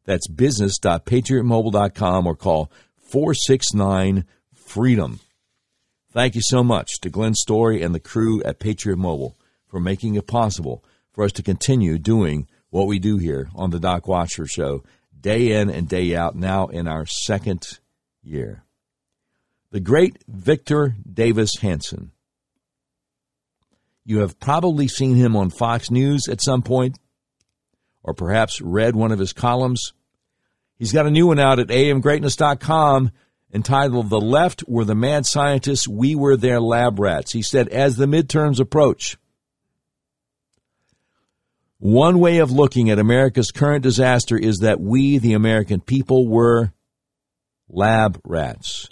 That's 0.05 0.27
business.patriotmobile.com 0.27 2.27
or 2.27 2.35
call 2.35 2.71
469 3.13 4.25
Freedom. 4.55 5.19
Thank 6.11 6.33
you 6.33 6.41
so 6.43 6.63
much 6.63 6.99
to 7.01 7.11
Glenn 7.11 7.35
Story 7.35 7.83
and 7.83 7.93
the 7.93 7.99
crew 7.99 8.41
at 8.41 8.57
Patriot 8.57 8.97
Mobile 8.97 9.37
for 9.67 9.79
making 9.79 10.15
it 10.15 10.25
possible 10.25 10.83
for 11.11 11.23
us 11.23 11.31
to 11.33 11.43
continue 11.43 11.99
doing 11.99 12.47
what 12.71 12.87
we 12.87 12.97
do 12.97 13.19
here 13.19 13.49
on 13.53 13.69
the 13.69 13.79
Doc 13.79 14.07
Washburn 14.07 14.47
Show, 14.47 14.83
day 15.21 15.51
in 15.51 15.69
and 15.69 15.87
day 15.87 16.15
out, 16.15 16.35
now 16.35 16.65
in 16.65 16.87
our 16.87 17.05
second 17.05 17.77
year. 18.23 18.63
The 19.69 19.79
great 19.79 20.23
Victor 20.27 20.95
Davis 21.07 21.57
Hanson. 21.61 22.13
You 24.03 24.21
have 24.21 24.39
probably 24.39 24.87
seen 24.87 25.17
him 25.17 25.35
on 25.35 25.51
Fox 25.51 25.91
News 25.91 26.23
at 26.27 26.41
some 26.41 26.63
point, 26.63 26.97
or 28.01 28.15
perhaps 28.15 28.59
read 28.59 28.95
one 28.95 29.11
of 29.11 29.19
his 29.19 29.33
columns. 29.33 29.93
He's 30.83 30.91
got 30.91 31.07
a 31.07 31.11
new 31.11 31.27
one 31.27 31.39
out 31.39 31.59
at 31.59 31.69
amgreatness.com 31.69 33.11
entitled 33.53 34.09
The 34.09 34.19
Left 34.19 34.67
Were 34.67 34.83
the 34.83 34.93
Mad 34.93 35.25
Scientists, 35.25 35.87
We 35.87 36.13
Were 36.13 36.35
Their 36.35 36.59
Lab 36.59 36.99
Rats. 36.99 37.31
He 37.31 37.41
said, 37.41 37.69
as 37.69 37.95
the 37.95 38.05
midterms 38.05 38.59
approach, 38.59 39.15
one 41.77 42.19
way 42.19 42.39
of 42.39 42.51
looking 42.51 42.89
at 42.89 42.99
America's 42.99 43.49
current 43.49 43.81
disaster 43.81 44.37
is 44.37 44.57
that 44.57 44.81
we, 44.81 45.19
the 45.19 45.31
American 45.31 45.79
people, 45.79 46.27
were 46.27 46.73
lab 47.69 48.19
rats. 48.25 48.89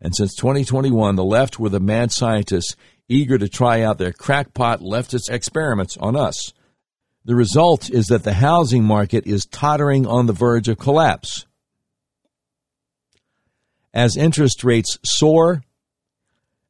And 0.00 0.14
since 0.14 0.36
2021, 0.36 1.16
the 1.16 1.24
left 1.24 1.58
were 1.58 1.70
the 1.70 1.80
mad 1.80 2.12
scientists 2.12 2.76
eager 3.08 3.36
to 3.36 3.48
try 3.48 3.82
out 3.82 3.98
their 3.98 4.12
crackpot 4.12 4.78
leftist 4.78 5.28
experiments 5.28 5.96
on 5.96 6.14
us. 6.14 6.52
The 7.24 7.36
result 7.36 7.88
is 7.88 8.06
that 8.06 8.24
the 8.24 8.34
housing 8.34 8.82
market 8.82 9.26
is 9.26 9.46
tottering 9.46 10.06
on 10.06 10.26
the 10.26 10.32
verge 10.32 10.68
of 10.68 10.78
collapse. 10.78 11.46
As 13.94 14.16
interest 14.16 14.64
rates 14.64 14.98
soar, 15.04 15.62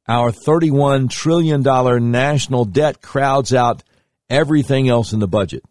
our 0.08 0.30
$31 0.30 1.08
trillion 1.08 1.62
national 2.10 2.64
debt 2.66 3.00
crowds 3.00 3.54
out 3.54 3.82
everything 4.28 4.88
else 4.88 5.12
in 5.12 5.20
the 5.20 5.28
budget. 5.28 5.62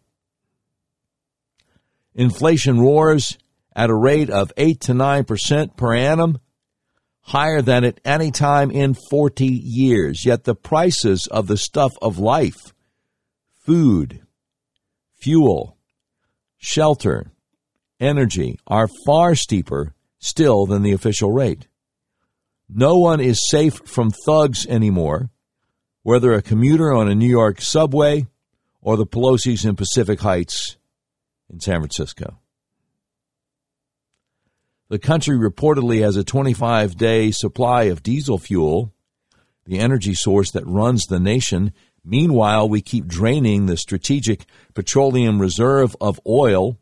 Inflation 2.14 2.80
roars 2.80 3.38
at 3.76 3.90
a 3.90 3.94
rate 3.94 4.30
of 4.30 4.52
8 4.56 4.80
to 4.80 4.92
9% 4.92 5.76
per 5.76 5.94
annum, 5.94 6.38
higher 7.20 7.62
than 7.62 7.84
at 7.84 8.00
any 8.04 8.30
time 8.30 8.70
in 8.70 8.94
40 9.10 9.46
years. 9.46 10.26
Yet 10.26 10.44
the 10.44 10.54
prices 10.54 11.26
of 11.30 11.46
the 11.46 11.56
stuff 11.56 11.92
of 12.02 12.18
life, 12.18 12.74
food, 13.64 14.21
fuel, 15.22 15.76
shelter, 16.58 17.30
energy, 18.00 18.58
are 18.66 18.88
far 19.06 19.34
steeper 19.34 19.94
still 20.18 20.66
than 20.66 20.82
the 20.82 20.92
official 20.92 21.30
rate. 21.30 21.68
No 22.68 22.98
one 22.98 23.20
is 23.20 23.48
safe 23.48 23.80
from 23.84 24.10
thugs 24.26 24.66
anymore, 24.66 25.30
whether 26.02 26.32
a 26.32 26.42
commuter 26.42 26.92
on 26.92 27.08
a 27.08 27.14
New 27.14 27.28
York 27.28 27.60
subway 27.60 28.26
or 28.80 28.96
the 28.96 29.06
Pelosi's 29.06 29.64
in 29.64 29.76
Pacific 29.76 30.20
Heights 30.20 30.76
in 31.50 31.60
San 31.60 31.80
Francisco. 31.80 32.38
The 34.88 34.98
country 34.98 35.38
reportedly 35.38 36.02
has 36.02 36.16
a 36.16 36.24
25 36.24 36.96
day 36.96 37.30
supply 37.30 37.84
of 37.84 38.02
diesel 38.02 38.38
fuel, 38.38 38.92
the 39.64 39.78
energy 39.78 40.14
source 40.14 40.50
that 40.50 40.66
runs 40.66 41.04
the 41.04 41.20
nation. 41.20 41.72
Meanwhile, 42.04 42.68
we 42.68 42.80
keep 42.80 43.06
draining 43.06 43.66
the 43.66 43.76
strategic 43.76 44.44
petroleum 44.74 45.40
reserve 45.40 45.94
of 46.00 46.20
oil, 46.26 46.78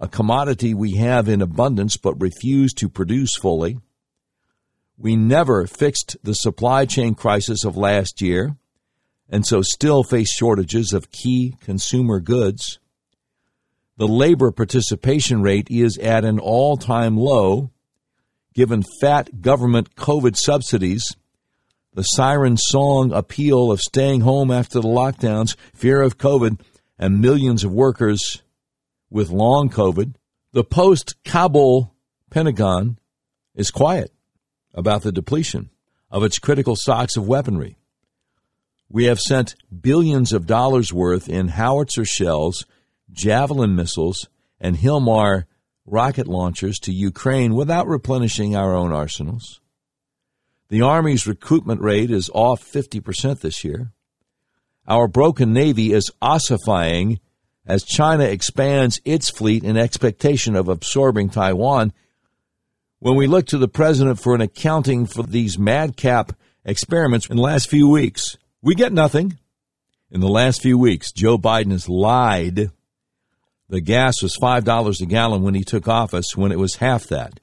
a 0.00 0.08
commodity 0.08 0.74
we 0.74 0.94
have 0.96 1.28
in 1.28 1.42
abundance 1.42 1.96
but 1.96 2.20
refuse 2.20 2.72
to 2.74 2.88
produce 2.88 3.36
fully. 3.36 3.78
We 4.96 5.16
never 5.16 5.66
fixed 5.66 6.16
the 6.22 6.34
supply 6.34 6.86
chain 6.86 7.14
crisis 7.14 7.64
of 7.64 7.76
last 7.76 8.22
year 8.22 8.56
and 9.28 9.46
so 9.46 9.62
still 9.62 10.02
face 10.02 10.32
shortages 10.32 10.92
of 10.92 11.10
key 11.10 11.56
consumer 11.60 12.20
goods. 12.20 12.78
The 13.96 14.08
labor 14.08 14.50
participation 14.50 15.42
rate 15.42 15.68
is 15.70 15.98
at 15.98 16.24
an 16.24 16.38
all 16.38 16.76
time 16.76 17.16
low, 17.16 17.70
given 18.52 18.84
fat 19.00 19.40
government 19.40 19.94
COVID 19.96 20.36
subsidies, 20.36 21.16
the 21.94 22.02
siren 22.02 22.56
song 22.56 23.12
appeal 23.12 23.70
of 23.70 23.80
staying 23.80 24.22
home 24.22 24.50
after 24.50 24.80
the 24.80 24.88
lockdowns, 24.88 25.56
fear 25.72 26.02
of 26.02 26.18
COVID, 26.18 26.60
and 26.98 27.20
millions 27.20 27.62
of 27.62 27.72
workers 27.72 28.42
with 29.10 29.30
long 29.30 29.70
COVID. 29.70 30.14
The 30.52 30.64
post 30.64 31.14
Kabul 31.24 31.94
Pentagon 32.30 32.98
is 33.54 33.70
quiet 33.70 34.12
about 34.74 35.02
the 35.02 35.12
depletion 35.12 35.70
of 36.10 36.24
its 36.24 36.38
critical 36.38 36.74
stocks 36.74 37.16
of 37.16 37.28
weaponry. 37.28 37.76
We 38.88 39.04
have 39.04 39.20
sent 39.20 39.54
billions 39.80 40.32
of 40.32 40.46
dollars 40.46 40.92
worth 40.92 41.28
in 41.28 41.48
howitzer 41.48 42.04
shells, 42.04 42.66
javelin 43.10 43.76
missiles, 43.76 44.28
and 44.60 44.76
HIMARS 44.76 45.44
rocket 45.86 46.26
launchers 46.26 46.78
to 46.80 46.92
Ukraine 46.92 47.54
without 47.54 47.86
replenishing 47.86 48.56
our 48.56 48.74
own 48.74 48.92
arsenals. 48.92 49.60
The 50.68 50.80
Army's 50.80 51.26
recruitment 51.26 51.82
rate 51.82 52.10
is 52.10 52.30
off 52.32 52.64
50% 52.64 53.40
this 53.40 53.64
year. 53.64 53.92
Our 54.86 55.08
broken 55.08 55.52
Navy 55.52 55.92
is 55.92 56.10
ossifying 56.22 57.20
as 57.66 57.84
China 57.84 58.24
expands 58.24 59.00
its 59.04 59.30
fleet 59.30 59.64
in 59.64 59.76
expectation 59.76 60.56
of 60.56 60.68
absorbing 60.68 61.30
Taiwan. 61.30 61.92
When 62.98 63.16
we 63.16 63.26
look 63.26 63.46
to 63.46 63.58
the 63.58 63.68
President 63.68 64.20
for 64.20 64.34
an 64.34 64.40
accounting 64.40 65.06
for 65.06 65.22
these 65.22 65.58
madcap 65.58 66.32
experiments 66.64 67.26
in 67.26 67.36
the 67.36 67.42
last 67.42 67.68
few 67.68 67.88
weeks, 67.88 68.36
we 68.62 68.74
get 68.74 68.92
nothing. 68.92 69.38
In 70.10 70.20
the 70.20 70.28
last 70.28 70.62
few 70.62 70.78
weeks, 70.78 71.12
Joe 71.12 71.36
Biden 71.38 71.72
has 71.72 71.88
lied. 71.88 72.70
The 73.68 73.80
gas 73.80 74.22
was 74.22 74.36
$5 74.36 75.00
a 75.00 75.06
gallon 75.06 75.42
when 75.42 75.54
he 75.54 75.64
took 75.64 75.88
office, 75.88 76.36
when 76.36 76.52
it 76.52 76.58
was 76.58 76.76
half 76.76 77.04
that. 77.08 77.40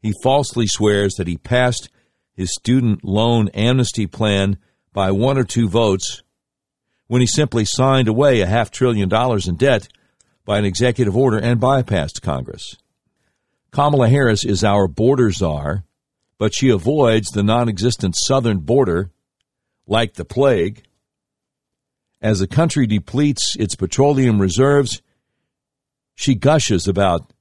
He 0.00 0.12
falsely 0.22 0.66
swears 0.66 1.14
that 1.14 1.28
he 1.28 1.36
passed 1.36 1.88
his 2.34 2.54
student 2.54 3.04
loan 3.04 3.48
amnesty 3.48 4.06
plan 4.06 4.58
by 4.92 5.10
one 5.10 5.38
or 5.38 5.44
two 5.44 5.68
votes 5.68 6.22
when 7.06 7.20
he 7.20 7.26
simply 7.26 7.64
signed 7.64 8.08
away 8.08 8.40
a 8.40 8.46
half 8.46 8.70
trillion 8.70 9.08
dollars 9.08 9.46
in 9.46 9.56
debt 9.56 9.88
by 10.44 10.58
an 10.58 10.64
executive 10.64 11.16
order 11.16 11.38
and 11.38 11.60
bypassed 11.60 12.22
Congress. 12.22 12.76
Kamala 13.70 14.08
Harris 14.08 14.44
is 14.44 14.64
our 14.64 14.88
border 14.88 15.30
czar, 15.30 15.84
but 16.38 16.54
she 16.54 16.68
avoids 16.68 17.28
the 17.28 17.42
non 17.42 17.68
existent 17.68 18.14
southern 18.16 18.58
border 18.58 19.10
like 19.86 20.14
the 20.14 20.24
plague. 20.24 20.82
As 22.20 22.38
the 22.38 22.46
country 22.46 22.86
depletes 22.86 23.56
its 23.58 23.74
petroleum 23.74 24.40
reserves, 24.40 25.02
she 26.14 26.34
gushes 26.34 26.86
about 26.86 27.32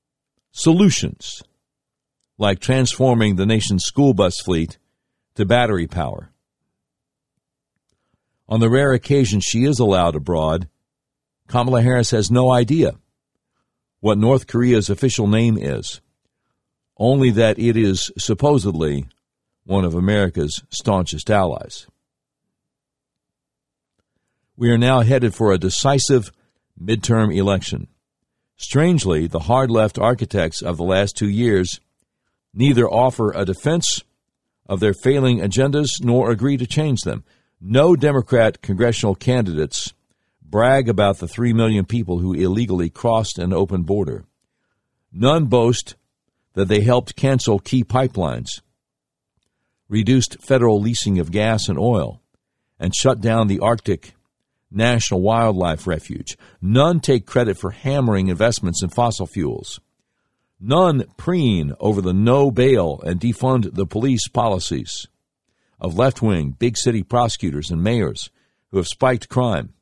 solutions 0.52 1.44
like 2.38 2.60
transforming 2.60 3.36
the 3.36 3.46
nation's 3.46 3.84
school 3.84 4.14
bus 4.14 4.40
fleet 4.42 4.78
to 5.36 5.46
battery 5.46 5.88
power. 5.88 6.32
On 8.48 8.60
the 8.60 8.70
rare 8.70 8.94
occasion 8.94 9.40
she 9.40 9.64
is 9.64 9.80
allowed 9.80 10.16
abroad, 10.16 10.68
Kamala 11.48 11.82
Harris 11.82 12.12
has 12.12 12.30
no 12.30 12.52
idea 12.52 12.96
what 14.02 14.18
North 14.18 14.48
Korea's 14.48 14.90
official 14.90 15.28
name 15.28 15.58
is, 15.58 16.02
only 16.98 17.30
that 17.32 17.60
it 17.60 17.78
is 17.78 18.12
supposedly 18.18 19.06
one 19.66 19.86
of 19.86 19.96
America's 19.96 20.64
staunchest 20.70 21.30
allies. 21.30 21.88
We 24.58 24.70
are 24.72 24.78
now 24.78 25.02
headed 25.02 25.34
for 25.34 25.52
a 25.52 25.58
decisive 25.58 26.32
midterm 26.80 27.36
election. 27.36 27.88
Strangely, 28.58 29.28
the 29.28 29.40
hard 29.40 29.72
left 29.72 29.98
architects 29.98 30.62
of 30.62 30.78
the 30.78 30.84
last 30.84 31.16
two 31.16 31.30
years 31.30 31.80
neither 32.54 32.88
offer 32.90 33.32
a 33.32 33.46
defense 33.46 34.04
of 34.72 34.80
their 34.80 34.94
failing 34.94 35.40
agendas 35.40 35.90
nor 36.02 36.32
agree 36.32 36.56
to 36.56 36.66
change 36.66 37.02
them. 37.02 37.26
No 37.60 37.94
Democrat 37.94 38.62
congressional 38.62 39.16
candidates 39.16 39.94
brag 40.42 40.88
about 40.88 41.18
the 41.18 41.28
3 41.28 41.52
million 41.52 41.84
people 41.84 42.20
who 42.20 42.34
illegally 42.34 42.90
crossed 42.90 43.38
an 43.38 43.52
open 43.52 43.84
border. 43.84 44.24
None 45.12 45.48
boast 45.48 45.96
that 46.54 46.70
they 46.70 46.80
helped 46.80 47.18
cancel 47.18 47.60
key 47.60 47.84
pipelines, 47.84 48.62
reduced 49.90 50.42
federal 50.42 50.80
leasing 50.80 51.20
of 51.20 51.32
gas 51.32 51.68
and 51.68 51.78
oil, 51.78 52.22
and 52.80 52.96
shut 52.96 53.20
down 53.20 53.48
the 53.48 53.60
Arctic 53.60 54.14
National 54.72 55.20
Wildlife 55.20 55.86
Refuge. 55.86 56.38
None 56.62 57.02
take 57.02 57.26
credit 57.26 57.58
for 57.58 57.72
hammering 57.72 58.30
investments 58.30 58.82
in 58.82 58.90
fossil 58.90 59.28
fuels. 59.28 59.82
None 60.64 61.06
preen 61.18 61.74
over 61.80 62.02
the 62.02 62.14
no 62.14 62.52
bail 62.52 63.02
and 63.04 63.20
defund 63.20 63.74
the 63.74 63.88
police 63.88 64.28
policies 64.28 65.08
of 65.80 65.98
left 65.98 66.22
wing 66.22 66.52
big 66.52 66.78
city 66.78 67.02
prosecutors 67.02 67.72
and 67.72 67.84
mayors 67.84 68.30
who 68.70 68.78
have 68.78 68.88
spiked 68.88 69.28
crime. 69.28 69.74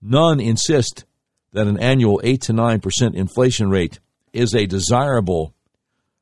None 0.00 0.40
insist 0.40 1.04
that 1.52 1.66
an 1.66 1.78
annual 1.78 2.18
8 2.24 2.40
to 2.42 2.52
9% 2.54 3.14
inflation 3.14 3.68
rate 3.68 3.98
is 4.32 4.54
a 4.54 4.66
desirable 4.66 5.54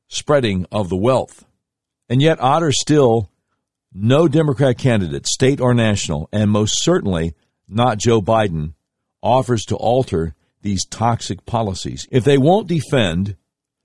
spreading 0.08 0.66
of 0.72 0.88
the 0.88 0.96
wealth. 0.96 1.44
And 2.08 2.20
yet, 2.20 2.40
odder 2.40 2.72
still, 2.72 3.30
no 3.92 4.26
Democrat 4.26 4.76
candidate, 4.76 5.26
state 5.26 5.60
or 5.60 5.72
national, 5.72 6.28
and 6.32 6.50
most 6.50 6.82
certainly 6.82 7.34
not 7.68 7.98
Joe 7.98 8.20
Biden, 8.20 8.74
offers 9.22 9.64
to 9.66 9.76
alter 9.76 10.34
these 10.64 10.84
toxic 10.86 11.46
policies. 11.46 12.08
If 12.10 12.24
they 12.24 12.38
won't 12.38 12.66
defend 12.66 13.36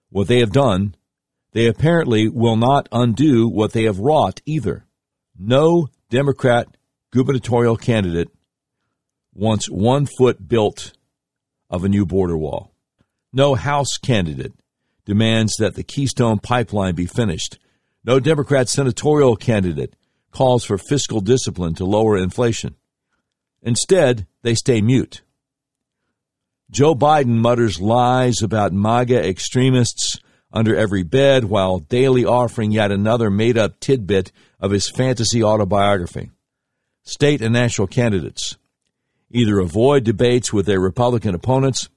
what 0.10 0.28
they 0.28 0.40
have 0.40 0.52
done, 0.52 0.96
they 1.52 1.68
apparently 1.68 2.28
will 2.28 2.56
not 2.56 2.90
undo 2.92 3.48
what 3.48 3.74
they 3.74 3.84
have 3.84 4.00
wrought 4.00 4.42
either. 4.46 4.86
No 5.38 5.90
Democrat 6.10 6.68
gubernatorial 7.12 7.76
candidate 7.76 8.30
wants 9.34 9.70
one 9.70 10.08
foot 10.18 10.48
built 10.48 10.94
of 11.70 11.84
a 11.84 11.90
new 11.90 12.06
border 12.06 12.38
wall. 12.38 12.72
No 13.32 13.56
House 13.56 13.98
candidate 14.02 14.54
demands 15.06 15.56
that 15.58 15.76
the 15.76 15.84
Keystone 15.84 16.40
Pipeline 16.40 16.96
be 16.96 17.06
finished. 17.06 17.60
No 18.04 18.20
Democrat 18.20 18.70
senatorial 18.70 19.36
candidate 19.36 19.96
calls 20.32 20.64
for 20.64 20.78
fiscal 20.78 21.20
discipline 21.20 21.76
to 21.76 21.86
lower 21.86 22.18
inflation. 22.18 22.76
Instead, 23.62 24.28
they 24.42 24.56
stay 24.56 24.82
mute. 24.82 25.22
Joe 26.72 26.94
Biden 26.94 27.38
mutters 27.38 27.82
lies 27.82 28.44
about 28.44 28.74
MAGA 28.74 29.28
extremists 29.28 30.20
under 30.54 30.76
every 30.76 31.04
bed 31.04 31.46
while 31.46 31.80
daily 31.80 32.26
offering 32.26 32.72
yet 32.72 32.92
another 32.92 33.32
made 33.32 33.58
up 33.58 33.80
tidbit 33.80 34.32
of 34.60 34.72
his 34.72 34.90
fantasy 34.90 35.44
autobiography. 35.44 36.30
State 37.04 37.42
and 37.42 37.54
national 37.54 37.88
candidates 37.88 38.58
either 39.32 39.60
avoid 39.60 40.04
debates 40.04 40.54
with 40.54 40.66
their 40.66 40.80
Republican 40.80 41.34
opponents 41.34 41.90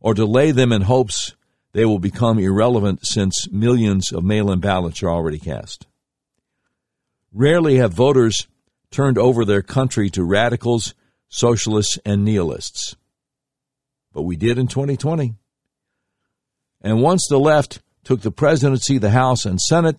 or 0.00 0.14
delay 0.14 0.50
them 0.50 0.72
in 0.72 0.82
hopes 0.82 1.34
they 1.72 1.84
will 1.84 1.98
become 1.98 2.38
irrelevant 2.38 3.06
since 3.06 3.50
millions 3.50 4.12
of 4.12 4.24
mail 4.24 4.50
in 4.50 4.60
ballots 4.60 5.02
are 5.02 5.10
already 5.10 5.38
cast. 5.38 5.86
Rarely 7.32 7.76
have 7.76 7.92
voters 7.92 8.48
turned 8.90 9.18
over 9.18 9.44
their 9.44 9.62
country 9.62 10.08
to 10.10 10.24
radicals, 10.24 10.94
socialists, 11.28 11.98
and 12.04 12.24
nihilists. 12.24 12.96
But 14.16 14.22
we 14.22 14.36
did 14.36 14.56
in 14.56 14.66
2020. 14.66 15.34
And 16.80 17.02
once 17.02 17.26
the 17.28 17.38
left 17.38 17.82
took 18.02 18.22
the 18.22 18.30
presidency, 18.30 18.96
the 18.96 19.10
House, 19.10 19.44
and 19.44 19.60
Senate, 19.60 19.98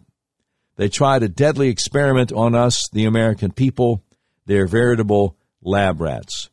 they 0.75 0.89
tried 0.89 1.21
a 1.21 1.29
deadly 1.29 1.69
experiment 1.69 2.31
on 2.31 2.55
us, 2.55 2.89
the 2.91 3.05
American 3.05 3.51
people. 3.51 4.03
They're 4.47 4.65
veritable 4.65 5.37
lab 5.61 6.01
rats. 6.01 6.49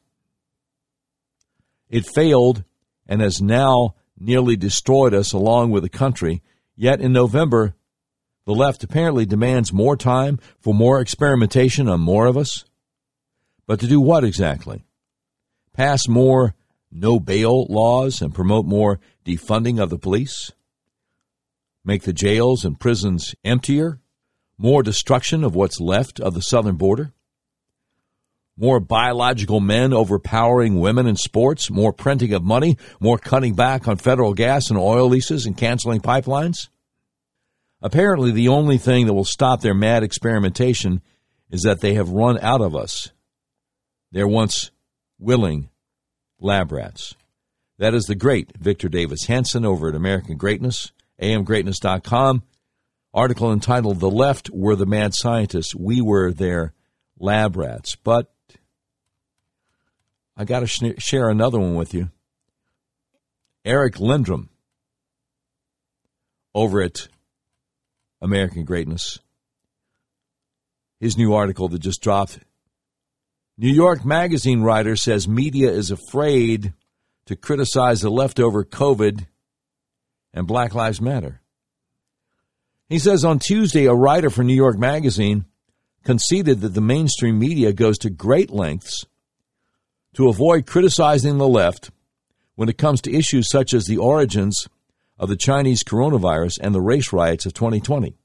It 1.89 2.05
failed 2.05 2.65
and 3.07 3.23
has 3.23 3.41
now 3.41 3.95
nearly 4.19 4.57
destroyed 4.57 5.15
us 5.15 5.33
along 5.33 5.71
with 5.71 5.85
the 5.85 5.89
country. 5.89 6.43
Yet 6.77 7.01
in 7.01 7.15
November, 7.15 7.75
the 8.45 8.53
left 8.53 8.85
apparently 8.85 9.25
demands 9.25 9.73
more 9.73 9.97
time 9.97 10.39
for 10.61 10.75
more 10.75 11.01
experimentation 11.01 11.89
on 11.89 12.01
more 12.01 12.27
of 12.27 12.37
us. 12.37 12.67
But 13.67 13.81
to 13.81 13.87
do 13.87 14.03
what 14.03 14.23
exactly? 14.23 14.85
Pass 15.73 16.07
more 16.07 16.55
no 16.95 17.19
bail 17.19 17.67
laws 17.67 18.23
and 18.23 18.35
promote 18.35 18.65
more 18.65 19.01
defunding 19.25 19.83
of 19.83 19.91
the 19.91 19.99
police? 19.99 20.53
Make 21.85 22.05
the 22.05 22.13
jails 22.13 22.65
and 22.65 22.81
prisons 22.81 23.35
emptier? 23.45 24.01
More 24.57 24.83
destruction 24.83 25.45
of 25.45 25.55
what's 25.55 25.81
left 25.81 26.21
of 26.21 26.35
the 26.35 26.41
southern 26.41 26.77
border? 26.77 27.13
More 28.57 28.79
biological 28.79 29.59
men 29.59 29.93
overpowering 29.93 30.79
women 30.79 31.09
in 31.09 31.17
sports? 31.17 31.71
More 31.71 31.93
printing 31.93 32.33
of 32.33 32.45
money? 32.45 32.79
More 33.01 33.19
cutting 33.19 33.55
back 33.55 33.89
on 33.89 33.97
federal 33.97 34.33
gas 34.33 34.71
and 34.71 34.79
oil 34.79 35.09
leases 35.09 35.45
and 35.45 35.57
canceling 35.57 36.01
pipelines? 36.01 36.69
Apparently, 37.83 38.31
the 38.31 38.49
only 38.49 38.79
thing 38.79 39.07
that 39.07 39.13
will 39.13 39.25
stop 39.25 39.61
their 39.61 39.75
mad 39.75 40.05
experimentation 40.05 41.03
is 41.51 41.63
that 41.63 41.81
they 41.81 41.95
have 41.95 42.09
run 42.09 42.39
out 42.39 42.61
of 42.61 42.75
us. 42.75 43.11
Their 44.13 44.29
once 44.29 44.71
willing 45.19 45.69
lab 46.41 46.73
rats. 46.73 47.15
That 47.79 47.95
is 47.95 48.05
the 48.05 48.15
great 48.15 48.57
Victor 48.57 48.89
Davis 48.89 49.27
Hanson 49.27 49.65
over 49.65 49.89
at 49.89 49.95
American 49.95 50.37
Greatness, 50.37 50.93
amgreatness.com. 51.21 52.43
Article 53.13 53.53
entitled 53.53 54.01
The 54.01 54.11
Left 54.11 54.51
Were 54.51 54.77
the 54.77 54.87
Mad 54.87 55.15
Scientists, 55.15 55.75
We 55.75 56.01
Were 56.01 56.33
Their 56.33 56.73
Lab 57.19 57.57
Rats. 57.57 57.97
But 57.97 58.33
I 60.37 60.45
got 60.45 60.61
to 60.61 60.67
sh- 60.67 60.99
share 60.99 61.29
another 61.29 61.59
one 61.59 61.75
with 61.75 61.95
you. 61.95 62.11
Eric 63.65 63.95
Lendrum 63.95 64.49
over 66.55 66.83
at 66.83 67.09
American 68.21 68.65
Greatness. 68.65 69.19
His 71.01 71.17
new 71.17 71.35
article 71.35 71.69
that 71.69 71.81
just 71.81 72.03
dropped. 72.03 72.39
New 73.57 73.73
York 73.73 74.05
Magazine 74.05 74.63
writer 74.63 74.97
says 74.97 75.29
media 75.29 75.71
is 75.71 75.93
afraid 75.93 76.73
to 77.27 77.37
criticize 77.37 78.01
the 78.01 78.11
leftover 78.11 78.65
COVID 78.65 79.27
and 80.33 80.47
Black 80.47 80.75
Lives 80.75 81.01
Matter. 81.01 81.41
He 82.89 82.99
says 82.99 83.25
on 83.25 83.39
Tuesday, 83.39 83.87
a 83.87 83.95
writer 83.95 84.29
for 84.29 84.43
New 84.43 84.55
York 84.55 84.77
Magazine 84.77 85.45
conceded 86.03 86.63
that 86.63 86.75
the 86.75 86.81
mainstream 86.81 87.39
media 87.39 87.73
goes 87.73 87.97
to 87.99 88.11
great 88.11 88.51
lengths 88.51 89.07
to 90.15 90.29
avoid 90.29 90.67
criticizing 90.67 91.39
the 91.39 91.49
left 91.49 91.93
when 92.57 92.69
it 92.69 92.77
comes 92.77 93.01
to 93.03 93.15
issues 93.15 93.49
such 93.49 93.73
as 93.73 93.87
the 93.87 93.99
origins 93.99 94.69
of 95.17 95.29
the 95.29 95.37
Chinese 95.37 95.85
coronavirus 95.85 96.59
and 96.61 96.75
the 96.75 96.81
race 96.81 97.13
riots 97.13 97.47
of 97.47 97.55
2020. 97.55 98.17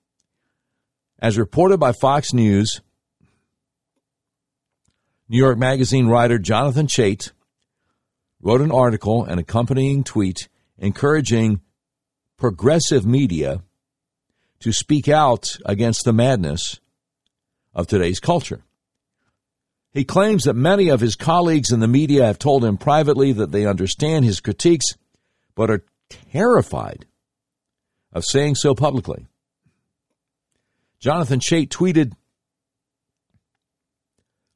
As 1.19 1.37
reported 1.37 1.79
by 1.79 1.91
Fox 1.91 2.33
News, 2.33 2.81
New 5.31 5.37
York 5.37 5.59
Magazine 5.59 6.07
writer 6.07 6.39
Jonathan 6.39 6.87
Chait 6.87 7.31
wrote 8.41 8.61
an 8.61 8.71
article 8.71 9.23
and 9.23 9.39
accompanying 9.39 10.03
tweet 10.03 10.49
encouraging 10.79 11.61
progressive 12.35 13.05
media 13.05 13.61
to 14.59 14.73
speak 14.73 15.07
out 15.07 15.57
against 15.65 16.03
the 16.03 16.13
madness 16.13 16.79
of 17.75 17.85
today's 17.85 18.19
culture. 18.19 18.63
He 19.91 20.03
claims 20.03 20.45
that 20.45 20.55
many 20.55 20.89
of 20.89 20.99
his 20.99 21.15
colleagues 21.15 21.71
in 21.71 21.79
the 21.79 21.87
media 21.87 22.25
have 22.25 22.39
told 22.39 22.65
him 22.65 22.77
privately 22.77 23.31
that 23.33 23.51
they 23.51 23.67
understand 23.67 24.25
his 24.25 24.39
critiques, 24.39 24.95
but 25.53 25.69
are 25.69 25.85
terrified 26.31 27.05
of 28.11 28.25
saying 28.25 28.55
so 28.55 28.73
publicly. 28.73 29.27
Jonathan 30.99 31.39
Chait 31.39 31.69
tweeted 31.69 32.13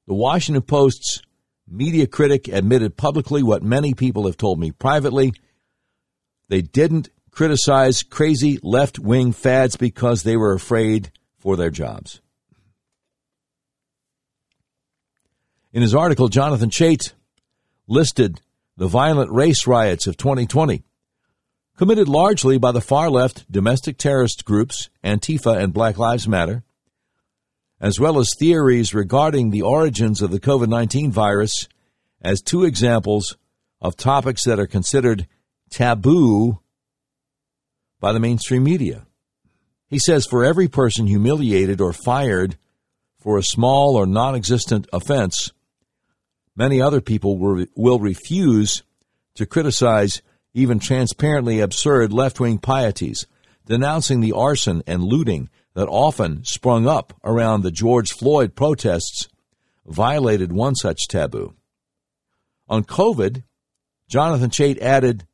The 0.08 0.14
Washington 0.14 0.64
Post's 0.64 1.22
media 1.68 2.08
critic 2.08 2.48
admitted 2.48 2.98
publicly 2.98 3.42
what 3.42 3.64
many 3.64 3.94
people 3.94 4.26
have 4.26 4.38
told 4.38 4.60
me 4.60 4.72
privately. 4.72 5.34
They 6.50 6.62
didn't 6.62 7.10
criticize 7.32 8.04
crazy 8.04 8.60
left 8.62 9.00
wing 9.00 9.32
fads 9.32 9.76
because 9.76 10.24
they 10.24 10.38
were 10.38 10.54
afraid 10.54 11.12
for 11.38 11.56
their 11.56 11.70
jobs. 11.70 12.22
In 15.72 15.82
his 15.82 15.96
article, 15.96 16.28
Jonathan 16.28 16.70
Chait 16.70 17.14
listed 17.88 18.42
the 18.78 18.88
violent 18.88 19.32
race 19.32 19.66
riots 19.66 20.06
of 20.06 20.18
2020 20.18 20.84
committed 21.78 22.08
largely 22.08 22.58
by 22.58 22.72
the 22.72 22.82
far 22.82 23.10
left 23.10 23.52
domestic 23.52 23.98
terrorist 23.98 24.46
groups, 24.46 24.90
Antifa 25.04 25.58
and 25.58 25.74
Black 25.74 25.98
Lives 25.98 26.28
Matter, 26.28 26.64
as 27.84 28.00
well 28.00 28.18
as 28.18 28.34
theories 28.40 28.94
regarding 28.94 29.52
the 29.52 29.62
origins 29.62 30.22
of 30.22 30.32
the 30.32 30.40
COVID 30.40 30.70
19 30.70 31.12
virus 31.12 31.68
as 32.22 32.42
two 32.42 32.64
examples 32.64 33.36
of 33.82 33.98
topics 33.98 34.46
that 34.46 34.58
are 34.58 34.66
considered 34.66 35.28
taboo 35.70 36.62
by 38.00 38.14
the 38.14 38.22
mainstream 38.22 38.64
media. 38.64 39.06
He 39.90 40.00
says 40.00 40.26
for 40.26 40.46
every 40.46 40.70
person 40.70 41.08
humiliated 41.08 41.82
or 41.82 41.92
fired 41.92 42.58
for 43.20 43.38
a 43.38 43.44
small 43.44 43.98
or 43.98 44.06
non 44.06 44.34
existent 44.34 44.88
offense, 44.94 45.52
many 46.56 46.82
other 46.82 47.02
people 47.02 47.38
will 47.38 48.00
refuse 48.00 48.84
to 49.36 49.46
criticize 49.46 50.22
even 50.54 50.80
transparently 50.80 51.60
absurd 51.60 52.14
left 52.14 52.40
wing 52.40 52.60
pieties, 52.60 53.28
denouncing 53.66 54.22
the 54.22 54.32
arson 54.32 54.84
and 54.88 55.04
looting 55.04 55.50
that 55.76 55.88
often 55.88 56.44
sprung 56.44 56.88
up 56.88 57.14
around 57.24 57.62
the 57.62 57.72
George 57.72 58.12
Floyd 58.12 58.56
protests, 58.56 59.28
violated 59.86 60.52
one 60.52 60.76
such 60.76 61.08
taboo. 61.08 61.54
On 62.70 62.84
COVID, 62.84 63.44
Jonathan 64.08 64.50
Chait 64.50 64.80
added 64.80 65.26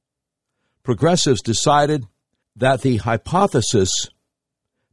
progressives 0.83 1.41
decided 1.41 2.05
that 2.55 2.81
the 2.81 2.97
hypothesis 2.97 4.09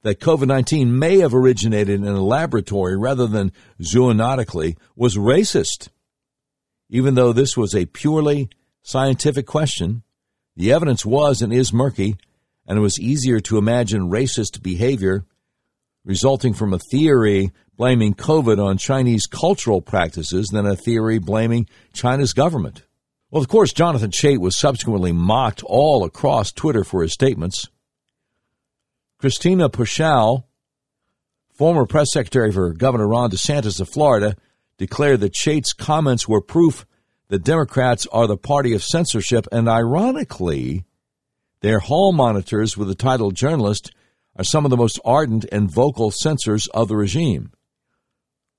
that 0.03 0.21
COVID 0.21 0.47
19 0.47 0.97
may 0.97 1.19
have 1.19 1.35
originated 1.35 2.01
in 2.01 2.07
a 2.07 2.23
laboratory 2.23 2.97
rather 2.97 3.27
than 3.27 3.53
zoonotically 3.81 4.77
was 4.95 5.17
racist. 5.17 5.89
Even 6.89 7.15
though 7.15 7.33
this 7.33 7.57
was 7.57 7.75
a 7.75 7.87
purely 7.87 8.49
scientific 8.83 9.47
question, 9.47 10.03
the 10.55 10.73
evidence 10.73 11.05
was 11.05 11.43
and 11.43 11.53
is 11.53 11.73
murky, 11.73 12.17
and 12.67 12.79
it 12.79 12.83
was 12.83 13.01
easier 13.01 13.41
to 13.41 13.59
imagine 13.59 14.11
racist 14.11 14.63
behavior 14.63 15.25
resulting 16.07 16.55
from 16.55 16.73
a 16.73 16.79
theory 16.79 17.51
blaming 17.77 18.15
COVID 18.15 18.65
on 18.65 18.79
Chinese 18.79 19.27
cultural 19.27 19.83
practices 19.83 20.47
than 20.47 20.65
a 20.65 20.77
theory 20.77 21.19
blaming 21.19 21.69
China's 21.93 22.33
government. 22.33 22.85
Well, 23.31 23.43
of 23.43 23.49
course, 23.49 23.73
Jonathan 23.73 24.13
Chait 24.13 24.39
was 24.39 24.57
subsequently 24.57 25.13
mocked 25.13 25.63
all 25.65 26.05
across 26.05 26.53
Twitter 26.53 26.85
for 26.85 27.03
his 27.03 27.13
statements. 27.13 27.69
Christina 29.19 29.69
Pushaw, 29.69 30.45
former 31.53 31.87
press 31.87 32.13
secretary 32.13 32.53
for 32.53 32.73
Governor 32.73 33.09
Ron 33.09 33.31
DeSantis 33.31 33.81
of 33.81 33.89
Florida, 33.89 34.37
declared 34.79 35.21
that 35.21 35.35
Chait's 35.35 35.73
comments 35.73 36.29
were 36.29 36.41
proof 36.41 36.87
that 37.29 37.43
Democrats 37.43 38.07
are 38.13 38.29
the 38.29 38.37
party 38.37 38.75
of 38.75 38.85
censorship, 38.85 39.49
and 39.51 39.69
ironically, 39.69 40.85
their 41.63 41.81
hall 41.81 42.13
monitors 42.13 42.77
with 42.77 42.87
the 42.87 42.95
title 42.95 43.33
journalist 43.33 43.91
are 44.39 44.45
some 44.45 44.65
of 44.65 44.71
the 44.71 44.77
most 44.77 45.01
ardent 45.05 45.47
and 45.51 45.71
vocal 45.71 46.11
censors 46.11 46.67
of 46.69 46.89
the 46.89 46.97
regime. 46.97 47.53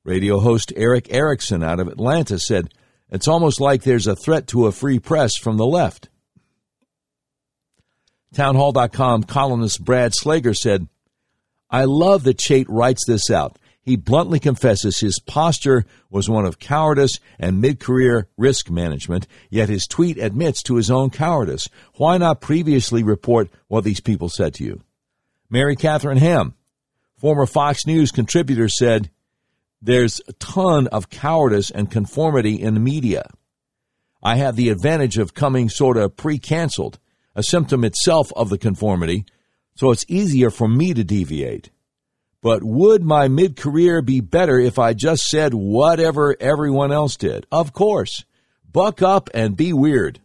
Radio 0.04 0.40
host 0.40 0.72
Erick 0.76 1.14
Erickson 1.14 1.64
out 1.64 1.80
of 1.80 1.88
Atlanta 1.88 2.40
said, 2.40 2.74
It's 3.10 3.28
almost 3.28 3.60
like 3.60 3.84
there's 3.84 4.08
a 4.08 4.16
threat 4.16 4.48
to 4.48 4.68
a 4.68 4.72
free 4.72 5.00
press 5.00 5.36
from 5.36 5.58
the 5.58 5.66
left. 5.66 6.10
Townhall.com 8.34 9.24
columnist 9.24 9.84
Brad 9.84 10.14
Slager 10.14 10.56
said, 10.56 10.88
I 11.70 11.84
love 11.84 12.24
that 12.24 12.38
Chait 12.38 12.66
writes 12.70 13.06
this 13.06 13.30
out. 13.30 13.60
He 13.82 13.96
bluntly 13.96 14.40
confesses 14.40 15.00
his 15.00 15.20
posture 15.20 15.86
was 16.10 16.30
one 16.30 16.46
of 16.46 16.60
cowardice 16.60 17.20
and 17.40 17.62
mid 17.62 17.80
career 17.80 18.28
risk 18.36 18.70
management, 18.70 19.28
yet 19.50 19.70
his 19.70 19.88
tweet 19.88 20.18
admits 20.18 20.62
to 20.64 20.76
his 20.76 20.92
own 20.92 21.10
cowardice. 21.10 21.70
Why 21.96 22.18
not 22.18 22.42
previously 22.42 23.02
report 23.02 23.50
what 23.70 23.86
these 23.86 24.02
people 24.02 24.28
said 24.28 24.54
to 24.56 24.66
you? 24.66 24.82
Mary 25.50 25.78
Catherine 25.78 26.18
Ham, 26.18 26.56
former 27.16 27.46
Fox 27.46 27.88
News 27.88 28.12
contributor, 28.12 28.68
said, 28.68 29.10
There's 29.82 30.20
a 30.28 30.34
ton 30.34 30.88
of 30.88 31.10
cowardice 31.10 31.70
and 31.70 31.90
conformity 31.90 32.62
in 32.62 32.74
the 32.74 32.82
media. 32.82 33.30
I 34.22 34.36
have 34.36 34.58
the 34.58 34.70
advantage 34.70 35.18
of 35.18 35.34
coming 35.34 35.70
sort 35.70 35.96
of 35.96 36.18
pre 36.18 36.38
canceled, 36.38 37.00
a 37.34 37.44
symptom 37.44 37.86
itself 37.86 38.34
of 38.36 38.50
the 38.50 38.58
conformity, 38.58 39.24
so 39.76 39.92
it's 39.92 40.04
easier 40.10 40.50
for 40.50 40.68
me 40.68 40.94
to 40.94 41.06
deviate. 41.06 41.70
But 42.42 42.62
would 42.64 43.04
my 43.04 43.30
mid 43.30 43.56
career 43.56 44.02
be 44.02 44.20
better 44.20 44.60
if 44.60 44.78
I 44.78 44.94
just 44.94 45.30
said 45.30 45.54
whatever 45.54 46.36
everyone 46.42 46.92
else 46.92 47.16
did? 47.16 47.48
Of 47.52 47.72
course. 47.72 48.26
Buck 48.70 49.02
up 49.02 49.30
and 49.34 49.56
be 49.56 49.72
weird. 49.72 50.20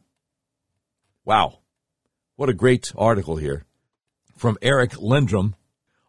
Wow. 1.24 1.60
What 2.34 2.48
a 2.48 2.54
great 2.54 2.92
article 2.96 3.36
here 3.36 3.66
from 4.42 4.58
Eric 4.60 4.90
Lendrum 4.94 5.54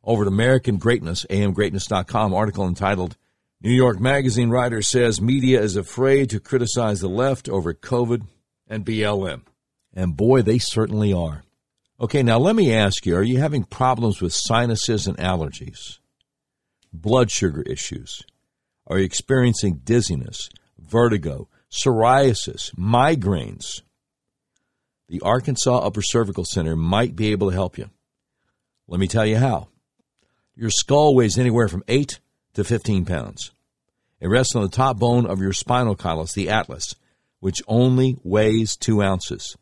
over 0.03 0.23
at 0.23 0.27
American 0.27 0.77
Greatness, 0.77 1.23
amgreatness.com, 1.29 2.33
article 2.33 2.67
entitled 2.67 3.15
New 3.61 3.69
York 3.69 3.99
Magazine 3.99 4.49
writer 4.49 4.81
says 4.81 5.21
media 5.21 5.61
is 5.61 5.75
afraid 5.75 6.31
to 6.31 6.39
criticize 6.39 6.99
the 6.99 7.07
left 7.07 7.47
over 7.47 7.75
COVID 7.75 8.25
and 8.67 8.83
BLM. 8.83 9.43
And 9.93 10.17
boy, 10.17 10.41
they 10.41 10.57
certainly 10.57 11.13
are. 11.13 11.43
Okay, 12.01 12.23
now 12.23 12.39
let 12.39 12.55
me 12.55 12.73
ask 12.73 13.05
you 13.05 13.15
are 13.15 13.21
you 13.21 13.37
having 13.37 13.65
problems 13.65 14.19
with 14.19 14.33
sinuses 14.33 15.05
and 15.05 15.15
allergies? 15.17 15.99
Blood 16.91 17.29
sugar 17.29 17.61
issues? 17.61 18.23
Are 18.87 18.97
you 18.97 19.05
experiencing 19.05 19.81
dizziness, 19.83 20.49
vertigo, 20.79 21.49
psoriasis, 21.69 22.73
migraines? 22.73 23.83
The 25.07 25.21
Arkansas 25.21 25.77
Upper 25.77 26.01
Cervical 26.01 26.45
Center 26.45 26.75
might 26.75 27.15
be 27.15 27.31
able 27.31 27.51
to 27.51 27.55
help 27.55 27.77
you. 27.77 27.91
Let 28.87 28.99
me 28.99 29.07
tell 29.07 29.25
you 29.25 29.37
how. 29.37 29.69
Your 30.55 30.69
skull 30.69 31.15
weighs 31.15 31.37
anywhere 31.37 31.67
from 31.67 31.83
8 31.87 32.19
to 32.53 32.63
15 32.63 33.05
pounds. 33.05 33.51
It 34.19 34.27
rests 34.27 34.55
on 34.55 34.61
the 34.63 34.69
top 34.69 34.99
bone 34.99 35.25
of 35.25 35.41
your 35.41 35.53
spinal 35.53 35.95
column, 35.95 36.27
the 36.33 36.49
atlas, 36.49 36.95
which 37.39 37.61
only 37.67 38.17
weighs 38.23 38.77
2 38.77 39.01
ounces. 39.01 39.57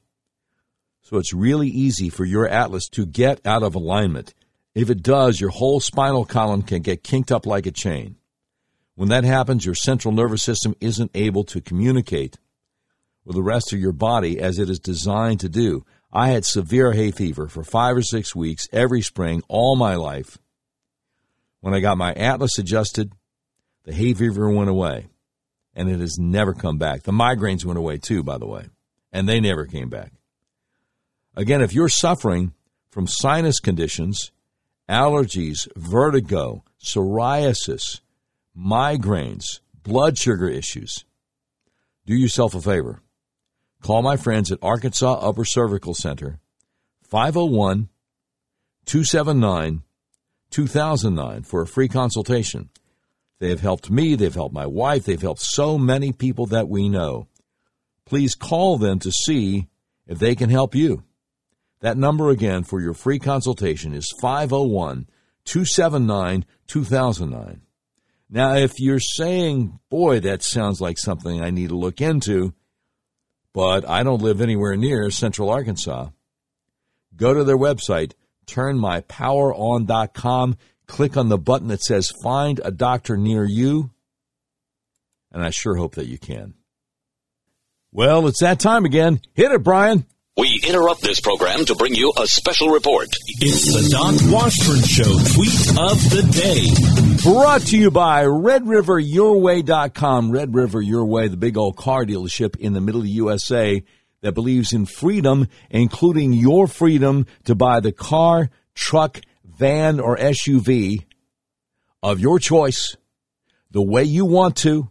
So 1.01 1.17
it's 1.17 1.33
really 1.33 1.67
easy 1.67 2.09
for 2.09 2.25
your 2.25 2.47
atlas 2.47 2.87
to 2.89 3.05
get 3.05 3.45
out 3.45 3.63
of 3.63 3.75
alignment. 3.75 4.33
If 4.73 4.89
it 4.89 5.03
does, 5.03 5.41
your 5.41 5.49
whole 5.49 5.79
spinal 5.79 6.25
column 6.25 6.61
can 6.61 6.81
get 6.81 7.03
kinked 7.03 7.31
up 7.31 7.45
like 7.45 7.65
a 7.65 7.71
chain. 7.71 8.17
When 8.95 9.09
that 9.09 9.23
happens, 9.23 9.65
your 9.65 9.75
central 9.75 10.13
nervous 10.13 10.43
system 10.43 10.75
isn't 10.79 11.11
able 11.15 11.43
to 11.45 11.61
communicate 11.61 12.37
with 13.25 13.35
the 13.35 13.43
rest 13.43 13.73
of 13.73 13.79
your 13.79 13.91
body 13.91 14.39
as 14.39 14.59
it 14.59 14.69
is 14.69 14.79
designed 14.79 15.39
to 15.41 15.49
do. 15.49 15.85
I 16.13 16.29
had 16.29 16.45
severe 16.45 16.91
hay 16.91 17.11
fever 17.11 17.47
for 17.47 17.63
five 17.63 17.95
or 17.95 18.01
six 18.01 18.35
weeks 18.35 18.67
every 18.73 19.01
spring 19.01 19.43
all 19.47 19.75
my 19.75 19.95
life. 19.95 20.37
When 21.61 21.73
I 21.73 21.79
got 21.79 21.97
my 21.97 22.13
atlas 22.13 22.57
adjusted, 22.57 23.13
the 23.85 23.93
hay 23.93 24.13
fever 24.13 24.49
went 24.49 24.69
away, 24.69 25.07
and 25.73 25.89
it 25.89 25.99
has 25.99 26.17
never 26.19 26.53
come 26.53 26.77
back. 26.77 27.03
The 27.03 27.11
migraines 27.11 27.63
went 27.63 27.77
away 27.77 27.97
too, 27.97 28.23
by 28.23 28.37
the 28.37 28.47
way, 28.47 28.65
and 29.13 29.27
they 29.27 29.39
never 29.39 29.65
came 29.65 29.89
back. 29.89 30.11
Again, 31.35 31.61
if 31.61 31.73
you're 31.73 31.87
suffering 31.87 32.53
from 32.89 33.07
sinus 33.07 33.59
conditions, 33.59 34.31
allergies, 34.89 35.67
vertigo, 35.77 36.65
psoriasis, 36.83 38.01
migraines, 38.57 39.61
blood 39.81 40.17
sugar 40.17 40.49
issues, 40.49 41.05
do 42.05 42.13
yourself 42.13 42.53
a 42.53 42.61
favor 42.61 43.01
Call 43.81 44.03
my 44.03 44.15
friends 44.15 44.51
at 44.51 44.59
Arkansas 44.61 45.13
Upper 45.13 45.43
Cervical 45.43 45.95
Center, 45.95 46.39
501 47.01 47.89
279 48.85 49.81
2009 50.51 51.43
for 51.43 51.61
a 51.61 51.67
free 51.67 51.87
consultation. 51.87 52.69
They 53.39 53.49
have 53.49 53.61
helped 53.61 53.89
me, 53.89 54.13
they've 54.13 54.33
helped 54.33 54.53
my 54.53 54.67
wife, 54.67 55.05
they've 55.05 55.19
helped 55.19 55.41
so 55.41 55.79
many 55.79 56.11
people 56.11 56.45
that 56.47 56.69
we 56.69 56.89
know. 56.89 57.27
Please 58.05 58.35
call 58.35 58.77
them 58.77 58.99
to 58.99 59.11
see 59.11 59.67
if 60.05 60.19
they 60.19 60.35
can 60.35 60.51
help 60.51 60.75
you. 60.75 61.03
That 61.79 61.97
number 61.97 62.29
again 62.29 62.63
for 62.63 62.79
your 62.79 62.93
free 62.93 63.17
consultation 63.17 63.95
is 63.95 64.13
501 64.21 65.07
279 65.45 66.45
2009. 66.67 67.61
Now, 68.29 68.53
if 68.53 68.79
you're 68.79 68.99
saying, 68.99 69.79
boy, 69.89 70.19
that 70.19 70.43
sounds 70.43 70.79
like 70.79 70.99
something 70.99 71.41
I 71.41 71.49
need 71.49 71.69
to 71.69 71.77
look 71.77 71.99
into, 71.99 72.53
but 73.53 73.87
I 73.87 74.03
don't 74.03 74.21
live 74.21 74.41
anywhere 74.41 74.75
near 74.75 75.11
Central 75.11 75.49
Arkansas. 75.49 76.09
Go 77.15 77.33
to 77.33 77.43
their 77.43 77.57
website, 77.57 78.13
turnmypoweron.com, 78.47 80.57
click 80.87 81.17
on 81.17 81.29
the 81.29 81.37
button 81.37 81.67
that 81.69 81.81
says 81.81 82.13
Find 82.23 82.61
a 82.63 82.71
Doctor 82.71 83.17
Near 83.17 83.45
You, 83.45 83.91
and 85.31 85.43
I 85.43 85.49
sure 85.49 85.75
hope 85.75 85.95
that 85.95 86.07
you 86.07 86.17
can. 86.17 86.53
Well, 87.91 88.27
it's 88.27 88.39
that 88.39 88.59
time 88.59 88.85
again. 88.85 89.21
Hit 89.33 89.51
it, 89.51 89.63
Brian. 89.63 90.05
We 90.37 90.61
interrupt 90.65 91.01
this 91.01 91.19
program 91.19 91.65
to 91.65 91.75
bring 91.75 91.93
you 91.93 92.13
a 92.17 92.25
special 92.25 92.69
report. 92.69 93.09
It's 93.41 93.73
the 93.73 93.89
Doc 93.89 94.15
Washburn 94.31 94.81
Show 94.81 95.19
tweet 95.33 95.77
of 95.77 95.99
the 96.09 96.23
day. 96.31 96.71
Brought 97.29 97.63
to 97.63 97.77
you 97.77 97.91
by 97.91 98.23
RedRiverYourWay.com. 98.23 100.31
Red 100.31 100.55
River 100.55 100.79
Your 100.79 101.05
Way, 101.05 101.27
the 101.27 101.35
big 101.35 101.57
old 101.57 101.75
car 101.75 102.05
dealership 102.05 102.55
in 102.55 102.71
the 102.71 102.79
middle 102.79 103.01
of 103.01 103.07
the 103.07 103.11
USA 103.11 103.83
that 104.21 104.31
believes 104.31 104.71
in 104.71 104.85
freedom, 104.85 105.49
including 105.69 106.31
your 106.31 106.65
freedom 106.65 107.25
to 107.43 107.53
buy 107.53 107.81
the 107.81 107.91
car, 107.91 108.49
truck, 108.73 109.19
van, 109.43 109.99
or 109.99 110.15
SUV 110.15 111.03
of 112.01 112.21
your 112.21 112.39
choice 112.39 112.95
the 113.69 113.81
way 113.81 114.05
you 114.05 114.23
want 114.23 114.55
to 114.55 114.87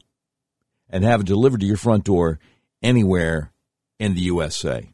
and 0.90 1.02
have 1.02 1.22
it 1.22 1.26
delivered 1.26 1.60
to 1.60 1.66
your 1.66 1.78
front 1.78 2.04
door 2.04 2.38
anywhere 2.82 3.52
in 3.98 4.12
the 4.12 4.20
USA. 4.20 4.90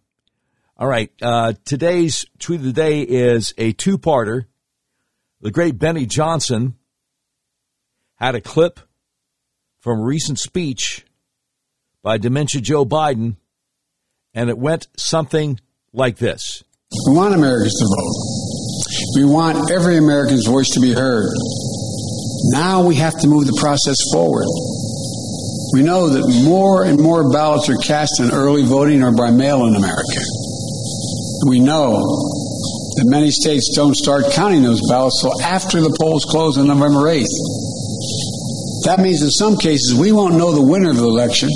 All 0.78 0.86
right, 0.86 1.10
uh, 1.22 1.54
today's 1.64 2.26
tweet 2.38 2.60
of 2.60 2.66
the 2.66 2.72
day 2.74 3.00
is 3.00 3.54
a 3.56 3.72
two-parter. 3.72 4.44
The 5.40 5.50
great 5.50 5.78
Benny 5.78 6.04
Johnson 6.04 6.74
had 8.16 8.34
a 8.34 8.42
clip 8.42 8.80
from 9.80 10.00
a 10.00 10.04
recent 10.04 10.38
speech 10.38 11.06
by 12.02 12.18
Dementia 12.18 12.60
Joe 12.60 12.84
Biden, 12.84 13.36
and 14.34 14.50
it 14.50 14.58
went 14.58 14.88
something 14.98 15.58
like 15.94 16.18
this. 16.18 16.62
We 17.08 17.16
want 17.16 17.34
Americans 17.34 17.72
to 17.78 17.86
vote. 17.86 19.24
We 19.24 19.24
want 19.32 19.70
every 19.70 19.96
American's 19.96 20.46
voice 20.46 20.68
to 20.74 20.80
be 20.80 20.92
heard. 20.92 21.32
Now 22.52 22.84
we 22.84 22.96
have 22.96 23.18
to 23.20 23.28
move 23.28 23.46
the 23.46 23.56
process 23.58 23.96
forward. 24.12 24.44
We 25.72 25.82
know 25.82 26.10
that 26.10 26.44
more 26.44 26.84
and 26.84 27.00
more 27.00 27.32
ballots 27.32 27.70
are 27.70 27.76
cast 27.76 28.20
in 28.20 28.30
early 28.30 28.62
voting 28.62 29.02
or 29.02 29.12
by 29.12 29.30
mail 29.30 29.64
in 29.66 29.74
America. 29.74 30.20
We 31.44 31.60
know 31.60 31.92
that 32.96 33.04
many 33.06 33.30
states 33.30 33.72
don't 33.76 33.94
start 33.94 34.32
counting 34.32 34.62
those 34.62 34.80
ballots 34.88 35.22
until 35.22 35.42
after 35.42 35.80
the 35.80 35.94
polls 36.00 36.24
close 36.24 36.56
on 36.56 36.68
November 36.68 37.12
8th. 37.12 37.26
That 38.84 39.00
means 39.00 39.20
in 39.22 39.30
some 39.30 39.56
cases 39.56 39.94
we 39.94 40.12
won't 40.12 40.36
know 40.36 40.52
the 40.52 40.62
winner 40.62 40.90
of 40.90 40.96
the 40.96 41.04
election 41.04 41.50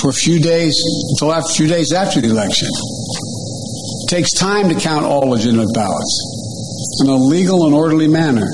for 0.00 0.10
a 0.10 0.12
few 0.12 0.40
days 0.40 0.74
until 1.12 1.32
after 1.32 1.50
a 1.50 1.54
few 1.54 1.66
days 1.68 1.92
after 1.92 2.20
the 2.20 2.28
election. 2.28 2.68
It 2.68 4.10
takes 4.10 4.32
time 4.34 4.68
to 4.68 4.74
count 4.74 5.04
all 5.04 5.30
legitimate 5.30 5.72
ballots 5.72 7.00
in 7.02 7.08
a 7.08 7.16
legal 7.16 7.66
and 7.66 7.74
orderly 7.74 8.08
manner. 8.08 8.48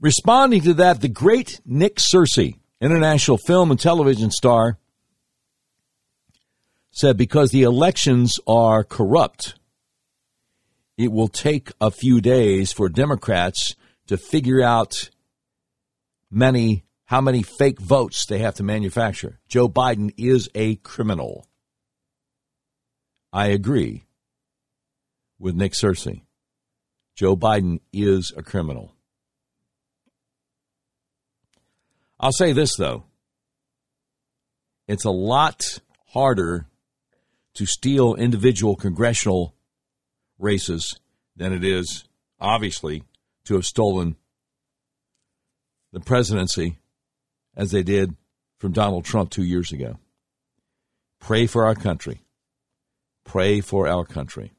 Responding 0.00 0.62
to 0.62 0.74
that, 0.74 1.00
the 1.00 1.08
great 1.08 1.60
Nick 1.66 1.96
Searcy, 1.96 2.58
international 2.80 3.38
film 3.38 3.70
and 3.72 3.80
television 3.80 4.30
star, 4.30 4.78
said 6.98 7.16
because 7.16 7.52
the 7.52 7.62
elections 7.62 8.40
are 8.48 8.82
corrupt, 8.82 9.54
it 10.96 11.12
will 11.12 11.28
take 11.28 11.70
a 11.80 11.92
few 11.92 12.20
days 12.20 12.72
for 12.72 12.88
Democrats 12.88 13.76
to 14.08 14.16
figure 14.16 14.60
out 14.60 15.08
many 16.28 16.82
how 17.04 17.20
many 17.20 17.42
fake 17.42 17.80
votes 17.80 18.26
they 18.26 18.38
have 18.38 18.56
to 18.56 18.64
manufacture. 18.64 19.38
Joe 19.48 19.68
Biden 19.68 20.12
is 20.16 20.48
a 20.56 20.74
criminal. 20.76 21.46
I 23.32 23.46
agree 23.46 24.04
with 25.38 25.54
Nick 25.54 25.74
Searcy. 25.74 26.22
Joe 27.14 27.36
Biden 27.36 27.78
is 27.92 28.32
a 28.36 28.42
criminal. 28.42 28.92
I'll 32.18 32.32
say 32.32 32.52
this 32.52 32.74
though. 32.76 33.04
It's 34.88 35.04
a 35.04 35.10
lot 35.10 35.62
harder 36.08 36.66
to 37.58 37.66
steal 37.66 38.14
individual 38.14 38.76
congressional 38.76 39.52
races 40.38 41.00
than 41.34 41.52
it 41.52 41.64
is, 41.64 42.04
obviously, 42.38 43.02
to 43.44 43.54
have 43.54 43.66
stolen 43.66 44.14
the 45.92 45.98
presidency 45.98 46.78
as 47.56 47.72
they 47.72 47.82
did 47.82 48.14
from 48.58 48.70
Donald 48.70 49.04
Trump 49.04 49.30
two 49.30 49.42
years 49.42 49.72
ago. 49.72 49.98
Pray 51.18 51.48
for 51.48 51.66
our 51.66 51.74
country. 51.74 52.20
Pray 53.24 53.60
for 53.60 53.88
our 53.88 54.04
country. 54.04 54.52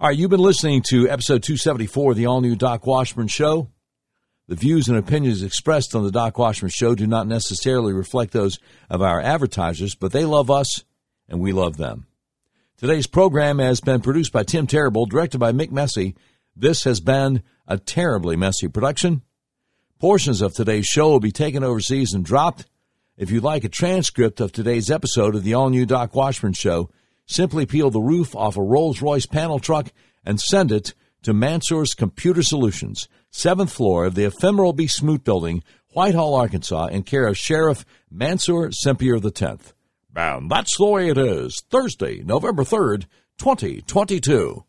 All 0.00 0.08
right, 0.08 0.16
you've 0.16 0.30
been 0.30 0.40
listening 0.40 0.82
to 0.88 1.10
episode 1.10 1.42
274 1.42 2.12
of 2.12 2.16
the 2.16 2.24
all 2.24 2.40
new 2.40 2.56
Doc 2.56 2.86
Washburn 2.86 3.28
Show. 3.28 3.68
The 4.46 4.56
views 4.56 4.88
and 4.88 4.98
opinions 4.98 5.42
expressed 5.42 5.94
on 5.94 6.04
the 6.04 6.10
Doc 6.10 6.38
Washburn 6.38 6.68
Show 6.68 6.94
do 6.94 7.06
not 7.06 7.26
necessarily 7.26 7.94
reflect 7.94 8.32
those 8.32 8.58
of 8.90 9.00
our 9.00 9.18
advertisers, 9.18 9.94
but 9.94 10.12
they 10.12 10.26
love 10.26 10.50
us 10.50 10.84
and 11.28 11.40
we 11.40 11.52
love 11.52 11.78
them. 11.78 12.06
Today's 12.76 13.06
program 13.06 13.58
has 13.58 13.80
been 13.80 14.02
produced 14.02 14.32
by 14.32 14.42
Tim 14.42 14.66
Terrible, 14.66 15.06
directed 15.06 15.38
by 15.38 15.52
Mick 15.52 15.70
Messy. 15.70 16.14
This 16.54 16.84
has 16.84 17.00
been 17.00 17.42
a 17.66 17.78
terribly 17.78 18.36
messy 18.36 18.68
production. 18.68 19.22
Portions 19.98 20.42
of 20.42 20.52
today's 20.52 20.84
show 20.84 21.08
will 21.08 21.20
be 21.20 21.32
taken 21.32 21.64
overseas 21.64 22.12
and 22.12 22.22
dropped. 22.22 22.66
If 23.16 23.30
you'd 23.30 23.44
like 23.44 23.64
a 23.64 23.70
transcript 23.70 24.40
of 24.40 24.52
today's 24.52 24.90
episode 24.90 25.34
of 25.34 25.44
the 25.44 25.54
all 25.54 25.70
new 25.70 25.86
Doc 25.86 26.14
Washburn 26.14 26.52
Show, 26.52 26.90
simply 27.26 27.64
peel 27.64 27.90
the 27.90 28.00
roof 28.00 28.36
off 28.36 28.58
a 28.58 28.62
Rolls 28.62 29.00
Royce 29.00 29.24
panel 29.24 29.58
truck 29.58 29.90
and 30.22 30.38
send 30.38 30.70
it 30.70 30.92
to 31.24 31.34
Mansour's 31.34 31.94
Computer 31.94 32.42
Solutions, 32.42 33.08
seventh 33.30 33.72
floor 33.72 34.04
of 34.04 34.14
the 34.14 34.24
ephemeral 34.24 34.72
B. 34.72 34.86
Smoot 34.86 35.24
Building, 35.24 35.62
Whitehall, 35.92 36.34
Arkansas, 36.34 36.86
in 36.86 37.02
care 37.02 37.26
of 37.26 37.36
Sheriff 37.36 37.84
Mansour 38.10 38.70
Sempier 38.70 39.18
X. 39.24 39.74
And 40.14 40.50
that's 40.50 40.76
the 40.76 40.84
way 40.84 41.08
it 41.08 41.18
is. 41.18 41.62
Thursday, 41.70 42.22
November 42.22 42.62
3rd, 42.62 43.06
2022. 43.38 44.64